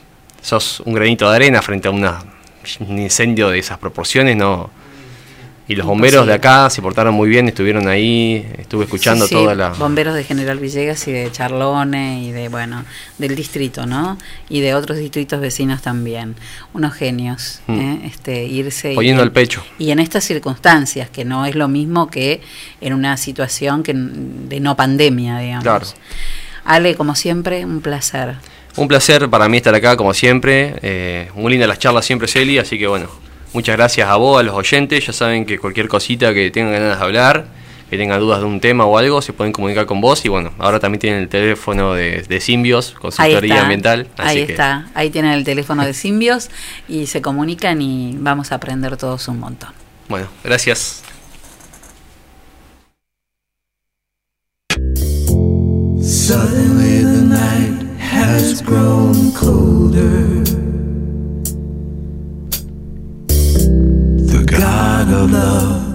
sos 0.41 0.81
un 0.85 0.93
granito 0.93 1.29
de 1.29 1.35
arena 1.35 1.61
frente 1.61 1.87
a 1.87 1.91
una, 1.91 2.23
un 2.79 2.99
incendio 2.99 3.49
de 3.49 3.59
esas 3.59 3.77
proporciones, 3.77 4.35
no. 4.35 4.69
Y 5.72 5.76
los 5.76 5.88
bomberos 5.88 6.27
de 6.27 6.34
acá 6.34 6.69
se 6.69 6.81
portaron 6.81 7.14
muy 7.14 7.30
bien, 7.30 7.48
estuvieron 7.48 7.88
ahí, 7.88 8.45
estuve 8.57 8.84
escuchando 8.84 9.26
Sí, 9.26 9.30
sí, 9.30 9.35
toda 9.35 9.56
la... 9.56 9.69
Bomberos 9.69 10.15
de 10.15 10.26
General 10.26 10.60
Villegas 10.60 11.07
y 11.07 11.14
de 11.14 11.31
Charlone 11.31 12.23
y 12.26 12.34
de, 12.34 12.49
bueno, 12.49 12.84
del 13.18 13.38
distrito, 13.38 13.85
¿no? 13.85 14.18
Y 14.49 14.60
de 14.60 14.76
otros 14.76 14.98
distritos 14.98 15.39
vecinos 15.39 15.81
también. 15.81 16.35
Unos 16.73 16.93
genios, 16.93 17.61
Mm. 17.68 17.80
¿eh? 17.80 18.02
este, 18.03 18.43
irse... 18.43 18.95
Poniendo 18.95 19.23
el 19.23 19.31
pecho. 19.31 19.64
Y 19.80 19.91
en 19.91 19.99
estas 19.99 20.26
circunstancias, 20.26 21.10
que 21.10 21.23
no 21.23 21.45
es 21.45 21.56
lo 21.56 21.69
mismo 21.69 22.10
que 22.10 22.41
en 22.81 22.91
una 22.91 23.15
situación 23.15 23.81
que 23.81 23.93
de 23.95 24.60
no 24.60 24.76
pandemia, 24.76 25.39
digamos. 25.39 25.64
Claro. 25.64 25.88
Ale, 26.65 26.95
como 26.95 27.15
siempre, 27.15 27.64
un 27.64 27.80
placer. 27.80 28.35
Un 28.76 28.89
placer 28.89 29.30
para 29.30 29.48
mí 29.48 29.56
estar 29.56 29.73
acá, 29.73 29.95
como 29.95 30.14
siempre. 30.14 30.76
Eh, 30.81 31.30
muy 31.34 31.49
lindas 31.49 31.69
las 31.69 31.80
charlas 31.80 32.03
siempre, 32.03 32.27
Celi. 32.27 32.57
Así 32.57 32.77
que 32.77 32.88
bueno, 32.88 33.07
muchas 33.53 33.77
gracias 33.77 34.07
a 34.07 34.15
vos, 34.15 34.39
a 34.39 34.43
los 34.43 34.55
oyentes. 34.55 35.05
Ya 35.05 35.13
saben 35.13 35.45
que 35.45 35.59
cualquier 35.59 35.87
cosita 35.87 36.33
que 36.33 36.51
tengan 36.51 36.73
ganas 36.73 36.99
de 36.99 37.03
hablar, 37.03 37.47
que 37.89 37.97
tengan 37.97 38.19
dudas 38.19 38.39
de 38.39 38.45
un 38.45 38.59
tema 38.59 38.85
o 38.85 38.97
algo, 38.97 39.21
se 39.21 39.33
pueden 39.33 39.53
comunicar 39.53 39.85
con 39.85 40.01
vos. 40.01 40.23
Y 40.25 40.29
bueno, 40.29 40.53
ahora 40.57 40.79
también 40.79 40.99
tienen 40.99 41.21
el 41.21 41.29
teléfono 41.29 41.93
de, 41.93 42.23
de 42.23 42.39
Simbios, 42.39 42.91
consultoría 42.99 43.55
está, 43.55 43.61
ambiental. 43.63 44.07
Así 44.17 44.39
ahí 44.39 44.45
que, 44.45 44.51
está, 44.53 44.89
ahí 44.93 45.09
tienen 45.09 45.31
el 45.33 45.43
teléfono 45.43 45.85
de 45.85 45.93
Simbios 45.95 46.49
y 46.87 47.07
se 47.07 47.21
comunican 47.21 47.81
y 47.81 48.15
vamos 48.17 48.51
a 48.51 48.55
aprender 48.55 48.97
todos 48.97 49.27
un 49.27 49.39
montón. 49.39 49.69
Bueno, 50.07 50.27
gracias. 50.43 51.03
Suddenly 56.01 57.03
the 57.03 57.21
night 57.21 57.99
has 57.99 58.61
grown 58.61 59.31
colder. 59.33 60.60
God 64.51 65.07
of 65.09 65.31
love 65.31 65.91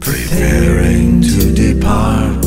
preparing 0.00 1.20
to 1.20 1.52
depart. 1.52 2.44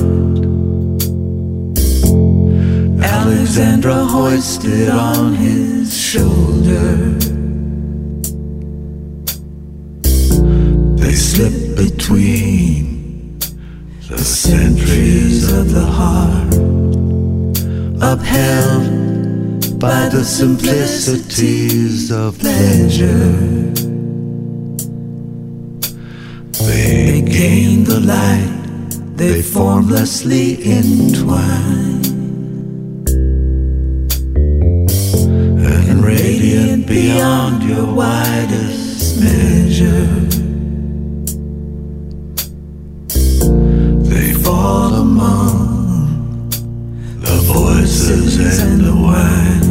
Alexandra 3.04 4.06
hoisted 4.06 4.90
on 4.90 5.36
his 5.36 5.96
shoulder. 5.96 6.96
They 11.02 11.14
slip 11.14 11.76
between 11.76 13.40
the 14.10 14.18
centuries 14.18 15.52
of 15.52 15.72
the 15.72 15.86
heart, 15.86 16.54
upheld 18.02 19.80
by 19.80 20.10
the 20.10 20.24
simplicities 20.24 22.12
of 22.12 22.40
pleasure. 22.40 23.91
Gain 27.32 27.84
the 27.86 28.00
light, 28.00 29.16
they 29.16 29.42
formlessly 29.42 30.62
entwine, 30.64 32.02
and 35.90 36.04
radiant 36.04 36.88
beyond 36.88 37.64
your 37.64 37.86
widest 37.94 39.20
measure. 39.22 40.08
They 44.10 44.34
fall 44.34 44.94
among 44.96 46.50
the 47.22 47.40
voices 47.46 48.60
and 48.60 48.82
the 48.82 48.96
wine. 48.96 49.62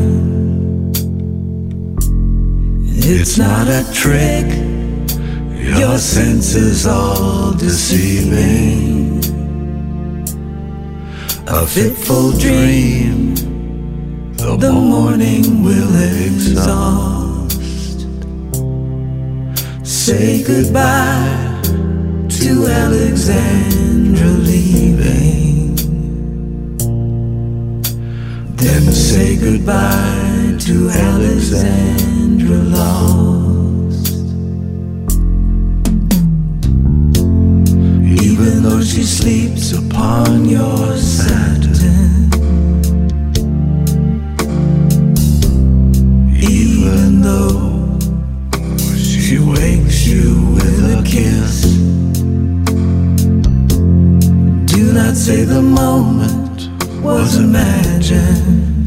It's 2.87 3.37
not 3.37 3.69
a 3.69 3.85
trick, 3.93 4.47
Your 5.79 5.99
senses 5.99 6.87
all 6.87 7.53
deceiving. 7.53 9.21
A 11.47 11.67
fitful 11.67 12.33
dream. 12.33 13.35
The 14.37 14.73
morning 14.73 15.63
will 15.63 15.95
exhaust. 16.27 17.61
Say 19.87 20.43
goodbye 20.43 21.61
to 21.63 22.67
Alexandra 22.67 24.27
leaving. 24.27 25.77
Then 28.57 28.93
say 28.93 29.37
goodbye 29.37 30.57
to 30.61 30.91
Alexandra 30.91 32.57
lost. 32.57 33.50
She 38.91 39.05
sleeps 39.05 39.71
upon 39.73 40.49
your 40.49 40.97
satin. 40.97 42.29
Even 46.35 47.21
though 47.23 47.97
she 48.97 49.39
wakes 49.39 50.09
you 50.09 50.55
with 50.57 50.99
a 50.99 51.03
kiss. 51.07 51.63
Do 54.75 54.93
not 54.93 55.15
say 55.15 55.45
the 55.45 55.63
moment 55.63 56.69
was 57.01 57.37
imagined. 57.37 58.87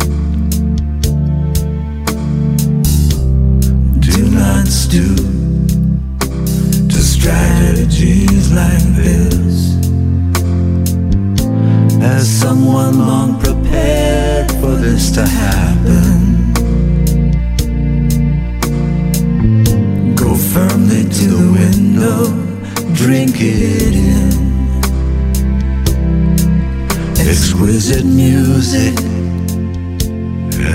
Do 4.01 4.29
not 4.31 4.67
stoop 4.67 5.17
to 6.89 6.99
strategies 7.01 8.51
like 8.51 8.83
this. 8.97 9.72
As 12.05 12.27
someone 12.29 12.99
long 12.99 13.39
prepared 13.39 14.51
for 14.59 14.75
this 14.75 15.09
to 15.11 15.25
happen. 15.25 16.53
Go 20.13 20.35
firmly 20.35 21.03
to 21.03 21.25
the 21.35 21.45
window, 21.59 22.27
drink 22.93 23.35
it 23.39 23.95
in. 23.95 24.33
Exquisite 27.25 28.05
music, 28.05 28.95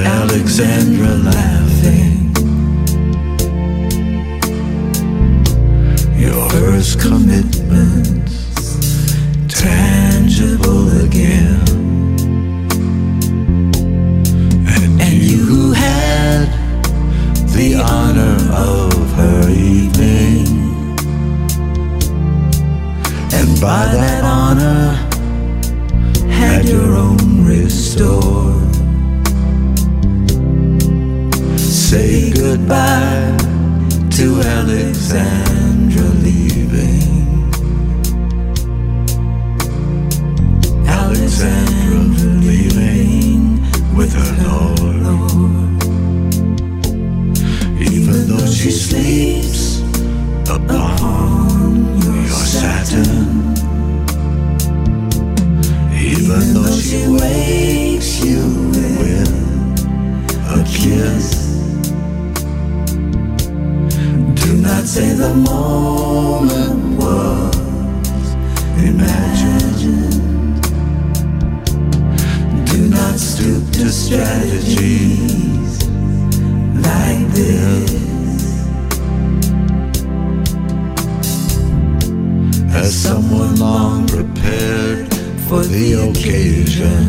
Alexandra 0.07 1.15
laughing. 1.31 2.33
Your 6.19 6.49
first 6.51 6.99
commitments, 7.01 8.33
tangible 10.39 10.89
again. 11.05 11.59
And 15.01 15.15
you 15.15 15.39
who 15.39 15.73
had 15.73 16.47
the 17.49 17.75
honor 17.83 18.37
of 18.53 19.13
her 19.15 19.51
evening. 19.51 20.47
And 23.33 23.61
by 23.61 23.87
that 23.93 24.23
honor, 24.25 24.95
had 26.31 26.65
your 26.67 26.95
own 26.95 27.45
restored. 27.45 28.75
Say 31.59 32.31
goodbye 32.31 33.37
to 34.11 34.41
Alexandra 34.43 36.05
leaving. 36.23 37.08
Alexandra 41.29 42.01
leaving 42.41 43.61
with 43.95 44.15
her 44.15 44.33
Lord. 44.49 45.03
Even 47.79 48.27
though 48.29 48.47
she 48.47 48.71
sleeps 48.71 49.81
upon 50.49 52.01
your 52.01 52.47
satin. 52.55 53.55
Even 55.93 56.55
though 56.55 56.81
she 56.81 57.07
wakes 57.09 58.25
you 58.25 58.43
with 58.71 59.29
a 60.49 60.65
kiss. 60.67 61.27
Do 64.43 64.57
not 64.57 64.85
say 64.85 65.13
the 65.13 65.35
moment 65.35 66.99
was 66.99 68.35
imagined. 68.83 69.58
To 73.79 73.91
strategies 73.91 75.85
like 76.83 77.25
this. 77.29 77.93
As 82.75 82.93
someone 82.93 83.55
long 83.61 84.09
prepared 84.09 85.15
for 85.47 85.63
the 85.63 86.11
occasion. 86.11 87.07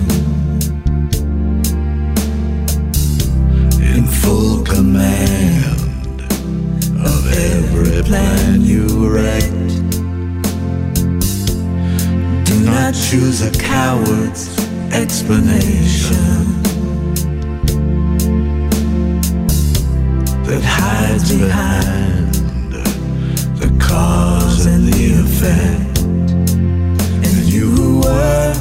In 3.81 4.05
full 4.05 4.63
command 4.63 6.21
of 7.03 7.33
every 7.33 8.03
plan 8.03 8.61
you 8.61 9.09
wrecked. 9.09 9.81
Do 12.45 12.59
not 12.63 12.93
choose 12.93 13.41
a 13.41 13.51
coward's 13.57 14.55
explanation 14.93 16.58
hides 21.09 21.37
behind 21.37 22.33
the 23.57 23.69
cause 23.79 24.65
and 24.65 24.87
the 24.87 25.21
effect. 25.23 25.99
And 27.25 27.37
you 27.51 27.65
who 27.71 27.99
were 28.01 28.53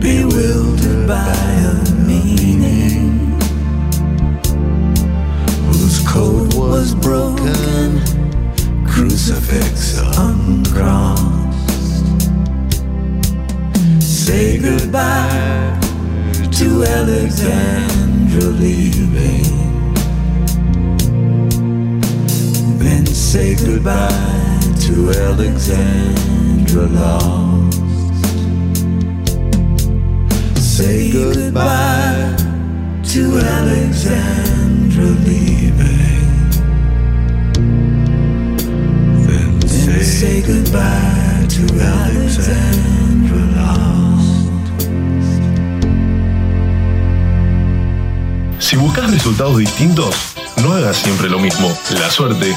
bewildered 0.00 1.06
by 1.06 1.34
a 1.70 1.94
meaning 2.06 3.38
whose 5.66 6.00
code 6.06 6.52
was 6.54 6.94
broken, 6.94 8.00
crucifix 8.86 10.00
uncrossed. 10.18 11.26
Say 14.00 14.58
goodbye 14.58 15.78
to 16.52 16.84
Alexandra 16.84 18.50
leaving. 18.50 19.59
Say 23.30 23.54
goodbye 23.54 24.58
to 24.80 25.08
Alexandra 25.28 26.86
lost. 26.98 27.78
Say 30.58 31.12
goodbye 31.12 32.34
to 33.12 33.22
Alexandra 33.38 35.10
leaving. 35.26 36.26
Then 39.26 39.60
say, 39.68 40.02
say 40.02 40.42
goodbye 40.42 41.46
to 41.54 41.62
Alexandra 42.02 43.42
lost. 43.54 44.72
Si 48.58 48.74
buscas 48.76 49.08
resultados 49.08 49.58
distintos, 49.58 50.16
no 50.64 50.72
hagas 50.72 50.96
siempre 50.96 51.28
lo 51.30 51.38
mismo. 51.38 51.72
La 52.00 52.10
suerte 52.10 52.56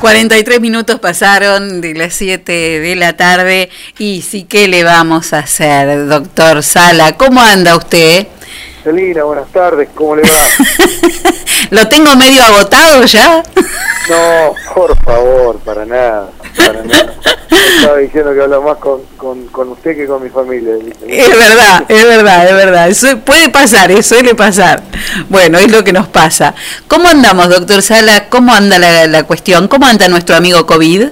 43 0.00 0.60
minutos 0.60 1.00
pasaron 1.00 1.80
de 1.80 1.94
las 1.94 2.12
7 2.14 2.52
de 2.52 2.96
la 2.96 3.16
tarde 3.16 3.70
y 3.98 4.22
sí 4.22 4.44
que 4.44 4.68
le 4.68 4.84
vamos 4.84 5.32
a 5.32 5.38
hacer, 5.38 6.06
doctor 6.06 6.62
Sala. 6.62 7.16
¿Cómo 7.16 7.40
anda 7.40 7.76
usted? 7.76 8.26
Marcelina, 8.84 9.24
buenas 9.24 9.48
tardes, 9.48 9.88
¿cómo 9.94 10.16
le 10.16 10.22
va? 10.22 10.28
¿Lo 11.70 11.88
tengo 11.88 12.14
medio 12.14 12.42
agotado 12.44 13.04
ya? 13.04 13.42
No, 14.08 14.54
por 14.74 14.96
favor, 15.02 15.58
para 15.60 15.84
nada, 15.86 16.30
para 16.56 16.82
nada. 16.82 17.14
Estaba 17.76 17.98
diciendo 17.98 18.34
que 18.34 18.42
hablo 18.42 18.62
más 18.62 18.76
con, 18.78 19.02
con, 19.16 19.46
con 19.48 19.68
usted 19.70 19.96
que 19.96 20.06
con 20.06 20.22
mi 20.22 20.28
familia. 20.30 20.74
Es 21.06 21.28
verdad, 21.28 21.84
es 21.88 22.04
verdad, 22.04 22.48
es 22.48 22.54
verdad. 22.54 22.88
Eso 22.88 23.18
puede 23.20 23.48
pasar, 23.50 23.90
eh, 23.90 24.02
suele 24.02 24.34
pasar. 24.34 24.82
Bueno, 25.28 25.58
es 25.58 25.70
lo 25.70 25.84
que 25.84 25.92
nos 25.92 26.08
pasa. 26.08 26.54
¿Cómo 26.88 27.08
andamos, 27.08 27.48
doctor 27.48 27.82
Sala? 27.82 28.28
¿Cómo 28.28 28.52
anda 28.52 28.78
la, 28.78 29.06
la 29.06 29.24
cuestión? 29.24 29.68
¿Cómo 29.68 29.86
anda 29.86 30.08
nuestro 30.08 30.36
amigo 30.36 30.66
COVID? 30.66 31.08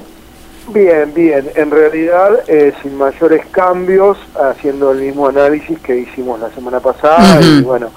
Bien, 0.68 1.12
bien. 1.14 1.50
En 1.54 1.70
realidad, 1.70 2.40
eh, 2.48 2.72
sin 2.82 2.96
mayores 2.96 3.44
cambios, 3.50 4.16
haciendo 4.34 4.92
el 4.92 4.98
mismo 4.98 5.28
análisis 5.28 5.78
que 5.78 5.96
hicimos 5.96 6.40
la 6.40 6.50
semana 6.50 6.80
pasada 6.80 7.40
y 7.40 7.60
bueno, 7.60 7.90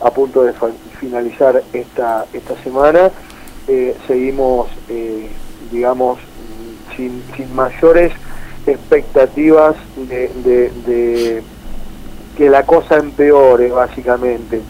a 0.00 0.10
punto 0.10 0.42
de 0.42 0.52
finalizar 0.98 1.62
esta, 1.72 2.24
esta 2.32 2.54
semana, 2.64 3.10
eh, 3.68 3.94
seguimos, 4.06 4.68
eh, 4.88 5.30
digamos, 5.70 6.18
sin, 6.96 7.22
sin 7.36 7.54
mayores 7.54 8.12
expectativas 8.66 9.74
de, 9.96 10.28
de- 10.44 10.70
de 10.86 11.42
que 12.36 12.50
la 12.50 12.64
cosa 12.64 12.96
empeore, 12.96 13.70
básicamente. 13.70 14.60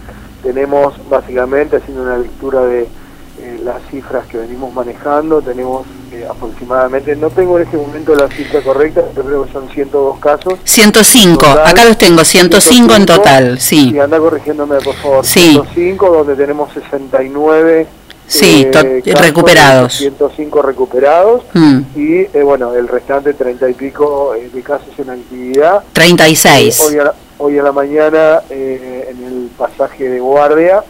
Tenemos, 0.42 0.94
básicamente, 1.08 1.76
haciendo 1.76 2.02
una 2.02 2.18
lectura 2.18 2.60
de 2.64 2.82
eh, 2.82 3.60
las 3.64 3.82
cifras 3.90 4.24
que 4.26 4.38
venimos 4.38 4.72
manejando, 4.72 5.42
tenemos 5.42 5.84
eh, 6.12 6.24
aproximadamente, 6.30 7.16
no 7.16 7.28
tengo 7.30 7.58
en 7.58 7.64
este 7.64 7.76
momento 7.76 8.14
la 8.14 8.28
cifra 8.28 8.62
correcta, 8.62 9.02
pero 9.14 9.26
creo 9.26 9.44
que 9.46 9.52
son 9.52 9.68
102 9.68 10.18
casos. 10.20 10.54
105, 10.62 11.44
Total. 11.44 11.66
acá 11.66 11.84
los 11.84 11.98
tengo, 11.98 12.24
105 12.24 12.94
en 12.94 13.06
total, 13.06 13.58
sí. 13.58 13.90
Y 13.92 13.98
anda 13.98 14.18
corrigiéndome, 14.18 14.76
por 14.78 14.94
favor. 14.94 15.24
Sí. 15.26 15.50
105, 15.50 16.08
donde 16.08 16.36
tenemos 16.36 16.72
69 16.72 17.86
Sí, 18.28 18.68
eh, 18.72 19.02
recuperados. 19.14 19.94
105 19.94 20.62
recuperados 20.62 21.42
Mm. 21.54 21.78
y 21.94 22.14
eh, 22.22 22.42
bueno, 22.42 22.74
el 22.74 22.88
restante 22.88 23.34
30 23.34 23.70
y 23.70 23.74
pico 23.74 24.34
eh, 24.34 24.50
de 24.52 24.62
casos 24.62 24.98
en 24.98 25.10
actividad. 25.10 25.84
36. 25.92 26.80
Eh, 26.80 26.84
hoy, 26.86 26.98
a 26.98 27.04
la, 27.04 27.14
hoy 27.38 27.58
a 27.58 27.62
la 27.62 27.72
mañana 27.72 28.42
eh, 28.50 29.08
en 29.10 29.24
el 29.24 29.50
pasaje 29.56 30.08
de 30.08 30.18
guardia 30.20 30.82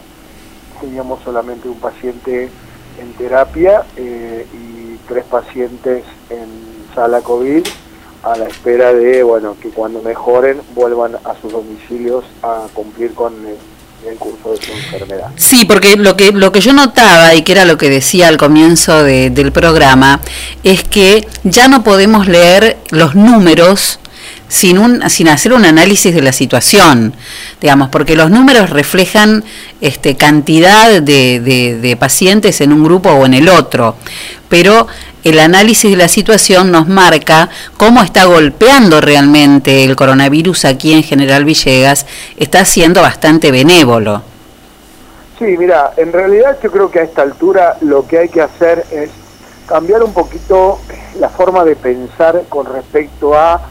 teníamos 0.81 1.23
solamente 1.23 1.67
un 1.67 1.79
paciente 1.79 2.49
en 2.99 3.13
terapia 3.13 3.83
eh, 3.95 4.45
y 4.53 4.97
tres 5.07 5.23
pacientes 5.25 6.03
en 6.29 6.47
sala 6.95 7.21
COVID 7.21 7.65
a 8.23 8.35
la 8.35 8.45
espera 8.47 8.93
de 8.93 9.21
bueno 9.23 9.55
que 9.61 9.69
cuando 9.69 10.01
mejoren 10.01 10.59
vuelvan 10.73 11.15
a 11.23 11.35
sus 11.39 11.51
domicilios 11.51 12.25
a 12.41 12.65
cumplir 12.73 13.13
con 13.13 13.33
el, 13.45 13.55
curso 14.17 14.51
de 14.51 14.57
su 14.65 14.71
enfermedad. 14.71 15.27
Sí, 15.35 15.65
porque 15.65 15.95
lo 15.97 16.15
que, 16.15 16.31
lo 16.31 16.51
que 16.51 16.61
yo 16.61 16.73
notaba 16.73 17.33
y 17.35 17.41
que 17.41 17.51
era 17.51 17.65
lo 17.65 17.77
que 17.77 17.89
decía 17.89 18.27
al 18.27 18.37
comienzo 18.37 19.03
de- 19.03 19.29
del 19.29 19.51
programa 19.51 20.19
es 20.63 20.83
que 20.83 21.27
ya 21.43 21.67
no 21.67 21.83
podemos 21.83 22.27
leer 22.27 22.77
los 22.91 23.15
números 23.15 23.99
sin, 24.47 24.77
un, 24.77 25.09
sin 25.09 25.27
hacer 25.29 25.53
un 25.53 25.65
análisis 25.65 26.13
de 26.15 26.21
la 26.21 26.31
situación, 26.31 27.13
digamos, 27.61 27.89
porque 27.89 28.15
los 28.15 28.29
números 28.29 28.69
reflejan 28.69 29.43
este, 29.81 30.15
cantidad 30.15 31.01
de, 31.01 31.39
de- 31.39 31.77
de 31.79 31.97
pacientes 31.97 32.61
en 32.61 32.71
un 32.73 32.83
grupo 32.83 33.09
o 33.09 33.25
en 33.25 33.33
el 33.33 33.49
otro, 33.49 33.95
pero 34.49 34.87
el 35.23 35.39
análisis 35.39 35.91
de 35.91 35.97
la 35.97 36.07
situación 36.07 36.71
nos 36.71 36.87
marca 36.87 37.49
cómo 37.75 38.01
está 38.01 38.25
golpeando 38.25 39.01
realmente 39.01 39.83
el 39.83 39.95
coronavirus 39.97 40.63
aquí 40.65 40.93
en 40.93 41.03
General 41.03 41.43
Villegas, 41.43 42.05
está 42.37 42.63
siendo 42.63 43.01
bastante 43.01 43.51
benévolo. 43.51 44.21
Sí, 45.37 45.45
mira, 45.57 45.91
en 45.97 46.13
realidad 46.13 46.57
yo 46.63 46.71
creo 46.71 46.89
que 46.89 46.99
a 46.99 47.03
esta 47.03 47.21
altura 47.21 47.77
lo 47.81 48.07
que 48.07 48.19
hay 48.19 48.29
que 48.29 48.41
hacer 48.41 48.85
es 48.91 49.09
cambiar 49.67 50.01
un 50.03 50.13
poquito 50.13 50.79
la 51.19 51.29
forma 51.29 51.63
de 51.65 51.75
pensar 51.75 52.43
con 52.47 52.65
respecto 52.65 53.37
a 53.37 53.61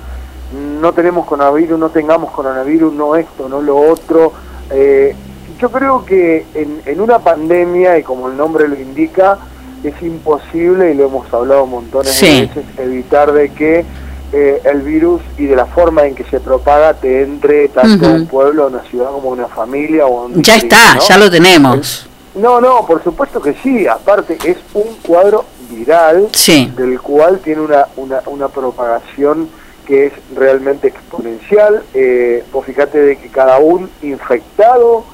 no 0.53 0.93
tenemos 0.93 1.27
coronavirus, 1.27 1.79
no 1.79 1.89
tengamos 1.91 2.31
coronavirus, 2.33 2.93
no 2.93 3.17
esto, 3.17 3.49
no 3.49 3.61
lo 3.61 3.77
otro. 3.77 4.33
Eh, 4.71 5.15
yo 5.59 5.71
creo 5.71 6.05
que 6.05 6.45
en, 6.55 6.81
en 6.87 7.01
una 7.01 7.19
pandemia, 7.19 7.99
y 7.99 8.03
como 8.03 8.29
el 8.29 8.37
nombre 8.37 8.69
lo 8.69 8.77
indica, 8.77 9.39
es 9.83 10.01
imposible, 10.03 10.91
y 10.93 10.95
lo 10.95 11.07
hemos 11.07 11.33
hablado 11.33 11.67
montones 11.67 12.13
Sí. 12.13 12.27
de 12.27 12.41
veces, 12.47 12.65
evitar 12.79 13.33
de 13.33 13.49
que 13.51 13.85
eh, 14.33 14.61
el 14.65 14.83
virus 14.83 15.23
y 15.39 15.45
de 15.47 15.55
la 15.57 15.67
forma 15.67 16.05
en 16.05 16.15
que 16.17 16.25
se 16.25 16.41
propaga 16.41 16.95
te 16.95 17.23
entre 17.23 17.69
tanto 17.69 18.07
a 18.07 18.11
un 18.11 18.27
pueblo, 18.27 18.65
a 18.65 18.67
una 18.67 18.83
ciudad 18.83 19.11
como 19.13 19.31
a 19.31 19.33
una 19.33 19.47
familia 19.47 20.05
o 20.07 20.21
a 20.21 20.25
un 20.27 20.43
Ya 20.43 20.57
está, 20.57 20.95
¿no? 20.97 21.01
ya 21.01 21.17
lo 21.17 21.31
tenemos. 21.31 22.09
No, 22.35 22.61
no, 22.61 22.85
por 22.87 23.03
supuesto 23.05 23.41
que 23.41 23.55
sí. 23.63 23.87
Aparte, 23.87 24.37
es 24.45 24.59
un 24.75 24.97
cuadro 25.07 25.45
viral 25.71 26.29
Sí. 26.33 26.71
del 26.77 27.01
cual 27.01 27.39
tiene 27.39 27.63
una, 27.63 27.87
una, 27.97 28.21
una 28.27 28.49
propagación 28.49 29.49
que 29.87 30.07
es 30.07 30.13
realmente 30.35 30.89
exponencial. 30.89 31.83
Eh, 31.95 32.45
vos 32.53 32.65
fíjate 32.67 32.99
de 33.01 33.17
que 33.17 33.29
cada 33.29 33.59
un 33.59 33.89
infectado, 34.03 35.05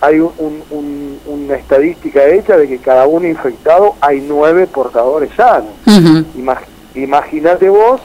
hay 0.00 0.20
un- 0.20 0.32
un- 0.38 0.62
un- 0.70 1.20
una 1.26 1.54
estadística 1.56 2.26
hecha 2.26 2.56
de 2.56 2.68
que 2.68 2.78
cada 2.78 3.06
un 3.06 3.24
infectado 3.24 3.94
hay 4.00 4.20
nueve 4.20 4.66
portadores 4.66 5.30
sanos. 5.36 5.70
Imag- 6.36 6.66
Imagínate 6.94 7.68
vos 7.68 8.00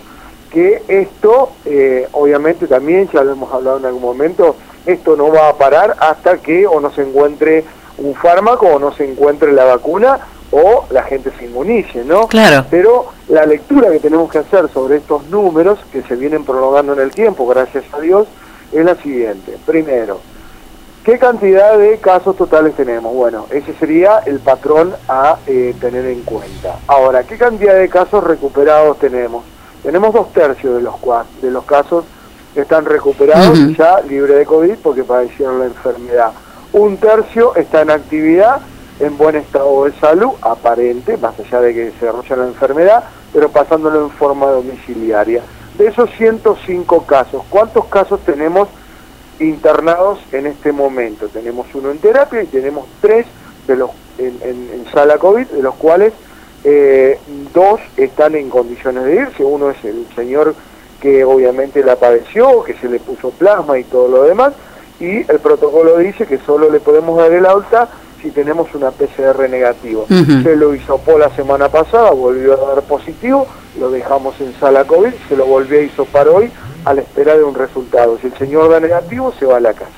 que 0.51 0.83
esto, 0.89 1.51
eh, 1.65 2.07
obviamente 2.11 2.67
también, 2.67 3.09
ya 3.13 3.23
lo 3.23 3.31
hemos 3.31 3.53
hablado 3.53 3.77
en 3.77 3.85
algún 3.85 4.01
momento, 4.01 4.55
esto 4.85 5.15
no 5.15 5.31
va 5.31 5.47
a 5.49 5.57
parar 5.57 5.95
hasta 5.99 6.37
que 6.39 6.67
o 6.67 6.79
no 6.81 6.91
se 6.91 7.01
encuentre 7.03 7.63
un 7.97 8.13
fármaco 8.15 8.67
o 8.67 8.79
no 8.79 8.91
se 8.93 9.09
encuentre 9.09 9.53
la 9.53 9.63
vacuna 9.63 10.19
o 10.51 10.85
la 10.91 11.03
gente 11.03 11.31
se 11.37 11.45
inmunice, 11.45 12.03
¿no? 12.03 12.27
Claro. 12.27 12.65
Pero 12.69 13.07
la 13.29 13.45
lectura 13.45 13.89
que 13.89 13.99
tenemos 13.99 14.29
que 14.29 14.39
hacer 14.39 14.69
sobre 14.69 14.97
estos 14.97 15.25
números 15.27 15.79
que 15.91 16.01
se 16.03 16.15
vienen 16.15 16.43
prolongando 16.43 16.93
en 16.93 16.99
el 16.99 17.11
tiempo, 17.11 17.47
gracias 17.47 17.85
a 17.93 17.99
Dios, 17.99 18.27
es 18.71 18.85
la 18.85 18.95
siguiente. 18.95 19.57
Primero, 19.65 20.19
¿Qué 21.03 21.17
cantidad 21.17 21.79
de 21.79 21.97
casos 21.97 22.35
totales 22.37 22.75
tenemos? 22.75 23.11
Bueno, 23.15 23.47
ese 23.49 23.73
sería 23.73 24.19
el 24.19 24.39
patrón 24.39 24.93
a 25.09 25.37
eh, 25.47 25.73
tener 25.81 26.05
en 26.05 26.21
cuenta. 26.21 26.77
Ahora, 26.85 27.23
¿qué 27.23 27.39
cantidad 27.39 27.73
de 27.73 27.89
casos 27.89 28.23
recuperados 28.23 28.99
tenemos? 28.99 29.43
Tenemos 29.81 30.13
dos 30.13 30.31
tercios 30.31 30.75
de 30.75 30.81
los, 30.83 30.93
de 31.41 31.49
los 31.49 31.65
casos 31.65 32.05
que 32.53 32.61
están 32.61 32.85
recuperados 32.85 33.57
Ujú. 33.57 33.71
ya 33.71 33.99
libre 34.01 34.35
de 34.35 34.45
COVID 34.45 34.75
porque 34.83 35.03
padecieron 35.03 35.57
la 35.57 35.65
enfermedad. 35.65 36.33
Un 36.71 36.97
tercio 36.97 37.55
está 37.55 37.81
en 37.81 37.89
actividad, 37.89 38.61
en 39.01 39.17
buen 39.17 39.35
estado 39.35 39.85
de 39.85 39.93
salud, 39.99 40.31
aparente, 40.41 41.17
más 41.17 41.37
allá 41.39 41.61
de 41.61 41.73
que 41.73 41.85
se 41.91 42.05
desarrolla 42.05 42.35
la 42.37 42.47
enfermedad, 42.47 43.03
pero 43.33 43.49
pasándolo 43.49 44.03
en 44.03 44.11
forma 44.11 44.47
domiciliaria. 44.47 45.41
De 45.77 45.87
esos 45.87 46.09
105 46.17 47.05
casos, 47.05 47.43
¿cuántos 47.49 47.85
casos 47.85 48.19
tenemos 48.21 48.67
internados 49.41 50.19
en 50.31 50.47
este 50.47 50.71
momento. 50.71 51.27
Tenemos 51.27 51.67
uno 51.73 51.91
en 51.91 51.97
terapia 51.97 52.43
y 52.43 52.47
tenemos 52.47 52.85
tres 53.01 53.25
de 53.67 53.75
los 53.75 53.91
en, 54.17 54.85
sala 54.93 55.17
COVID, 55.17 55.47
de 55.47 55.63
los 55.63 55.75
cuales 55.75 56.13
eh, 56.63 57.19
dos 57.53 57.79
están 57.97 58.35
en 58.35 58.49
condiciones 58.49 59.03
de 59.05 59.15
irse. 59.15 59.43
Uno 59.43 59.71
es 59.71 59.83
el 59.83 60.05
señor 60.15 60.53
que 61.01 61.23
obviamente 61.23 61.83
la 61.83 61.95
padeció, 61.95 62.63
que 62.63 62.75
se 62.75 62.87
le 62.87 62.99
puso 62.99 63.31
plasma 63.31 63.79
y 63.79 63.83
todo 63.83 64.07
lo 64.07 64.23
demás, 64.23 64.53
y 64.99 65.19
el 65.31 65.39
protocolo 65.39 65.97
dice 65.97 66.27
que 66.27 66.37
solo 66.37 66.69
le 66.69 66.79
podemos 66.79 67.17
dar 67.17 67.31
el 67.31 67.47
alta 67.47 67.89
si 68.21 68.31
tenemos 68.31 68.73
una 68.75 68.91
PCR 68.91 69.49
negativo. 69.49 70.05
Ujú. 70.09 70.43
Se 70.43 70.55
lo 70.55 70.75
hisopó 70.75 71.17
la 71.17 71.29
semana 71.35 71.69
pasada, 71.69 72.11
volvió 72.11 72.53
a 72.53 72.75
dar 72.75 72.83
positivo, 72.83 73.47
lo 73.79 73.89
dejamos 73.89 74.39
en 74.41 74.53
sala 74.59 74.85
COVID, 74.85 75.13
se 75.27 75.35
lo 75.35 75.45
volvió 75.45 75.79
a 75.79 75.83
hisopar 75.83 76.27
hoy 76.27 76.51
a 76.85 76.93
la 76.93 77.01
espera 77.01 77.37
de 77.37 77.43
un 77.43 77.55
resultado. 77.55 78.17
Si 78.19 78.27
el 78.27 78.37
señor 78.37 78.69
da 78.69 78.79
negativo, 78.79 79.33
se 79.37 79.45
va 79.45 79.57
a 79.57 79.61
la 79.61 79.73
casa. 79.73 79.91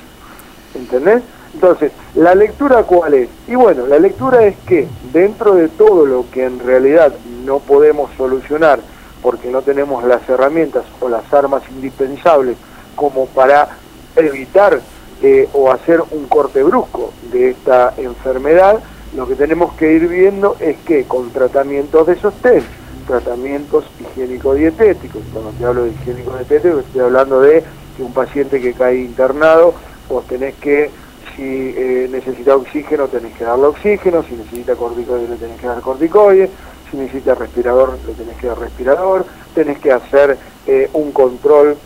¿Entendés? 0.74 1.22
Entonces, 1.54 1.92
¿la 2.14 2.34
lectura 2.34 2.82
cuál 2.82 3.14
es? 3.14 3.28
Y 3.46 3.54
bueno, 3.54 3.86
la 3.86 3.98
lectura 3.98 4.44
es 4.44 4.56
que 4.66 4.88
dentro 5.12 5.54
de 5.54 5.68
todo 5.68 6.04
lo 6.04 6.24
que 6.30 6.44
en 6.44 6.58
realidad 6.58 7.14
no 7.44 7.60
podemos 7.60 8.10
solucionar 8.16 8.80
porque 9.22 9.50
no 9.50 9.62
tenemos 9.62 10.04
las 10.04 10.28
herramientas 10.28 10.84
o 11.00 11.08
las 11.08 11.32
armas 11.32 11.62
indispensables 11.70 12.56
como 12.96 13.26
para 13.26 13.68
evitar 14.16 14.80
eh, 15.26 15.48
o 15.54 15.70
hacer 15.70 16.02
un 16.10 16.26
corte 16.26 16.62
brusco 16.62 17.14
de 17.32 17.52
esta 17.52 17.94
enfermedad, 17.96 18.80
lo 19.16 19.26
que 19.26 19.34
tenemos 19.34 19.72
que 19.72 19.90
ir 19.94 20.06
viendo 20.06 20.54
es 20.60 20.76
que 20.84 21.04
con 21.04 21.30
tratamientos 21.30 22.06
de 22.06 22.16
sostén, 22.16 22.62
tratamientos 23.06 23.86
higiénico-dietéticos, 24.00 25.22
cuando 25.32 25.52
te 25.52 25.64
hablo 25.64 25.84
de 25.84 25.92
higiénico-dietético 25.92 26.80
estoy 26.80 27.00
hablando 27.00 27.40
de 27.40 27.64
que 27.96 28.02
un 28.02 28.12
paciente 28.12 28.60
que 28.60 28.74
cae 28.74 28.98
internado, 28.98 29.72
vos 30.10 30.26
tenés 30.26 30.56
que, 30.56 30.90
si 31.34 31.72
eh, 31.74 32.06
necesita 32.12 32.54
oxígeno, 32.54 33.08
tenés 33.08 33.32
que 33.32 33.44
darle 33.44 33.64
oxígeno, 33.64 34.22
si 34.24 34.34
necesita 34.34 34.76
corticoide, 34.76 35.26
le 35.26 35.36
tenés 35.36 35.58
que 35.58 35.68
dar 35.68 35.80
corticoide, 35.80 36.50
si 36.90 36.98
necesita 36.98 37.34
respirador, 37.34 37.96
le 38.06 38.12
tenés 38.12 38.36
que 38.36 38.46
dar 38.48 38.58
respirador, 38.58 39.24
tenés 39.54 39.78
que 39.78 39.90
hacer 39.90 40.36
eh, 40.66 40.90
un 40.92 41.12
control 41.12 41.78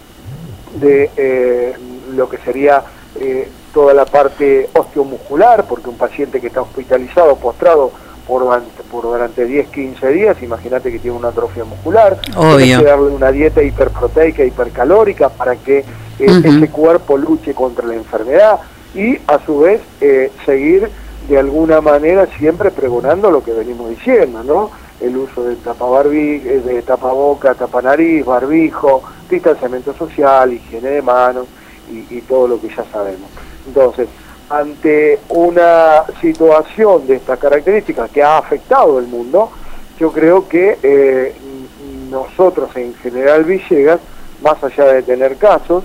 de 0.81 1.77
lo 2.15 2.29
que 2.29 2.37
sería 2.39 2.83
eh, 3.21 3.49
toda 3.73 3.95
la 3.95 4.05
parte 4.05 4.69
osteomuscular, 4.73 5.65
porque 5.67 5.89
un 5.89 5.97
paciente 5.97 6.41
que 6.41 6.49
está 6.49 6.63
hospitalizado, 6.63 7.37
postrado 7.37 7.93
por 8.27 8.43
durante, 8.43 8.83
por 8.91 9.05
durante 9.05 9.45
10, 9.45 9.69
15 9.69 10.09
días, 10.09 10.43
imagínate 10.43 10.93
que 10.93 10.99
tiene 10.99 11.17
una 11.17 11.29
atrofia 11.29 11.65
muscular. 11.65 12.19
Tienes 12.21 12.79
que 12.79 12.85
darle 12.85 13.11
una 13.11 13.31
dieta 13.31 13.63
hiperproteica, 13.63 14.45
hipercalórica 14.45 15.29
para 15.31 15.57
que 15.57 15.79
eh, 15.79 15.85
ese 16.19 16.69
cuerpo 16.71 17.17
luche 17.17 17.55
contra 17.55 17.87
la 17.87 17.95
enfermedad 17.95 18.61
y 18.95 19.17
a 19.27 19.39
su 19.45 19.61
vez 19.61 19.81
eh, 20.01 20.31
seguir 20.45 20.91
de 21.29 21.39
alguna 21.39 21.81
manera 21.81 22.27
siempre 22.39 22.71
pregonando 22.71 23.31
lo 23.31 23.43
que 23.43 23.53
venimos 23.53 23.91
diciendo, 23.91 24.43
¿no? 24.45 24.71
El 25.01 25.17
uso 25.17 25.45
de 25.45 25.57
tapabarbi, 25.57 26.39
de 26.41 26.83
tapaboca, 26.83 27.55
tapanariz, 27.55 28.25
barbijo, 28.25 29.03
distanciamiento 29.31 29.95
social, 29.95 30.53
higiene 30.53 30.91
de 30.91 31.03
manos 31.03 31.47
y, 31.91 32.07
y 32.11 32.21
todo 32.23 32.49
lo 32.49 32.61
que 32.61 32.69
ya 32.69 32.85
sabemos. 32.93 33.31
Entonces, 33.67 34.09
ante 34.51 35.19
una 35.29 36.05
situación 36.21 37.07
de 37.07 37.17
estas 37.17 37.39
características 37.39 38.11
que 38.11 38.23
ha 38.23 38.39
afectado 38.39 38.99
el 38.99 39.07
mundo, 39.07 39.51
yo 39.99 40.13
creo 40.13 40.49
que 40.49 40.79
eh, 40.83 41.35
nosotros 42.11 42.75
en 42.77 42.95
general 42.95 43.45
Villegas, 43.45 44.01
más 44.43 44.63
allá 44.63 44.85
de 44.85 45.03
tener 45.03 45.37
casos, 45.37 45.85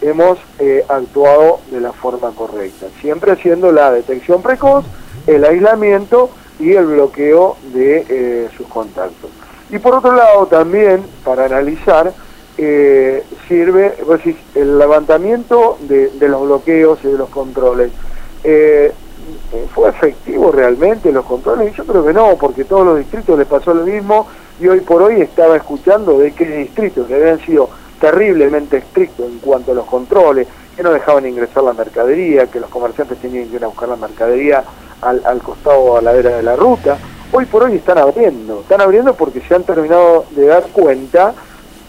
hemos 0.00 0.38
eh, 0.58 0.84
actuado 0.88 1.60
de 1.70 1.80
la 1.80 1.92
forma 1.92 2.30
correcta, 2.32 2.86
siempre 3.00 3.32
haciendo 3.32 3.72
la 3.72 3.90
detección 3.90 4.42
precoz, 4.42 4.84
el 5.26 5.44
aislamiento 5.44 6.30
y 6.60 6.72
el 6.72 6.86
bloqueo 6.86 7.56
de 7.72 8.04
eh, 8.08 8.48
sus 8.56 8.66
contactos. 8.68 9.30
Y 9.70 9.78
por 9.78 9.94
otro 9.94 10.14
lado 10.14 10.46
también, 10.46 11.02
para 11.24 11.46
analizar, 11.46 12.12
eh, 12.56 13.24
sirve 13.48 13.94
decís, 14.08 14.36
el 14.54 14.78
levantamiento 14.78 15.78
de, 15.80 16.10
los 16.28 16.42
bloqueos 16.42 16.98
y 17.04 17.08
de 17.08 17.18
los 17.18 17.28
controles. 17.28 17.90
Eh, 18.42 18.92
¿Fue 19.74 19.88
efectivo 19.88 20.52
realmente 20.52 21.10
los 21.10 21.24
controles? 21.24 21.74
Yo 21.74 21.84
creo 21.84 22.04
que 22.04 22.12
no, 22.12 22.36
porque 22.36 22.64
todos 22.64 22.84
los 22.84 22.98
distritos 22.98 23.38
les 23.38 23.46
pasó 23.46 23.72
lo 23.72 23.84
mismo 23.84 24.26
y 24.60 24.68
hoy 24.68 24.80
por 24.80 25.02
hoy 25.02 25.20
estaba 25.20 25.56
escuchando 25.56 26.18
de 26.18 26.32
que 26.32 26.44
distritos 26.44 27.06
que 27.06 27.14
habían 27.14 27.40
sido 27.40 27.68
terriblemente 28.00 28.78
estrictos 28.78 29.26
en 29.26 29.38
cuanto 29.38 29.72
a 29.72 29.74
los 29.74 29.86
controles, 29.86 30.46
que 30.76 30.82
no 30.82 30.92
dejaban 30.92 31.26
ingresar 31.26 31.62
la 31.62 31.72
mercadería, 31.72 32.48
que 32.48 32.60
los 32.60 32.68
comerciantes 32.68 33.18
tenían 33.18 33.48
que 33.48 33.56
ir 33.56 33.64
a 33.64 33.68
buscar 33.68 33.88
la 33.88 33.96
mercadería 33.96 34.62
al, 35.00 35.22
al 35.24 35.40
costado 35.40 35.96
a 35.96 36.02
la 36.02 36.12
vera 36.12 36.36
de 36.36 36.42
la 36.42 36.56
ruta, 36.56 36.98
hoy 37.32 37.46
por 37.46 37.62
hoy 37.62 37.76
están 37.76 37.98
abriendo, 37.98 38.60
están 38.60 38.80
abriendo 38.80 39.14
porque 39.14 39.40
se 39.40 39.54
han 39.54 39.62
terminado 39.62 40.24
de 40.30 40.46
dar 40.46 40.64
cuenta 40.72 41.34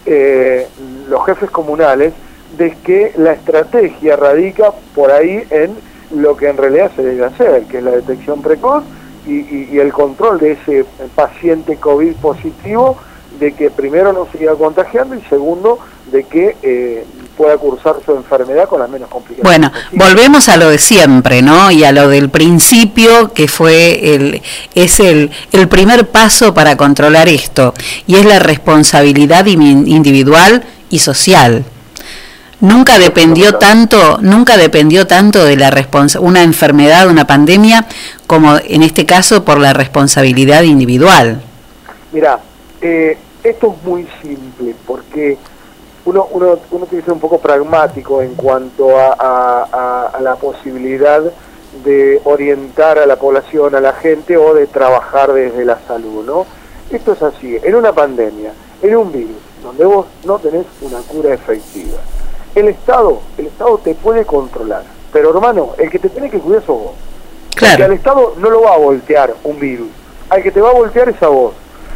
eh, 0.05 0.67
los 1.09 1.25
jefes 1.25 1.49
comunales 1.49 2.13
de 2.57 2.71
que 2.83 3.11
la 3.17 3.33
estrategia 3.33 4.15
radica 4.15 4.71
por 4.93 5.11
ahí 5.11 5.43
en 5.49 5.75
lo 6.11 6.37
que 6.37 6.47
en 6.47 6.57
realidad 6.57 6.91
se 6.95 7.03
debe 7.03 7.25
hacer, 7.25 7.63
que 7.63 7.79
es 7.79 7.83
la 7.83 7.91
detección 7.91 8.41
precoz 8.41 8.83
y, 9.27 9.79
el 9.79 9.91
control 9.91 10.39
de 10.39 10.51
ese 10.51 10.85
paciente 11.15 11.77
COVID 11.77 12.13
positivo, 12.17 12.97
de 13.39 13.53
que 13.53 13.71
primero 13.71 14.13
no 14.13 14.27
siga 14.31 14.53
contagiando 14.55 15.15
y 15.15 15.21
segundo, 15.21 15.79
de 16.11 16.23
que 16.23 16.55
eh, 16.61 17.05
pueda 17.37 17.57
cursar 17.57 17.95
su 18.05 18.13
enfermedad 18.13 18.67
con 18.67 18.79
las 18.79 18.89
menos 18.89 19.09
complicaciones. 19.09 19.43
Bueno, 19.43 19.71
volvemos 19.91 20.47
a 20.49 20.57
lo 20.57 20.69
de 20.69 20.77
siempre, 20.77 21.41
¿no? 21.41 21.69
Y 21.71 21.83
a 21.83 21.91
lo 21.91 22.07
del 22.07 22.29
principio, 22.29 23.33
que 23.33 23.47
fue 23.47 24.15
el, 24.15 24.41
es 24.73 24.99
el, 24.99 25.31
el 25.51 25.67
primer 25.67 26.07
paso 26.09 26.53
para 26.53 26.77
controlar 26.77 27.27
esto, 27.27 27.73
y 28.07 28.15
es 28.15 28.25
la 28.25 28.39
responsabilidad 28.39 29.45
in- 29.45 29.87
individual 29.87 30.63
y 30.89 30.99
social. 30.99 31.65
Nunca 32.61 32.97
dependió 32.97 33.55
tanto, 33.55 34.17
nunca 34.21 34.55
dependió 34.55 35.05
tanto 35.05 35.43
de 35.43 35.57
la 35.57 35.71
responsa 35.71 36.21
una 36.21 36.41
enfermedad, 36.41 37.09
una 37.09 37.27
pandemia, 37.27 37.85
como 38.27 38.55
en 38.57 38.81
este 38.81 39.05
caso 39.05 39.43
por 39.43 39.59
la 39.59 39.73
responsabilidad 39.73 40.63
individual. 40.63 41.41
Mira, 42.13 42.39
eh, 42.81 43.17
esto 43.43 43.75
es 43.77 43.85
muy 43.87 44.07
simple 44.21 44.73
porque 44.87 45.37
uno, 46.05 46.27
uno, 46.31 46.57
uno 46.71 46.85
tiene 46.85 47.01
que 47.01 47.05
ser 47.05 47.13
un 47.13 47.19
poco 47.19 47.39
pragmático 47.39 48.21
en 48.21 48.35
cuanto 48.35 48.97
a, 48.97 49.13
a- 49.17 49.67
a- 49.71 50.07
a 50.13 50.21
la 50.21 50.35
posibilidad 50.35 51.21
de 51.83 52.21
orientar 52.23 52.99
a 52.99 53.05
la 53.05 53.15
población, 53.17 53.75
a 53.75 53.79
la 53.81 53.93
gente 53.93 54.37
o 54.37 54.53
de 54.53 54.67
trabajar 54.67 55.33
desde 55.33 55.65
la 55.65 55.77
salud, 55.87 56.23
¿no? 56.25 56.45
Esto 56.89 57.13
es 57.13 57.21
así, 57.21 57.57
en 57.61 57.75
una 57.75 57.91
pandemia, 57.91 58.51
en 58.81 58.95
un 58.95 59.11
virus, 59.11 59.35
donde 59.63 59.83
vos 59.85 60.05
no 60.23 60.37
tenés 60.39 60.65
una 60.81 60.99
cura 60.99 61.33
efectiva, 61.33 61.97
el 62.53 62.67
Estado, 62.69 63.19
el 63.37 63.47
Estado 63.47 63.77
te 63.79 63.93
puede 63.95 64.23
controlar, 64.25 64.83
pero 65.11 65.31
hermano, 65.31 65.71
el 65.77 65.89
que 65.89 65.99
te 65.99 66.09
tiene 66.09 66.29
que 66.29 66.39
cuidar 66.39 66.61
sos 66.61 66.77
vos. 66.77 66.91
Porque 67.71 67.83
al 67.83 67.93
Estado 67.93 68.33
no 68.37 68.49
lo 68.49 68.61
va 68.61 68.73
a 68.75 68.77
voltear 68.77 69.33
un 69.43 69.59
virus. 69.59 69.87
Al 70.29 70.43
que 70.43 70.51
te 70.51 70.59
va 70.61 70.69
a 70.69 70.73
voltear 70.73 71.07
es 71.09 71.21
a 71.23 71.27
vos. 71.29 71.53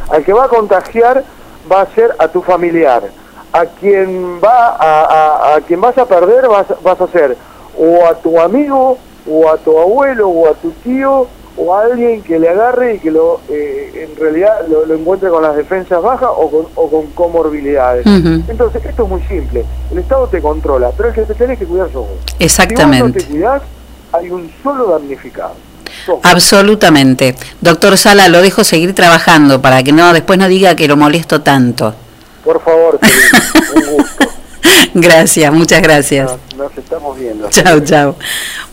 Al 0.08 0.24
que 0.24 0.32
va 0.32 0.44
a 0.44 0.48
contagiar 0.48 1.22
va 1.70 1.82
a 1.82 1.86
ser 1.94 2.14
a 2.18 2.28
tu 2.28 2.40
familiar. 2.42 3.02
A 3.52 3.64
quien 3.66 4.40
va 4.42 4.68
a, 4.78 5.04
a- 5.04 5.54
a 5.56 5.60
quien 5.62 5.80
vas 5.80 5.96
a 5.98 6.06
perder 6.06 6.48
vas, 6.48 6.66
vas 6.82 7.00
a 7.00 7.06
ser 7.08 7.36
o 7.78 8.06
a 8.06 8.14
tu 8.14 8.38
amigo, 8.40 8.98
o 9.28 9.48
a 9.50 9.56
tu 9.56 9.78
abuelo, 9.78 10.28
o 10.28 10.48
a 10.48 10.54
tu 10.54 10.70
tío, 10.84 11.26
o 11.56 11.74
a 11.74 11.82
alguien 11.84 12.22
que 12.22 12.38
le 12.38 12.48
agarre 12.48 12.94
y 12.94 12.98
que 12.98 13.10
lo 13.10 13.40
eh, 13.48 14.08
en 14.10 14.20
realidad 14.20 14.66
lo, 14.68 14.86
lo 14.86 14.94
encuentre 14.94 15.28
con 15.30 15.42
las 15.42 15.56
defensas 15.56 16.00
bajas 16.02 16.28
o 16.34 16.50
con, 16.50 16.66
o 16.74 16.88
con 16.90 17.06
comorbilidades. 17.08 18.06
Entonces, 18.06 18.84
esto 18.84 19.02
es 19.04 19.08
muy 19.08 19.22
simple. 19.22 19.64
El 19.90 19.98
Estado 19.98 20.26
te 20.28 20.40
controla, 20.40 20.90
pero 20.96 21.08
el 21.10 21.14
que 21.14 21.22
te 21.22 21.34
tenés 21.34 21.58
que 21.58 21.66
cuidar 21.66 21.88
vos. 21.90 22.06
Exactamente. 22.38 22.96
Si 22.96 23.02
vos 23.02 23.08
no 23.14 23.28
te 23.28 23.32
cuidás, 23.32 23.62
hay 24.12 24.30
un 24.30 24.50
solo 24.62 24.86
damnificado. 24.88 25.52
Absolutamente. 26.22 27.34
Doctor 27.60 27.96
Sala, 27.98 28.28
lo 28.28 28.40
dejo 28.42 28.64
seguir 28.64 28.94
trabajando 28.94 29.60
para 29.60 29.82
que 29.82 29.92
no 29.92 30.12
después 30.12 30.38
no 30.38 30.48
diga 30.48 30.74
que 30.76 30.88
lo 30.88 30.96
molesto 30.96 31.40
tanto. 31.42 31.94
Por 32.44 32.62
favor, 32.62 32.98
querido, 33.00 33.90
un 33.90 33.96
gusto. 33.96 34.26
Gracias, 34.94 35.52
muchas 35.52 35.82
gracias. 35.82 36.30
Nos 36.56 36.76
estamos 36.76 37.18
viendo. 37.18 37.48
Chao, 37.50 37.80
chao. 37.80 38.16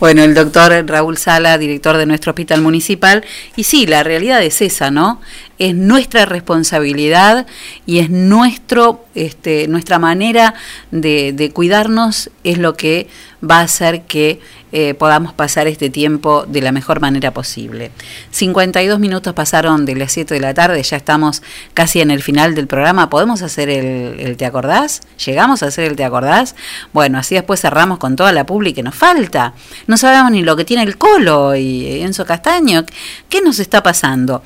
Bueno, 0.00 0.22
el 0.22 0.34
doctor 0.34 0.72
Raúl 0.86 1.16
Sala, 1.16 1.58
director 1.58 1.96
de 1.96 2.06
nuestro 2.06 2.30
hospital 2.30 2.60
municipal. 2.60 3.24
Y 3.56 3.64
sí, 3.64 3.86
la 3.86 4.02
realidad 4.02 4.42
es 4.42 4.60
esa, 4.62 4.90
¿no? 4.90 5.20
Es 5.58 5.74
nuestra 5.74 6.24
responsabilidad 6.24 7.46
y 7.86 7.98
es 7.98 8.10
nuestro, 8.10 9.04
este, 9.14 9.68
nuestra 9.68 9.98
manera 9.98 10.54
de, 10.90 11.32
de 11.32 11.50
cuidarnos 11.50 12.30
es 12.44 12.58
lo 12.58 12.74
que 12.74 13.08
va 13.42 13.58
a 13.58 13.62
hacer 13.62 14.02
que 14.02 14.40
eh, 14.70 14.92
podamos 14.92 15.32
pasar 15.32 15.66
este 15.66 15.88
tiempo 15.88 16.44
de 16.46 16.60
la 16.60 16.72
mejor 16.72 17.00
manera 17.00 17.32
posible. 17.32 17.90
52 18.32 18.98
minutos 18.98 19.32
pasaron 19.32 19.86
de 19.86 19.94
las 19.94 20.12
7 20.12 20.34
de 20.34 20.40
la 20.40 20.52
tarde, 20.52 20.82
ya 20.82 20.96
estamos 20.98 21.42
casi 21.72 22.00
en 22.00 22.10
el 22.10 22.22
final 22.22 22.54
del 22.54 22.66
programa. 22.66 23.08
¿Podemos 23.08 23.40
hacer 23.40 23.70
el, 23.70 24.20
el 24.20 24.36
Te 24.36 24.44
acordás? 24.44 25.00
¿Llegamos 25.24 25.62
a 25.62 25.66
hacer 25.66 25.84
el 25.84 25.96
Te 25.96 26.04
acordás? 26.04 26.54
Bueno, 26.92 27.18
así 27.18 27.34
después 27.34 27.60
cerramos 27.60 27.98
con 27.98 28.14
toda 28.14 28.32
la 28.32 28.44
publi 28.44 28.74
que 28.74 28.82
nos 28.82 28.94
falta. 28.94 29.54
No 29.86 29.96
sabemos 29.96 30.32
ni 30.32 30.42
lo 30.42 30.54
que 30.56 30.66
tiene 30.66 30.82
el 30.82 30.98
Colo 30.98 31.56
y 31.56 32.02
Enzo 32.02 32.26
Castaño. 32.26 32.84
¿Qué 33.30 33.40
nos 33.40 33.60
está 33.60 33.82
pasando? 33.82 34.42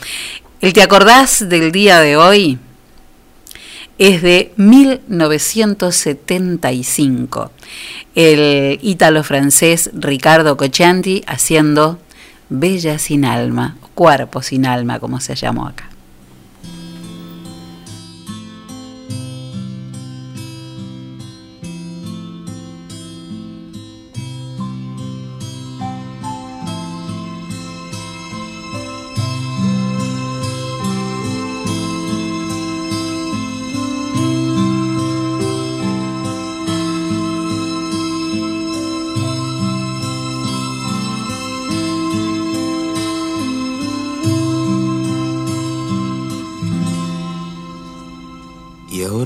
El 0.63 0.73
Te 0.73 0.81
acordás 0.81 1.47
del 1.49 1.73
día 1.73 2.01
de 2.01 2.17
hoy 2.17 2.59
es 3.99 4.23
de 4.23 4.53
1975. 4.55 7.51
El 8.15 8.79
ítalo-francés 8.81 9.91
Ricardo 9.93 10.57
Coccianti 10.57 11.25
haciendo 11.27 11.99
Bella 12.49 13.01
sin 13.01 13.25
alma, 13.25 13.77
Cuerpo 13.97 14.41
sin 14.41 14.65
alma, 14.65 15.01
como 15.01 15.19
se 15.19 15.35
llamó 15.35 15.67
acá. 15.67 15.92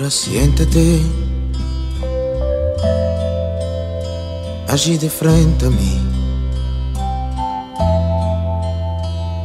Ahora 0.07 0.11
siéntate 0.11 1.01
allí 4.69 4.97
de 4.99 5.11
frente 5.11 5.67
a 5.67 5.71
mí. 5.71 6.01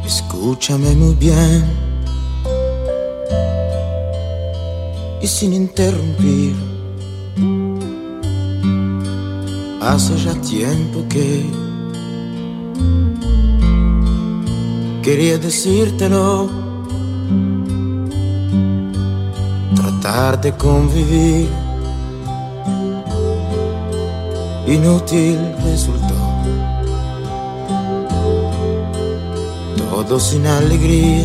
Escúchame 0.06 0.94
muy 0.94 1.14
bien 1.14 1.64
y 5.20 5.26
sin 5.26 5.52
interrumpir. 5.52 6.54
Hace 9.80 10.16
ya 10.16 10.34
tiempo 10.40 11.04
que 11.08 11.44
quería 15.02 15.38
decírtelo, 15.38 16.61
tratar 20.02 20.40
de 20.40 20.52
convivir, 20.52 21.48
inútil 24.66 25.38
resultó. 25.62 26.14
Todo 29.76 30.18
sin 30.18 30.46
alegría, 30.46 31.24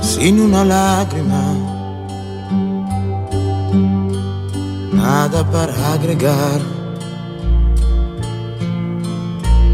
sin 0.00 0.40
una 0.40 0.64
lágrima. 0.64 1.44
nada 4.92 5.44
para 5.50 5.72
agregar, 5.92 6.60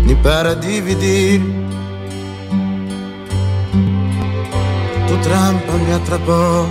ni 0.04 0.14
para 0.16 0.54
dividir. 0.54 1.65
Trampa 5.26 5.72
me 5.86 5.92
atrapó 5.94 6.66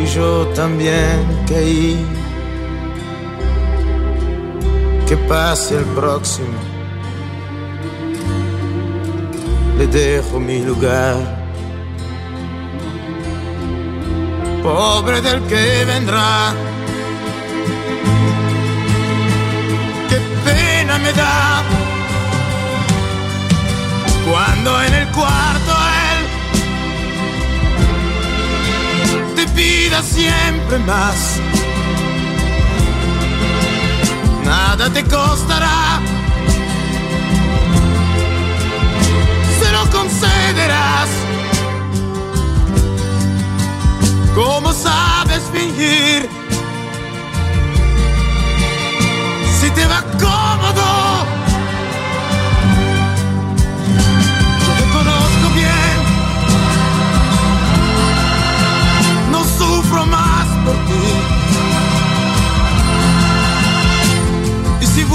y 0.00 0.06
yo 0.06 0.46
también 0.54 1.18
caí. 1.48 2.04
Que 5.08 5.16
pase 5.16 5.76
el 5.76 5.84
próximo, 5.84 6.58
le 9.78 9.86
dejo 9.86 10.40
mi 10.40 10.58
lugar. 10.62 11.46
pobre 14.66 15.20
del 15.20 15.40
que 15.50 15.84
vendrá. 15.84 16.52
Qué 20.08 20.18
pena 20.44 20.98
me 20.98 21.12
da 21.12 21.75
cuando 24.28 24.82
en 24.82 24.94
el 24.94 25.08
cuarto 25.08 25.72
él 26.10 26.26
te 29.36 29.46
pida 29.48 30.02
siempre 30.02 30.78
más. 30.80 31.40
Nada 34.44 34.90
te 34.90 35.02
costará, 35.04 36.00
se 39.58 39.72
lo 39.72 39.90
concederás. 39.90 41.08
¿Cómo 44.34 44.72
sabes 44.72 45.42
fingir? 45.52 46.28
Si 49.60 49.70
te 49.70 49.86
va 49.86 50.02
cómodo. 50.20 51.15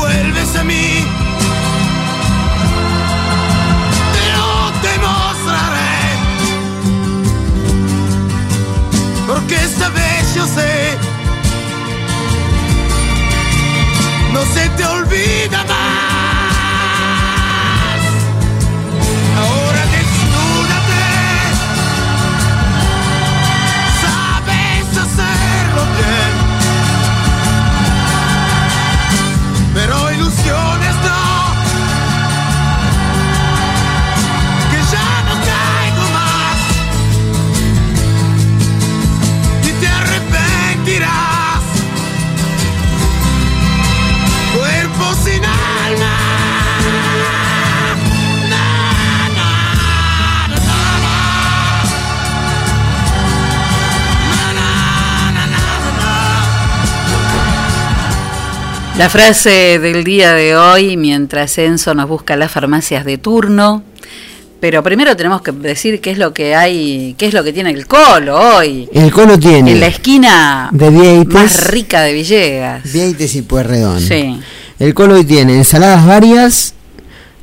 Vuelves 0.02 0.56
a 0.56 0.64
mí, 0.64 1.06
te 4.16 4.24
lo 4.36 4.50
demostraré. 4.90 6.02
porque 9.28 9.56
esta 9.56 9.90
vez 9.90 10.36
yo 10.36 10.46
sé, 10.48 10.98
no 14.34 14.42
se 14.54 14.70
te 14.78 14.86
olvida. 14.86 15.81
La 59.02 59.10
frase 59.10 59.80
del 59.80 60.04
día 60.04 60.34
de 60.34 60.56
hoy, 60.56 60.96
mientras 60.96 61.58
Enzo 61.58 61.96
nos 61.96 62.08
busca 62.08 62.36
las 62.36 62.52
farmacias 62.52 63.04
de 63.04 63.18
turno. 63.18 63.82
Pero 64.60 64.84
primero 64.84 65.18
tenemos 65.18 65.42
que 65.42 65.52
decir 65.52 66.00
qué 66.00 66.12
es 66.12 66.20
lo 66.20 66.36
que 66.36 66.54
hay, 66.54 67.16
qué 67.18 67.26
es 67.26 67.34
lo 67.34 67.44
que 67.44 67.52
tiene 67.52 67.72
el 67.72 67.88
colo 67.88 68.38
hoy. 68.38 68.88
El 68.94 69.12
colo 69.12 69.40
tiene 69.40 69.72
En 69.72 69.80
la 69.80 69.88
esquina 69.88 70.70
de 70.72 70.92
Vieites, 70.92 71.34
más 71.34 71.68
rica 71.72 72.02
de 72.02 72.14
Villegas. 72.14 72.94
Vieites 72.94 73.34
y 73.34 73.42
Pueyrredón. 73.42 74.00
Sí. 74.00 74.40
El 74.78 74.94
colo 74.94 75.16
hoy 75.16 75.26
tiene 75.26 75.58
ensaladas 75.58 76.06
varias, 76.06 76.76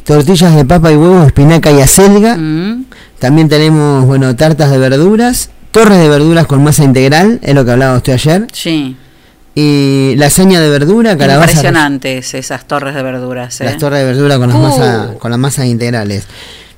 tortillas 0.05 0.55
de 0.55 0.64
papa 0.64 0.93
y 0.93 0.94
huevo, 0.94 1.24
espinaca 1.24 1.72
y 1.72 1.80
acelga. 1.80 2.36
Mm. 2.36 2.85
También 3.18 3.48
tenemos, 3.48 4.06
bueno, 4.06 4.36
tartas 4.36 4.70
de 4.70 4.78
verduras, 4.78 5.51
torres 5.72 5.98
de 5.98 6.09
verduras 6.09 6.47
con 6.47 6.62
masa 6.62 6.85
integral, 6.85 7.40
es 7.43 7.52
lo 7.52 7.64
que 7.64 7.72
hablaba 7.72 7.97
usted 7.97 8.12
ayer. 8.12 8.47
Sí. 8.52 8.97
Y 9.60 10.14
lasaña 10.18 10.60
de 10.60 10.68
verdura, 10.70 11.18
calabaza. 11.18 11.51
Impresionantes 11.51 12.32
esas 12.35 12.64
torres 12.68 12.94
de 12.94 13.02
verduras. 13.02 13.60
¿eh? 13.60 13.64
Las 13.64 13.78
torres 13.78 13.98
de 13.98 14.05
verdura 14.06 14.39
con 14.39 14.48
las, 14.51 14.56
Uh. 14.56 14.62
masa- 14.62 15.14
con 15.18 15.30
las 15.32 15.40
masas 15.40 15.66
integrales. 15.66 16.24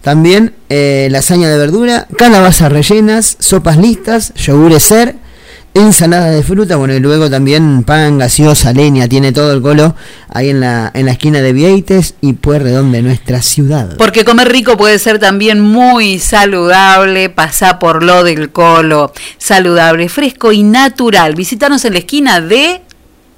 También 0.01 0.55
eh, 0.71 1.09
lasaña 1.11 1.51
de 1.51 1.59
verdura, 1.59 2.07
calabazas 2.17 2.73
rellenas, 2.73 3.37
sopas 3.39 3.77
listas, 3.77 4.33
yogures 4.35 4.83
ser, 4.83 5.17
ensalada 5.75 6.31
de 6.31 6.43
fruta, 6.43 6.77
bueno, 6.77 6.95
y 6.95 7.01
luego 7.01 7.31
también 7.31 7.85
pan, 7.85 8.19
gaseosa, 8.19 8.73
leña, 8.73 9.09
tiene 9.09 9.33
todo 9.33 9.53
el 9.53 9.63
colo 9.63 9.95
ahí 10.29 10.49
en 10.49 10.61
la, 10.61 10.91
en 10.95 11.07
la 11.07 11.13
esquina 11.13 11.41
de 11.41 11.53
Vieites 11.53 12.15
y 12.21 12.33
Pueyrredón 12.35 12.93
de 12.93 13.03
nuestra 13.03 13.43
ciudad. 13.43 13.97
Porque 13.97 14.25
comer 14.25 14.51
rico 14.51 14.77
puede 14.77 14.99
ser 14.99 15.19
también 15.19 15.61
muy 15.61 16.19
saludable, 16.19 17.31
pasá 17.31 17.79
por 17.79 18.03
lo 18.03 18.25
del 18.25 18.51
colo, 18.51 19.13
saludable, 19.39 20.09
fresco 20.09 20.53
y 20.53 20.63
natural. 20.63 21.35
Visítanos 21.35 21.85
en 21.85 21.93
la 21.93 22.01
esquina 22.01 22.41
de 22.41 22.83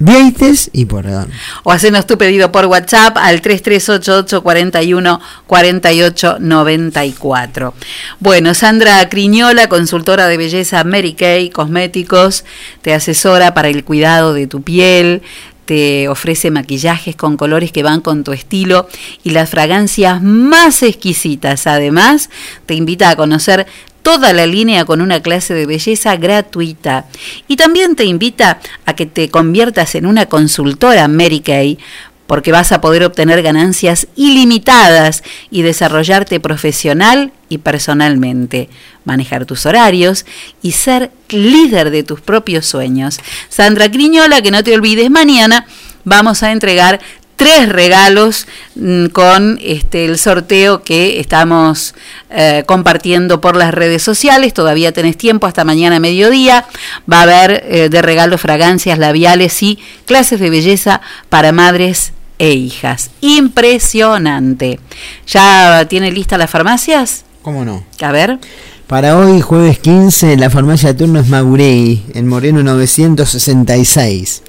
Vieites 0.05 0.69
y 0.73 0.83
Pueyrredón. 0.83 1.29
o 1.63 1.71
hacenos 1.71 2.05
tu 2.05 2.17
pedido 2.17 2.51
por 2.51 2.65
WhatsApp 2.65 3.15
al 3.17 3.39
3388 3.39 4.43
41 4.43 5.21
48 5.47 6.37
94. 6.39 7.73
Bueno, 8.19 8.53
Sandra 8.53 9.07
Criñola, 9.07 9.69
consultora 9.69 10.27
de 10.27 10.35
belleza 10.35 10.83
Mary 10.83 11.13
Kay 11.13 11.51
Cosméticos, 11.51 12.43
te 12.81 12.93
asesora 12.93 13.53
para 13.53 13.69
el 13.69 13.85
cuidado 13.85 14.33
de 14.33 14.45
tu 14.45 14.61
piel, 14.61 15.21
te 15.65 16.07
ofrece 16.09 16.51
maquillajes 16.51 17.15
con 17.15 17.37
colores 17.37 17.71
que 17.71 17.83
van 17.83 18.01
con 18.01 18.23
tu 18.23 18.31
estilo 18.33 18.87
y 19.23 19.31
las 19.31 19.49
fragancias 19.49 20.21
más 20.21 20.83
exquisitas. 20.83 21.67
Además, 21.67 22.29
te 22.65 22.75
invita 22.75 23.09
a 23.09 23.15
conocer 23.15 23.65
toda 24.03 24.33
la 24.33 24.45
línea 24.45 24.85
con 24.85 25.01
una 25.01 25.21
clase 25.21 25.53
de 25.53 25.65
belleza 25.65 26.17
gratuita. 26.17 27.05
Y 27.47 27.55
también 27.55 27.95
te 27.95 28.03
invita 28.03 28.59
a 28.85 28.95
que 28.95 29.05
te 29.05 29.29
conviertas 29.29 29.95
en 29.95 30.05
una 30.05 30.27
consultora 30.27 31.07
Mary 31.07 31.39
Kay 31.39 31.79
porque 32.27 32.51
vas 32.51 32.71
a 32.71 32.81
poder 32.81 33.03
obtener 33.03 33.41
ganancias 33.41 34.07
ilimitadas 34.15 35.23
y 35.51 35.61
desarrollarte 35.61 36.39
profesional 36.39 37.31
y 37.49 37.57
personalmente, 37.59 38.69
manejar 39.05 39.45
tus 39.45 39.65
horarios 39.65 40.25
y 40.61 40.71
ser 40.71 41.11
líder 41.29 41.91
de 41.91 42.03
tus 42.03 42.21
propios 42.21 42.65
sueños. 42.65 43.19
Sandra 43.49 43.91
Criñola, 43.91 44.41
que 44.41 44.51
no 44.51 44.63
te 44.63 44.73
olvides, 44.73 45.09
mañana 45.09 45.65
vamos 46.05 46.43
a 46.43 46.51
entregar 46.51 46.99
tres 47.35 47.69
regalos 47.69 48.47
mm, 48.75 49.07
con 49.07 49.59
este 49.61 50.05
el 50.05 50.17
sorteo 50.17 50.83
que 50.83 51.19
estamos 51.19 51.95
eh, 52.29 52.63
compartiendo 52.65 53.41
por 53.41 53.55
las 53.55 53.73
redes 53.73 54.03
sociales. 54.03 54.53
Todavía 54.53 54.91
tenés 54.91 55.17
tiempo 55.17 55.47
hasta 55.47 55.63
mañana 55.63 55.97
a 55.97 55.99
mediodía. 55.99 56.65
Va 57.11 57.19
a 57.19 57.23
haber 57.23 57.63
eh, 57.65 57.89
de 57.89 58.01
regalo 58.01 58.37
fragancias 58.37 58.97
labiales 58.99 59.61
y 59.63 59.79
clases 60.05 60.39
de 60.39 60.49
belleza 60.49 61.01
para 61.29 61.51
madres 61.51 62.13
e 62.39 62.51
hijas. 62.51 63.11
Impresionante. 63.21 64.79
¿Ya 65.27 65.85
tiene 65.89 66.11
lista 66.11 66.37
las 66.37 66.49
farmacias? 66.49 67.25
¿Cómo 67.41 67.65
no? 67.65 67.83
A 68.01 68.11
ver. 68.11 68.39
Para 68.87 69.17
hoy, 69.17 69.41
jueves 69.41 69.79
15, 69.79 70.37
la 70.37 70.49
farmacia 70.49 70.89
de 70.93 70.99
turno 70.99 71.19
es 71.19 71.27
Magurey, 71.27 72.03
en 72.13 72.27
Moreno 72.27 72.63
966. 72.63 74.43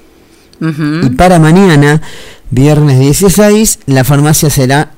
Y 0.61 1.09
para 1.11 1.39
mañana, 1.39 2.01
viernes 2.51 2.99
16, 2.99 3.79
la 3.87 4.03
farmacia 4.03 4.49
será 4.49 4.91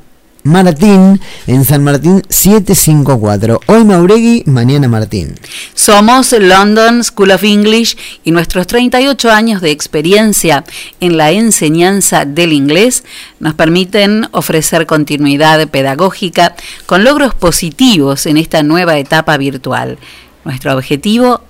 Martín, 0.47 1.19
en 1.45 1.65
San 1.65 1.83
Martín 1.83 2.23
754. 2.29 3.59
Hoy 3.65 3.83
Mauregui, 3.83 4.43
mañana 4.45 4.87
Martín. 4.87 5.35
Somos 5.73 6.31
London 6.31 7.03
School 7.03 7.31
of 7.31 7.43
English 7.43 7.97
y 8.23 8.31
nuestros 8.31 8.65
38 8.67 9.29
años 9.29 9.61
de 9.61 9.71
experiencia 9.71 10.63
en 11.01 11.17
la 11.17 11.31
enseñanza 11.31 12.23
del 12.23 12.53
inglés 12.53 13.03
nos 13.39 13.55
permiten 13.55 14.27
ofrecer 14.31 14.85
continuidad 14.85 15.67
pedagógica 15.67 16.55
con 16.85 17.03
logros 17.03 17.35
positivos 17.35 18.25
en 18.25 18.37
esta 18.37 18.63
nueva 18.63 18.97
etapa 18.97 19.35
virtual. 19.37 19.97
Nuestro 20.45 20.73
objetivo, 20.75 21.41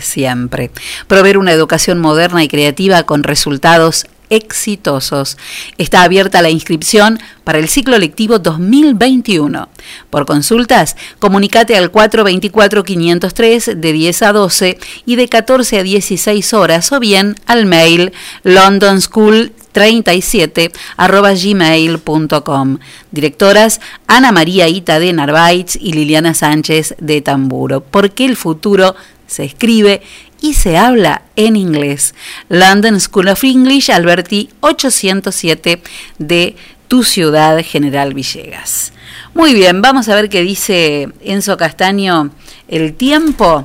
siempre, 0.00 0.70
proveer 1.06 1.38
una 1.38 1.52
educación 1.52 1.98
moderna 1.98 2.44
y 2.44 2.48
creativa 2.48 3.02
con 3.04 3.22
resultados 3.22 4.06
exitosos. 4.32 5.36
Está 5.76 6.02
abierta 6.02 6.40
la 6.40 6.48
inscripción 6.48 7.18
para 7.44 7.58
el 7.58 7.68
ciclo 7.68 7.98
lectivo 7.98 8.38
2021. 8.38 9.68
Por 10.08 10.24
consultas, 10.24 10.96
comunícate 11.18 11.76
al 11.76 11.92
424-503 11.92 13.74
de 13.74 13.92
10 13.92 14.22
a 14.22 14.32
12 14.32 14.78
y 15.04 15.16
de 15.16 15.28
14 15.28 15.78
a 15.80 15.82
16 15.82 16.54
horas 16.54 16.92
o 16.92 17.00
bien 17.00 17.36
al 17.46 17.66
mail 17.66 18.12
londonschool 18.42 19.52
37 19.72 20.70
arroba 20.96 21.32
gmail.com. 21.32 22.78
Directoras 23.10 23.80
Ana 24.06 24.32
María 24.32 24.68
Ita 24.68 24.98
de 24.98 25.12
Narváez 25.12 25.76
y 25.76 25.92
Liliana 25.92 26.32
Sánchez 26.34 26.94
de 26.98 27.20
Tamburo. 27.20 27.82
Porque 27.82 28.24
el 28.24 28.36
futuro 28.36 28.94
se 29.32 29.44
escribe 29.44 30.02
y 30.40 30.54
se 30.54 30.76
habla 30.76 31.22
en 31.36 31.56
inglés. 31.56 32.14
London 32.48 33.00
School 33.00 33.28
of 33.28 33.42
English, 33.44 33.90
Alberti 33.90 34.50
807 34.60 35.82
de 36.18 36.56
tu 36.88 37.04
ciudad, 37.04 37.58
General 37.64 38.12
Villegas. 38.12 38.92
Muy 39.34 39.54
bien, 39.54 39.80
vamos 39.80 40.08
a 40.08 40.14
ver 40.14 40.28
qué 40.28 40.42
dice 40.42 41.08
Enzo 41.22 41.56
Castaño 41.56 42.30
el 42.68 42.94
tiempo 42.94 43.64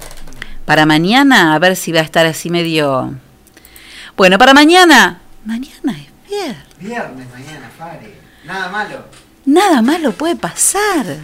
para 0.66 0.86
mañana, 0.86 1.54
a 1.54 1.60
ver 1.60 1.76
si 1.76 1.92
va 1.92 2.00
a 2.00 2.04
estar 2.04 2.26
así 2.26 2.50
medio... 2.50 3.16
Bueno, 4.16 4.38
para 4.38 4.54
mañana, 4.54 5.22
mañana 5.46 5.92
es 5.92 6.30
viernes. 6.30 6.58
Viernes, 6.80 7.28
mañana, 7.32 7.70
Fari. 7.78 8.14
Nada 8.46 8.70
malo. 8.70 9.06
Nada 9.46 9.82
malo 9.82 10.12
puede 10.12 10.36
pasar. 10.36 11.18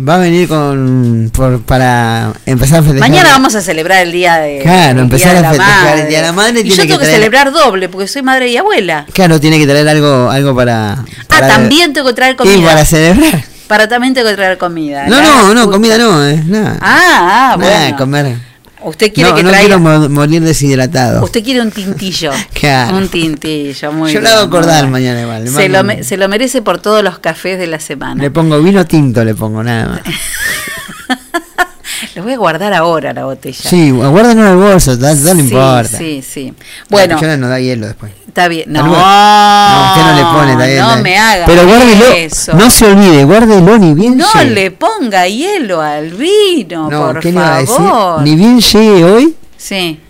Va 0.00 0.14
a 0.14 0.18
venir 0.18 0.46
con 0.48 1.28
por, 1.34 1.60
para 1.62 2.32
empezar 2.46 2.78
a 2.78 2.82
festejar. 2.82 3.10
Mañana 3.10 3.30
vamos 3.30 3.54
a 3.56 3.60
celebrar 3.60 4.02
el 4.06 4.12
día 4.12 4.36
de 4.36 4.60
Claro, 4.62 5.00
empezar 5.00 5.34
a 5.36 5.40
la 5.40 5.48
festejar 5.50 5.84
madre. 5.86 6.02
el 6.02 6.08
Día 6.08 6.18
de 6.20 6.26
la 6.26 6.32
Madre 6.32 6.60
Y 6.60 6.62
tiene 6.62 6.70
yo 6.76 6.82
tengo 6.84 6.98
que 7.00 7.04
traer- 7.06 7.14
celebrar 7.16 7.52
doble 7.52 7.88
porque 7.88 8.06
soy 8.06 8.22
madre 8.22 8.48
y 8.48 8.56
abuela. 8.56 9.06
Claro, 9.12 9.40
tiene 9.40 9.58
que 9.58 9.66
traer 9.66 9.88
algo 9.88 10.30
algo 10.30 10.54
para. 10.54 10.92
Ah, 10.92 11.04
para- 11.28 11.48
también 11.48 11.92
tengo 11.92 12.06
que 12.08 12.14
traer 12.14 12.34
Y 12.34 12.36
comida. 12.36 12.64
para 12.68 12.84
celebrar. 12.84 13.44
Para 13.66 13.88
también 13.88 14.14
tengo 14.14 14.28
que 14.28 14.36
traer 14.36 14.56
comida. 14.56 15.06
No, 15.08 15.20
no, 15.20 15.52
no, 15.52 15.68
comida 15.70 15.98
no, 15.98 16.24
eh, 16.26 16.42
nada. 16.46 16.78
Ah, 16.80 17.52
ah, 17.52 17.56
Nada, 17.58 17.78
bueno. 17.80 17.96
comer. 17.98 18.36
Usted 18.84 19.12
quiere 19.12 19.30
no, 19.30 19.36
que 19.36 19.42
no 19.42 19.48
traiga. 19.50 19.66
quiero 19.76 19.80
mo- 19.80 20.08
morir 20.08 20.42
deshidratado. 20.42 21.24
Usted 21.24 21.42
quiere 21.42 21.60
un 21.62 21.70
tintillo. 21.70 22.30
Claro. 22.52 22.96
Un 22.96 23.08
tintillo, 23.08 23.92
muy 23.92 24.12
Yo 24.12 24.20
bien. 24.20 24.24
lo 24.32 24.38
hago 24.38 24.46
acordar 24.48 24.88
mañana 24.88 25.20
igual. 25.22 25.46
Se 25.48 25.52
mando 25.68 25.68
lo, 25.78 25.84
me- 25.84 26.02
se 26.04 26.16
lo 26.16 26.28
merece 26.28 26.62
por 26.62 26.80
todos 26.80 27.02
los 27.04 27.18
cafés 27.18 27.58
de 27.58 27.66
la 27.66 27.78
semana. 27.80 28.22
Le 28.22 28.30
pongo 28.30 28.60
vino 28.60 28.84
tinto, 28.86 29.24
le 29.24 29.34
pongo 29.34 29.62
nada 29.62 29.88
más. 29.88 30.02
Lo 32.14 32.22
voy 32.22 32.32
a 32.34 32.36
guardar 32.38 32.74
ahora 32.74 33.12
la 33.12 33.24
botella. 33.24 33.58
Sí, 33.58 33.90
guárdenlo 33.90 34.44
en 34.46 34.50
el 34.52 34.56
bolso, 34.56 34.96
no, 34.96 35.14
no 35.14 35.34
le 35.34 35.42
Sí, 35.42 35.48
importa. 35.48 35.84
Sí, 35.98 36.22
sí. 36.28 36.52
Bueno, 36.88 37.18
La 37.20 37.36
no 37.36 37.48
da 37.48 37.58
hielo 37.60 37.86
después. 37.86 38.12
está 38.26 38.48
bien. 38.48 38.64
No. 38.72 38.82
No, 38.84 38.90
usted 38.92 40.02
no 40.02 40.14
le 40.16 40.22
pone, 40.38 40.52
está 40.52 40.66
bien, 40.66 40.78
no 40.80 41.02
me 41.02 41.18
haga 41.18 41.46
Pero 41.46 41.66
guárdelo, 41.66 42.04
eso. 42.14 42.54
no 42.54 42.70
se 42.70 42.86
olvide, 42.86 43.24
guárdelo 43.24 43.78
ni 43.78 43.94
bien 43.94 44.16
No 44.18 44.26
llegue. 44.32 44.50
le 44.50 44.70
ponga 44.70 45.26
hielo 45.26 45.80
al 45.80 46.10
vino, 46.10 46.90
No, 46.90 47.06
por 47.06 47.20
¿qué 47.20 47.28
le 47.32 47.34
iba 47.34 47.54
a 47.54 47.58
decir? 47.60 47.76
favor. 47.76 48.22
Ni 48.22 48.34
bien 48.36 48.60
llegue 48.60 49.04
hoy, 49.04 49.34
Sí, 49.56 50.00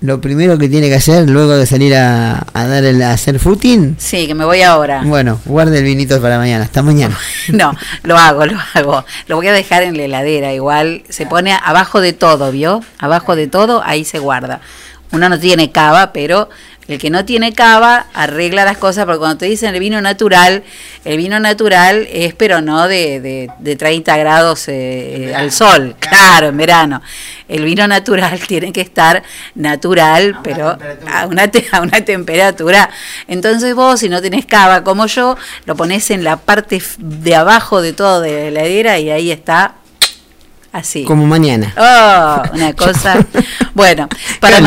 lo 0.00 0.20
primero 0.20 0.56
que 0.58 0.68
tiene 0.68 0.88
que 0.88 0.94
hacer 0.94 1.28
luego 1.28 1.56
de 1.56 1.66
salir 1.66 1.94
a, 1.96 2.46
a 2.52 2.66
dar 2.66 2.84
el, 2.84 3.02
a 3.02 3.12
hacer 3.12 3.38
footing, 3.40 3.96
sí, 3.98 4.26
que 4.28 4.34
me 4.34 4.44
voy 4.44 4.62
ahora. 4.62 5.02
bueno, 5.04 5.40
guarde 5.44 5.78
el 5.78 5.84
vinito 5.84 6.20
para 6.22 6.38
mañana, 6.38 6.64
hasta 6.64 6.82
mañana. 6.82 7.18
No, 7.48 7.74
lo 8.02 8.16
hago, 8.16 8.46
lo 8.46 8.58
hago. 8.74 9.04
Lo 9.26 9.36
voy 9.36 9.48
a 9.48 9.52
dejar 9.52 9.82
en 9.82 9.96
la 9.96 10.04
heladera, 10.04 10.52
igual 10.52 11.02
se 11.08 11.26
pone 11.26 11.52
abajo 11.52 12.00
de 12.00 12.12
todo, 12.12 12.52
¿vio? 12.52 12.82
Abajo 12.98 13.34
de 13.36 13.46
todo, 13.48 13.82
ahí 13.84 14.04
se 14.04 14.18
guarda. 14.18 14.60
Uno 15.10 15.28
no 15.28 15.38
tiene 15.38 15.72
cava, 15.72 16.12
pero 16.12 16.50
el 16.88 16.98
que 16.98 17.10
no 17.10 17.24
tiene 17.24 17.52
cava 17.52 18.06
arregla 18.14 18.64
las 18.64 18.78
cosas, 18.78 19.04
porque 19.04 19.18
cuando 19.18 19.38
te 19.38 19.46
dicen 19.46 19.74
el 19.74 19.80
vino 19.80 20.00
natural, 20.00 20.64
el 21.04 21.16
vino 21.18 21.38
natural 21.38 22.08
es, 22.10 22.34
pero 22.34 22.60
no 22.62 22.88
de, 22.88 23.20
de, 23.20 23.50
de 23.58 23.76
30 23.76 24.16
grados 24.16 24.64
eh, 24.68 25.32
al 25.36 25.52
sol, 25.52 25.94
claro, 26.00 26.48
en 26.48 26.56
verano. 26.56 27.02
El 27.46 27.64
vino 27.64 27.86
natural 27.86 28.40
tiene 28.48 28.72
que 28.72 28.80
estar 28.80 29.22
natural, 29.54 30.38
pero 30.42 30.78
a 31.10 31.26
una, 31.26 31.48
te- 31.50 31.66
a 31.72 31.80
una 31.82 32.02
temperatura. 32.04 32.88
Entonces 33.26 33.74
vos, 33.74 34.00
si 34.00 34.08
no 34.08 34.20
tenés 34.22 34.46
cava 34.46 34.82
como 34.82 35.06
yo, 35.06 35.36
lo 35.66 35.76
pones 35.76 36.10
en 36.10 36.24
la 36.24 36.36
parte 36.38 36.82
de 36.98 37.34
abajo 37.34 37.82
de 37.82 37.92
todo 37.92 38.20
de 38.22 38.50
la 38.50 38.62
heladera 38.62 38.98
y 38.98 39.10
ahí 39.10 39.30
está 39.30 39.74
así. 40.78 41.04
Como 41.04 41.26
mañana. 41.26 41.74
Oh, 41.76 42.54
una 42.54 42.72
cosa. 42.76 43.24
bueno, 43.74 44.08
para 44.40 44.60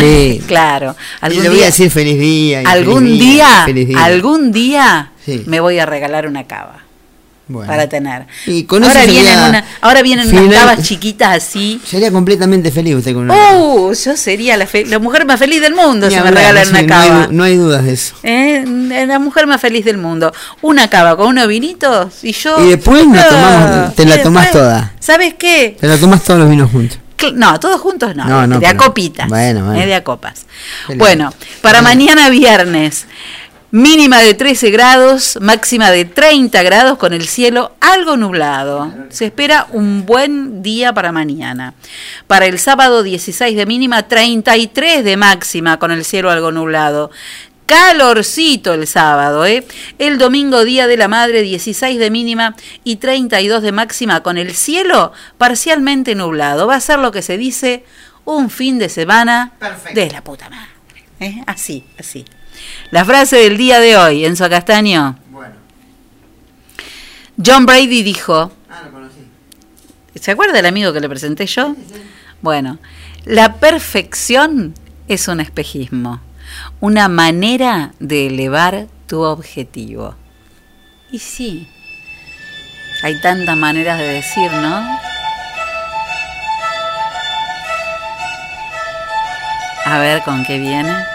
claro, 0.46 0.96
Y 1.22 1.26
algún 1.26 1.44
le 1.44 1.50
voy 1.50 1.58
a 1.58 1.62
día, 1.62 1.66
decir 1.68 1.90
feliz 1.92 2.20
día. 2.20 2.62
y 2.62 2.66
algún 2.66 3.04
feliz 3.04 3.20
día, 3.20 3.62
feliz 3.66 3.88
día. 3.88 4.04
algún 4.06 4.52
día 4.52 5.12
Sí. 5.26 5.44
me 5.46 5.60
voy 5.60 5.78
a 5.80 5.86
regalar 5.86 6.28
una 6.28 6.46
cava 6.46 6.80
Bueno. 7.52 7.72
para 7.72 7.88
tener. 7.90 8.26
Y 8.46 8.64
con 8.64 8.84
ahora 8.84 9.04
eso 9.04 9.12
vienen 9.12 9.40
una, 9.40 9.66
ahora 9.82 10.02
vienen 10.02 10.28
final- 10.28 10.46
unas 10.46 10.58
cavas 10.60 10.84
chiquitas 10.84 11.36
así. 11.38 11.82
Sería 11.86 12.12
completamente 12.12 12.72
feliz 12.72 12.96
usted 12.96 13.14
con 13.14 13.24
una. 13.30 13.36
Uh, 13.58 13.94
yo 13.94 14.16
sería 14.18 14.58
la, 14.58 14.66
fe- 14.68 14.86
la 14.86 15.00
mujer 15.00 15.26
más 15.26 15.40
feliz 15.40 15.62
del 15.62 15.76
mundo 15.76 16.10
si 16.10 16.16
me 16.16 16.32
regalan 16.32 16.66
sí, 16.66 16.72
una 16.72 16.82
no 16.82 16.96
hay 16.96 17.10
cava. 17.10 17.28
no 17.32 17.44
hay 17.44 17.56
dudas 17.58 17.84
de 17.84 17.94
eso. 17.94 18.16
Eh, 18.24 18.64
La 19.08 19.20
mujer 19.20 19.48
más 19.48 19.60
feliz 19.62 19.86
del 19.86 19.98
mundo. 19.98 20.34
Una 20.62 20.90
cava 20.90 21.16
con 21.18 21.28
unos 21.28 21.48
vinitos 21.48 22.24
y 22.24 22.32
yo. 22.34 22.64
Y 22.66 22.70
después 22.70 23.06
Ah, 23.16 23.28
tomamos, 23.30 23.96
te 23.96 24.06
la 24.06 24.22
tomás 24.24 24.44
después, 24.46 24.64
toda. 24.64 24.94
¿Sabes 25.00 25.34
qué? 25.36 25.78
Te 25.80 25.88
la 25.88 25.98
tomás 25.98 26.24
todos 26.24 26.40
los 26.40 26.50
vinos 26.50 26.72
juntos. 26.72 26.98
No, 27.36 27.60
todos 27.60 27.80
juntos 27.80 28.16
no. 28.16 28.26
No, 28.26 28.48
no, 28.48 28.60
de 28.60 28.66
a 28.66 28.76
copitas. 28.76 29.28
bueno, 29.28 29.64
bueno. 29.66 29.80
eh, 29.80 29.86
de 29.86 29.94
a 29.94 30.04
copas. 30.04 30.46
Bueno, 30.96 31.32
para 31.62 31.82
mañana 31.84 32.30
viernes, 32.30 33.06
mínima 33.72 34.20
de 34.20 34.34
13 34.34 34.70
grados, 34.70 35.40
máxima 35.42 35.92
de 35.92 36.06
30 36.06 36.62
grados 36.64 36.98
con 36.98 37.14
el 37.14 37.28
cielo 37.28 37.74
algo 37.80 38.18
nublado. 38.18 38.94
Se 39.10 39.26
espera 39.26 39.68
un 39.72 40.06
buen 40.06 40.62
día 40.62 40.94
para 40.94 41.12
mañana. 41.12 41.74
Para 42.28 42.46
el 42.46 42.60
sábado 42.60 43.02
16 43.02 43.56
de 43.56 43.66
mínima, 43.66 44.08
33 44.08 45.04
de 45.04 45.18
máxima 45.18 45.80
con 45.80 45.92
el 45.92 46.04
cielo 46.04 46.30
algo 46.30 46.52
nublado. 46.52 47.12
Calorcito 47.66 48.74
el 48.74 48.86
sábado, 48.86 49.46
¿eh? 49.46 49.66
El 49.98 50.18
domingo, 50.18 50.66
Día 50.66 50.88
de 50.88 50.98
la 50.98 51.08
Madre, 51.08 51.42
16 51.42 51.98
de 52.00 52.12
mínima 52.12 52.58
y 52.84 52.98
32 52.98 53.62
de 53.62 53.72
máxima 53.72 54.22
con 54.22 54.38
el 54.38 54.54
cielo 54.54 55.14
parcialmente 55.38 56.14
nublado. 56.14 56.68
Va 56.68 56.76
a 56.76 56.82
ser 56.82 57.00
lo 57.00 57.14
que 57.14 57.22
se 57.22 57.38
dice 57.38 57.86
un 58.26 58.50
fin 58.50 58.78
de 58.78 58.90
semana 58.90 59.54
de 59.94 60.12
la 60.12 60.22
puta 60.22 60.50
madre. 60.50 60.68
¿eh? 61.22 61.44
Así, 61.48 61.86
así. 61.98 62.26
La 62.92 63.06
frase 63.06 63.38
del 63.38 63.58
día 63.58 63.80
de 63.80 63.98
hoy, 63.98 64.26
Enzo 64.26 64.50
Castaño. 64.50 65.18
John 67.44 67.66
Brady 67.66 68.04
dijo. 68.04 68.52
¿Se 70.16 70.32
acuerda 70.32 70.54
del 70.54 70.66
amigo 70.66 70.94
que 70.94 71.00
le 71.00 71.10
presenté 71.10 71.46
yo? 71.46 71.76
Bueno, 72.42 72.80
la 73.26 73.56
perfección 73.56 74.74
es 75.08 75.28
un 75.28 75.40
espejismo, 75.40 76.22
una 76.80 77.08
manera 77.08 77.94
de 78.00 78.28
elevar 78.28 78.88
tu 79.08 79.22
objetivo. 79.22 80.16
Y 81.12 81.20
sí, 81.20 81.68
hay 83.04 83.20
tantas 83.22 83.58
maneras 83.58 83.98
de 83.98 84.08
decir, 84.08 84.52
¿no? 84.52 85.00
A 89.86 90.00
ver 90.00 90.22
con 90.24 90.44
qué 90.46 90.60
viene. 90.60 91.11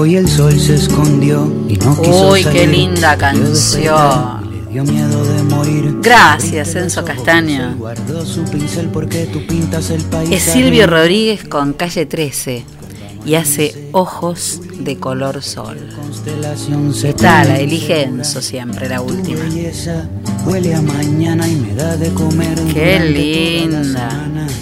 Hoy 0.00 0.16
el 0.16 0.26
sol 0.26 0.58
se 0.58 0.76
escondió 0.76 1.46
y 1.68 1.76
no 1.76 2.00
quiso 2.00 2.30
Uy, 2.30 2.42
qué 2.42 2.50
salir. 2.64 2.68
linda 2.70 3.18
Yo 3.18 3.38
desperté, 3.42 3.86
canción. 3.90 4.50
le 4.50 4.72
dio 4.72 4.84
miedo 4.84 5.24
de 5.26 5.42
morir. 5.42 5.96
Gracias, 6.00 6.74
Enzo 6.74 7.04
Castaño. 7.04 7.74
Guardó 7.76 8.24
su 8.24 8.42
pincel 8.44 8.88
porque 8.88 9.26
tú 9.26 9.46
pintas 9.46 9.90
el 9.90 10.00
paisaje. 10.04 10.36
Es 10.36 10.42
Silvio 10.42 10.86
Rodríguez 10.86 11.44
con 11.46 11.74
calle 11.74 12.06
13 12.06 12.64
y 13.26 13.34
hace 13.34 13.90
ojos 13.92 14.62
de 14.78 14.96
color 14.96 15.42
sol. 15.42 15.76
Constelación 15.94 16.94
se 16.94 17.10
Está, 17.10 17.44
la 17.44 17.58
elige 17.58 18.04
Enzo 18.04 18.40
siempre, 18.40 18.88
la 18.88 19.02
última. 19.02 19.40
belleza 19.42 20.08
huele 20.46 20.74
a 20.76 20.80
mañana 20.80 21.46
y 21.46 21.56
me 21.56 21.74
da 21.74 21.98
de 21.98 22.08
comer. 22.14 22.58
Qué 22.72 23.00
linda. 23.00 24.08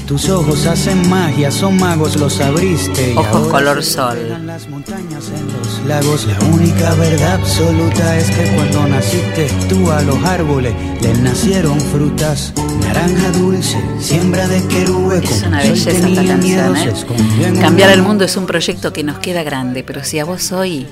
Tus 0.08 0.30
ojos 0.30 0.64
hacen 0.64 1.06
magia, 1.10 1.50
son 1.50 1.76
magos, 1.76 2.16
los 2.16 2.40
abriste. 2.40 3.14
Ojos 3.14 3.48
color 3.48 3.84
sol. 3.84 4.16
las 4.46 4.66
montañas 4.66 5.28
en 5.28 5.46
los 5.52 5.84
lagos. 5.86 6.26
La 6.26 6.46
única 6.46 6.94
verdad 6.94 7.34
absoluta 7.34 8.16
es 8.16 8.30
que 8.30 8.50
cuando 8.54 8.88
naciste 8.88 9.50
tú 9.68 9.90
a 9.90 10.00
los 10.00 10.16
árboles 10.24 10.72
les 11.02 11.18
nacieron 11.18 11.78
frutas. 11.78 12.54
Naranja 12.80 13.32
dulce, 13.32 13.76
siembra 14.00 14.48
de 14.48 14.66
querube. 14.68 15.22
Es 15.22 15.42
una 15.42 15.58
belleza 15.58 15.90
esta 15.90 16.24
canción, 16.24 16.76
¿eh? 16.78 17.60
Cambiar 17.60 17.90
el 17.90 18.00
mundo 18.00 18.24
es 18.24 18.34
un 18.38 18.46
proyecto 18.46 18.94
que 18.94 19.04
nos 19.04 19.18
queda 19.18 19.42
grande, 19.42 19.84
pero 19.84 20.02
si 20.04 20.18
a 20.20 20.24
vos 20.24 20.52
hoy 20.52 20.86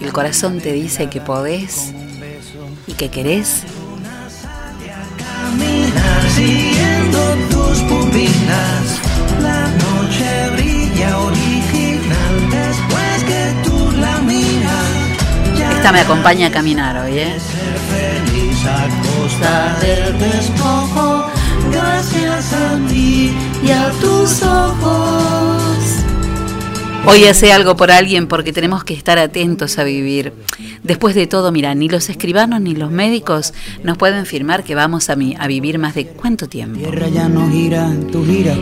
el 0.00 0.12
corazón 0.12 0.58
te 0.58 0.72
dice 0.72 1.08
que 1.08 1.20
podés 1.20 1.92
y 2.88 2.94
que 2.94 3.08
querés, 3.08 3.62
siguiendo 6.34 7.20
tus 7.50 7.78
pupilas. 7.82 9.00
La 9.40 9.68
noche 9.84 10.50
brilla 10.54 11.18
original 11.18 12.34
después 12.50 13.24
que 13.30 13.42
tú 13.64 13.90
la 13.98 14.18
miras. 14.18 15.76
Esta 15.76 15.92
me 15.92 16.00
acompaña 16.00 16.48
a 16.48 16.50
caminar 16.50 16.96
hoy, 16.98 17.18
¿eh? 17.18 17.38
feliz 17.90 18.66
a 18.66 18.86
costa 19.02 19.76
del 19.80 20.18
despojo. 20.18 21.30
Gracias 21.72 22.52
a 22.52 22.88
ti 22.88 23.32
y 23.62 23.70
a 23.70 23.90
tus 24.00 24.42
ojos. 24.42 25.59
Hoy 27.06 27.24
hace 27.24 27.52
algo 27.52 27.76
por 27.76 27.90
alguien 27.90 28.28
porque 28.28 28.52
tenemos 28.52 28.84
que 28.84 28.94
estar 28.94 29.18
atentos 29.18 29.78
a 29.78 29.84
vivir. 29.84 30.32
Después 30.82 31.14
de 31.14 31.26
todo, 31.26 31.50
mira, 31.50 31.74
ni 31.74 31.88
los 31.88 32.08
escribanos 32.08 32.60
ni 32.60 32.74
los 32.74 32.90
médicos 32.90 33.52
nos 33.82 33.96
pueden 33.98 34.26
firmar 34.26 34.62
que 34.64 34.74
vamos 34.74 35.10
a, 35.10 35.16
mi- 35.16 35.34
a 35.38 35.46
vivir 35.46 35.78
más 35.78 35.94
de 35.94 36.06
cuánto 36.06 36.48
tiempo. 36.48 36.78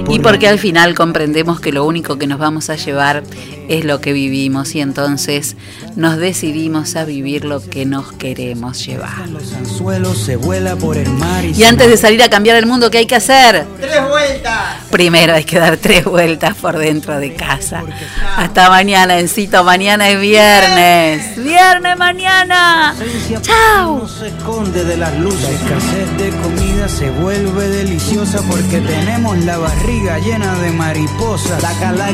Y 0.08 0.18
porque 0.20 0.48
al 0.48 0.58
final 0.58 0.94
comprendemos 0.94 1.60
que 1.60 1.72
lo 1.72 1.84
único 1.84 2.16
que 2.16 2.26
nos 2.26 2.38
vamos 2.38 2.70
a 2.70 2.76
llevar 2.76 3.22
es 3.68 3.84
lo 3.84 4.00
que 4.00 4.12
vivimos 4.12 4.74
y 4.74 4.80
entonces 4.80 5.56
nos 5.96 6.16
decidimos 6.16 6.96
a 6.96 7.04
vivir 7.04 7.44
lo 7.44 7.60
que 7.60 7.84
nos 7.84 8.12
queremos 8.12 8.84
llevar. 8.86 9.28
Y 11.58 11.64
antes 11.64 11.88
de 11.88 11.96
salir 11.96 12.22
a 12.22 12.30
cambiar 12.30 12.56
el 12.56 12.66
mundo, 12.66 12.90
¿qué 12.90 12.98
hay 12.98 13.06
que 13.06 13.16
hacer? 13.16 13.66
¡Tres 13.80 14.08
vueltas! 14.08 14.84
Primero 14.90 15.34
hay 15.34 15.44
que 15.44 15.58
dar 15.58 15.76
tres 15.76 16.04
vueltas 16.04 16.54
por 16.56 16.78
dentro 16.78 17.18
de 17.18 17.34
casa. 17.34 17.82
Hasta 18.36 18.70
mañana, 18.70 19.18
Encito. 19.18 19.64
Mañana 19.64 20.08
es 20.08 20.20
viernes. 20.20 21.36
Viernes 21.36 21.96
mañana. 21.96 22.94
Chao. 23.40 23.98
No 23.98 24.08
se 24.08 24.28
esconde 24.28 24.84
de 24.84 24.96
las 24.96 25.14
luces. 25.18 25.42
La 25.42 25.50
escasez 25.50 26.16
de 26.18 26.30
comida 26.42 26.88
se 26.88 27.10
vuelve 27.10 27.68
deliciosa 27.68 28.40
porque 28.48 28.80
tenemos 28.80 29.36
la 29.38 29.58
barriga 29.58 30.18
llena 30.18 30.54
de 30.58 30.70
mariposas. 30.70 31.62
La 31.62 31.74